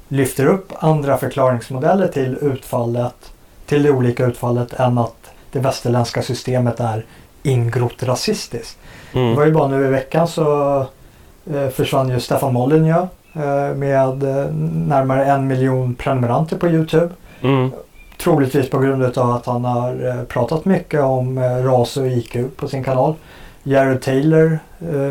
lyfter 0.08 0.46
upp 0.46 0.72
andra 0.78 1.16
förklaringsmodeller 1.18 2.08
till 2.08 2.38
utfallet, 2.40 3.32
till 3.66 3.82
det 3.82 3.90
olika 3.90 4.26
utfallet 4.26 4.72
än 4.72 4.98
att 4.98 5.14
det 5.52 5.58
västerländska 5.58 6.22
systemet 6.22 6.80
är 6.80 7.04
ingrott 7.42 8.02
rasistiskt. 8.02 8.78
Det 9.12 9.18
var 9.18 9.32
Mm. 9.32 9.46
ju 9.46 9.52
bara 9.52 9.68
nu 9.68 9.84
i 9.84 9.88
veckan 9.88 10.28
så 10.28 10.78
eh, 11.54 11.68
försvann 11.68 12.08
ju 12.08 12.20
Stefan 12.20 12.52
Molyneux 12.52 13.08
eh, 13.32 13.74
med 13.76 14.22
eh, 14.22 14.46
närmare 14.86 15.24
en 15.24 15.46
miljon 15.46 15.94
prenumeranter 15.94 16.56
på 16.56 16.68
Youtube. 16.68 17.08
Mm. 17.42 17.70
Troligtvis 18.18 18.70
på 18.70 18.78
grund 18.78 19.18
av 19.18 19.30
att 19.30 19.46
han 19.46 19.64
har 19.64 20.24
pratat 20.24 20.64
mycket 20.64 21.00
om 21.00 21.40
ras 21.40 21.96
och 21.96 22.06
IQ 22.06 22.36
på 22.56 22.68
sin 22.68 22.84
kanal. 22.84 23.14
Jared 23.62 24.02
Taylor 24.02 24.58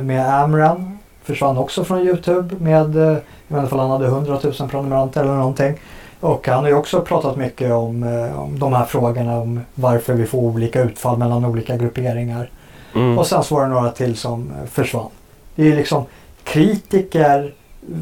med 0.02 0.34
Amran 0.44 0.98
försvann 1.28 1.58
också 1.58 1.84
från 1.84 2.00
Youtube 2.00 2.56
med, 2.60 2.96
jag 3.48 3.56
vet 3.56 3.64
inte 3.64 3.76
han 3.76 3.90
hade 3.90 4.06
100 4.06 4.40
000 4.44 4.70
prenumeranter 4.70 5.22
eller 5.22 5.34
någonting. 5.34 5.80
Och 6.20 6.48
han 6.48 6.64
har 6.64 6.68
ju 6.68 6.76
också 6.76 7.02
pratat 7.02 7.38
mycket 7.38 7.72
om, 7.72 8.04
eh, 8.04 8.40
om 8.40 8.60
de 8.60 8.74
här 8.74 8.86
frågorna 8.86 9.40
om 9.40 9.62
varför 9.76 10.14
vi 10.14 10.26
får 10.26 10.40
olika 10.40 10.82
utfall 10.82 11.18
mellan 11.18 11.46
olika 11.46 11.78
grupperingar. 11.78 12.50
Mm. 12.96 13.18
Och 13.18 13.28
sen 13.28 13.44
så 13.44 13.56
var 13.56 13.62
det 13.62 13.70
några 13.70 13.92
till 13.92 14.18
som 14.18 14.52
eh, 14.52 14.66
försvann. 14.70 15.10
Det 15.56 15.62
är 15.62 15.66
ju 15.66 15.76
liksom 15.76 16.06
kritiker, 16.44 17.54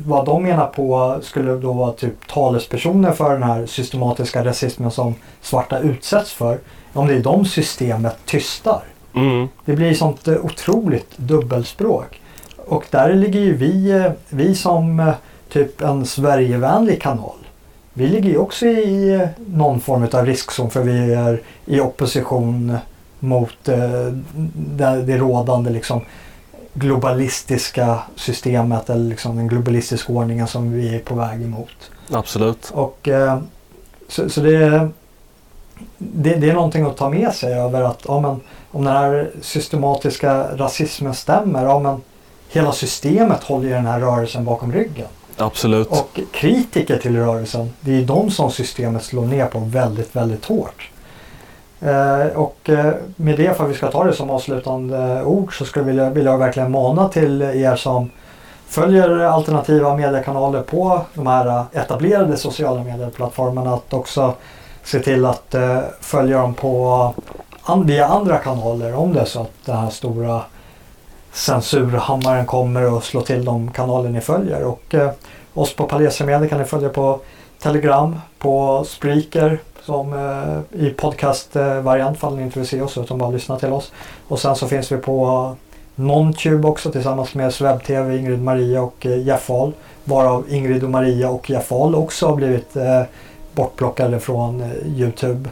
vad 0.05 0.25
de 0.25 0.43
menar 0.43 0.67
på 0.67 1.17
skulle 1.21 1.51
då 1.51 1.73
vara 1.73 1.91
typ 1.91 2.27
talespersoner 2.27 3.11
för 3.11 3.33
den 3.33 3.43
här 3.43 3.65
systematiska 3.65 4.45
rasismen 4.45 4.91
som 4.91 5.15
svarta 5.41 5.79
utsätts 5.79 6.33
för. 6.33 6.59
Om 6.93 7.07
det 7.07 7.13
är 7.13 7.23
de 7.23 7.45
systemet 7.45 8.17
tystar. 8.25 8.83
Mm. 9.15 9.47
Det 9.65 9.75
blir 9.75 9.93
sånt 9.93 10.27
eh, 10.27 10.45
otroligt 10.45 11.17
dubbelspråk. 11.17 12.21
Och 12.67 12.85
där 12.89 13.13
ligger 13.13 13.39
ju 13.39 13.53
vi, 13.53 13.91
eh, 13.91 14.11
vi 14.29 14.55
som 14.55 14.99
eh, 14.99 15.13
typ 15.49 15.81
en 15.81 16.05
Sverigevänlig 16.05 17.01
kanal. 17.01 17.37
Vi 17.93 18.07
ligger 18.07 18.29
ju 18.29 18.37
också 18.37 18.65
i 18.65 19.13
eh, 19.13 19.27
någon 19.47 19.79
form 19.79 20.07
av 20.13 20.25
riskzon 20.25 20.71
för 20.71 20.81
vi 20.81 21.13
är 21.13 21.41
i 21.65 21.79
opposition 21.79 22.77
mot 23.19 23.63
det, 23.63 25.01
det 25.01 25.17
rådande 25.17 25.69
liksom 25.69 26.01
globalistiska 26.73 27.99
systemet 28.15 28.89
eller 28.89 29.09
liksom 29.09 29.35
den 29.35 29.47
globalistiska 29.47 30.13
ordningen 30.13 30.47
som 30.47 30.71
vi 30.71 30.95
är 30.95 30.99
på 30.99 31.15
väg 31.15 31.41
emot. 31.41 31.91
Absolut. 32.11 32.71
Och, 32.73 33.09
så 34.07 34.29
så 34.29 34.41
det, 34.41 34.89
det, 35.97 36.35
det 36.35 36.49
är 36.49 36.53
någonting 36.53 36.85
att 36.85 36.97
ta 36.97 37.09
med 37.09 37.33
sig 37.33 37.53
över 37.53 37.81
att 37.81 38.01
ja, 38.07 38.19
men, 38.19 38.41
om 38.71 38.83
den 38.85 38.95
här 38.95 39.31
systematiska 39.41 40.57
rasismen 40.57 41.13
stämmer, 41.13 41.63
ja, 41.63 41.79
men, 41.79 42.01
hela 42.55 42.71
systemet 42.71 43.43
håller 43.43 43.67
ju 43.67 43.73
den 43.73 43.85
här 43.85 43.99
rörelsen 43.99 44.45
bakom 44.45 44.73
ryggen. 44.73 45.07
Absolut. 45.37 45.87
Och 45.87 46.19
kritiker 46.31 46.97
till 46.97 47.17
rörelsen, 47.17 47.73
det 47.79 47.91
är 47.91 48.01
de 48.01 48.31
som 48.31 48.51
systemet 48.51 49.03
slår 49.03 49.25
ner 49.25 49.45
på 49.45 49.59
väldigt, 49.59 50.15
väldigt 50.15 50.45
hårt. 50.45 50.89
Eh, 51.81 52.27
och 52.35 52.69
eh, 52.69 52.93
med 53.15 53.37
det, 53.37 53.57
för 53.57 53.63
att 53.63 53.69
vi 53.69 53.73
ska 53.73 53.91
ta 53.91 54.03
det 54.03 54.13
som 54.13 54.29
avslutande 54.29 55.23
ord, 55.23 55.57
så 55.57 55.65
skulle 55.65 55.93
jag 55.93 56.11
vilja, 56.11 56.37
verkligen 56.37 56.71
mana 56.71 57.09
till 57.09 57.41
er 57.41 57.75
som 57.75 58.09
följer 58.67 59.19
alternativa 59.19 59.95
mediekanaler 59.95 60.61
på 60.61 61.01
de 61.13 61.27
här 61.27 61.65
etablerade 61.73 62.37
sociala 62.37 62.83
medieplattformarna 62.83 63.73
att 63.73 63.93
också 63.93 64.33
se 64.83 64.99
till 64.99 65.25
att 65.25 65.55
eh, 65.55 65.79
följa 66.01 66.37
dem 66.37 66.53
på 66.53 67.13
an, 67.61 67.85
via 67.85 68.07
andra 68.07 68.37
kanaler 68.37 68.95
om 68.95 69.13
det 69.13 69.19
är 69.19 69.25
så 69.25 69.41
att 69.41 69.51
den 69.65 69.77
här 69.77 69.89
stora 69.89 70.41
censurhammaren 71.35 72.45
kommer 72.45 72.93
och 72.93 73.03
slår 73.03 73.21
till 73.21 73.45
de 73.45 73.71
kanaler 73.71 74.09
ni 74.09 74.21
följer. 74.21 74.63
Och 74.63 74.95
eh, 74.95 75.11
oss 75.53 75.75
på 75.75 75.83
Palestra 75.83 76.25
Media 76.25 76.49
kan 76.49 76.59
ni 76.59 76.65
följa 76.65 76.89
på 76.89 77.19
Telegram, 77.59 78.19
på 78.37 78.83
Spreaker 78.87 79.59
som 79.81 80.13
eh, 80.13 80.81
i 80.81 80.89
podcastvariant 80.89 82.19
fall 82.19 82.35
ni 82.35 82.43
inte 82.43 82.59
vill 82.59 82.67
se 82.67 82.81
oss 82.81 82.97
utan 82.97 83.17
bara 83.17 83.29
lyssna 83.29 83.59
till 83.59 83.71
oss. 83.71 83.91
Och 84.27 84.39
sen 84.39 84.55
så 84.55 84.67
finns 84.67 84.91
vi 84.91 84.97
på 84.97 85.55
NonTube 85.95 86.67
också 86.67 86.91
tillsammans 86.91 87.35
med 87.35 87.53
SwebTV, 87.53 88.17
Ingrid 88.17 88.43
Maria 88.43 88.81
och 88.81 89.05
eh, 89.05 89.27
Jeff 89.27 89.49
Ahl. 89.49 89.73
Varav 90.03 90.45
Ingrid 90.49 90.83
och 90.83 90.89
Maria 90.89 91.29
och 91.29 91.49
Jeff 91.49 91.71
Ahl 91.71 91.95
också 91.95 92.27
har 92.27 92.35
blivit 92.35 92.75
eh, 92.75 93.01
bortplockade 93.55 94.19
från 94.19 94.61
eh, 94.61 94.69
Youtube. 94.85 95.49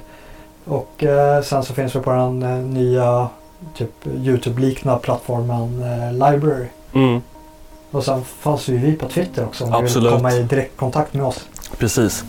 Och 0.65 1.03
eh, 1.03 1.41
sen 1.41 1.63
så 1.63 1.73
finns 1.73 1.95
vi 1.95 1.99
på 1.99 2.11
den 2.11 2.43
eh, 2.43 2.57
nya 2.57 3.29
typ 3.77 4.07
Youtube-liknande 4.23 4.99
plattformen 5.01 5.83
eh, 5.83 6.11
Library. 6.13 6.65
Mm, 6.93 7.21
Och 7.91 8.03
sen 8.03 8.23
fanns 8.23 8.67
ju 8.67 8.77
vi 8.77 8.93
på 8.93 9.07
Twitter 9.09 9.45
också 9.45 9.63
om 9.63 9.69
ni 9.69 9.75
vill 9.77 9.85
Absolut. 9.85 10.11
komma 10.13 10.33
i 10.33 10.43
direktkontakt 10.43 11.13
med 11.13 11.25
oss. 11.25 11.45
precis. 11.77 12.23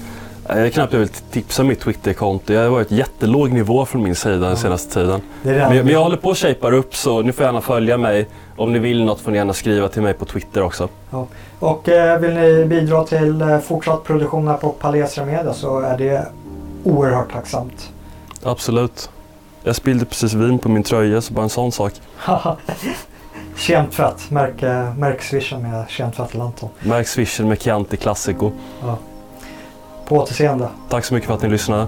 Eh, 0.49 0.59
Jag 0.59 0.72
knappt 0.72 0.95
vill 0.95 1.09
tipsa 1.09 1.62
mitt 1.62 1.80
Twitterkonto. 1.80 2.53
Jag 2.53 2.62
har 2.62 2.68
varit 2.68 2.91
jättelåg 2.91 3.53
nivå 3.53 3.85
från 3.87 4.03
min 4.03 4.14
sida 4.14 4.47
den 4.49 4.57
senaste 4.57 4.95
tiden. 4.95 5.20
Men 5.43 5.55
jag, 5.55 5.70
men 5.85 5.89
jag 5.89 6.03
håller 6.03 6.16
på 6.16 6.30
att 6.30 6.39
shapea 6.39 6.70
upp 6.70 6.97
så 6.97 7.22
ni 7.22 7.32
får 7.32 7.47
gärna 7.47 7.61
följa 7.61 7.97
mig. 7.99 8.26
Om 8.57 8.72
ni 8.72 8.78
vill 8.78 9.05
något 9.05 9.20
får 9.20 9.30
ni 9.30 9.37
gärna 9.39 9.53
skriva 9.53 9.89
till 9.89 10.03
mig 10.03 10.14
på 10.14 10.24
Twitter 10.24 10.62
också. 10.62 10.89
Och 11.59 11.89
eh, 11.89 12.18
vill 12.20 12.35
ni 12.35 12.64
bidra 12.64 13.05
till 13.05 13.41
eh, 13.43 13.59
fortsatt 13.59 14.05
produktion 14.05 14.49
här 14.49 14.57
på 14.57 14.68
Palestra 14.70 15.24
Media 15.24 15.55
så 15.55 15.80
är 15.80 15.99
det 15.99 16.26
oerhört 16.85 17.32
tacksamt. 17.32 17.91
Absolut. 18.43 19.11
Jag 19.67 19.77
spillde 19.77 20.05
precis 20.05 20.35
vin 20.35 20.59
på 20.59 20.69
min 20.69 20.83
tröja, 20.83 21.21
så 21.21 21.35
bara 21.35 21.43
en 21.43 21.51
sån 21.51 21.73
sak. 21.73 21.93
Kemtvätt, 23.57 24.31
märk, 24.31 24.62
eh, 24.62 24.95
märk 24.95 25.23
swishen 25.23 25.62
med 25.62 25.85
kemtvätt 25.89 26.35
eller 26.35 26.45
Anton. 26.45 26.69
Märk 26.81 27.09
swishen 27.09 27.49
med 27.49 27.62
Chianti 27.62 27.97
Classico. 27.97 28.53
På 30.09 30.17
återseende. 30.17 30.69
Tack 30.89 31.05
så 31.05 31.15
mycket 31.15 31.27
för 31.27 31.35
att 31.35 31.43
ni 31.43 31.49
lyssnade. 31.49 31.87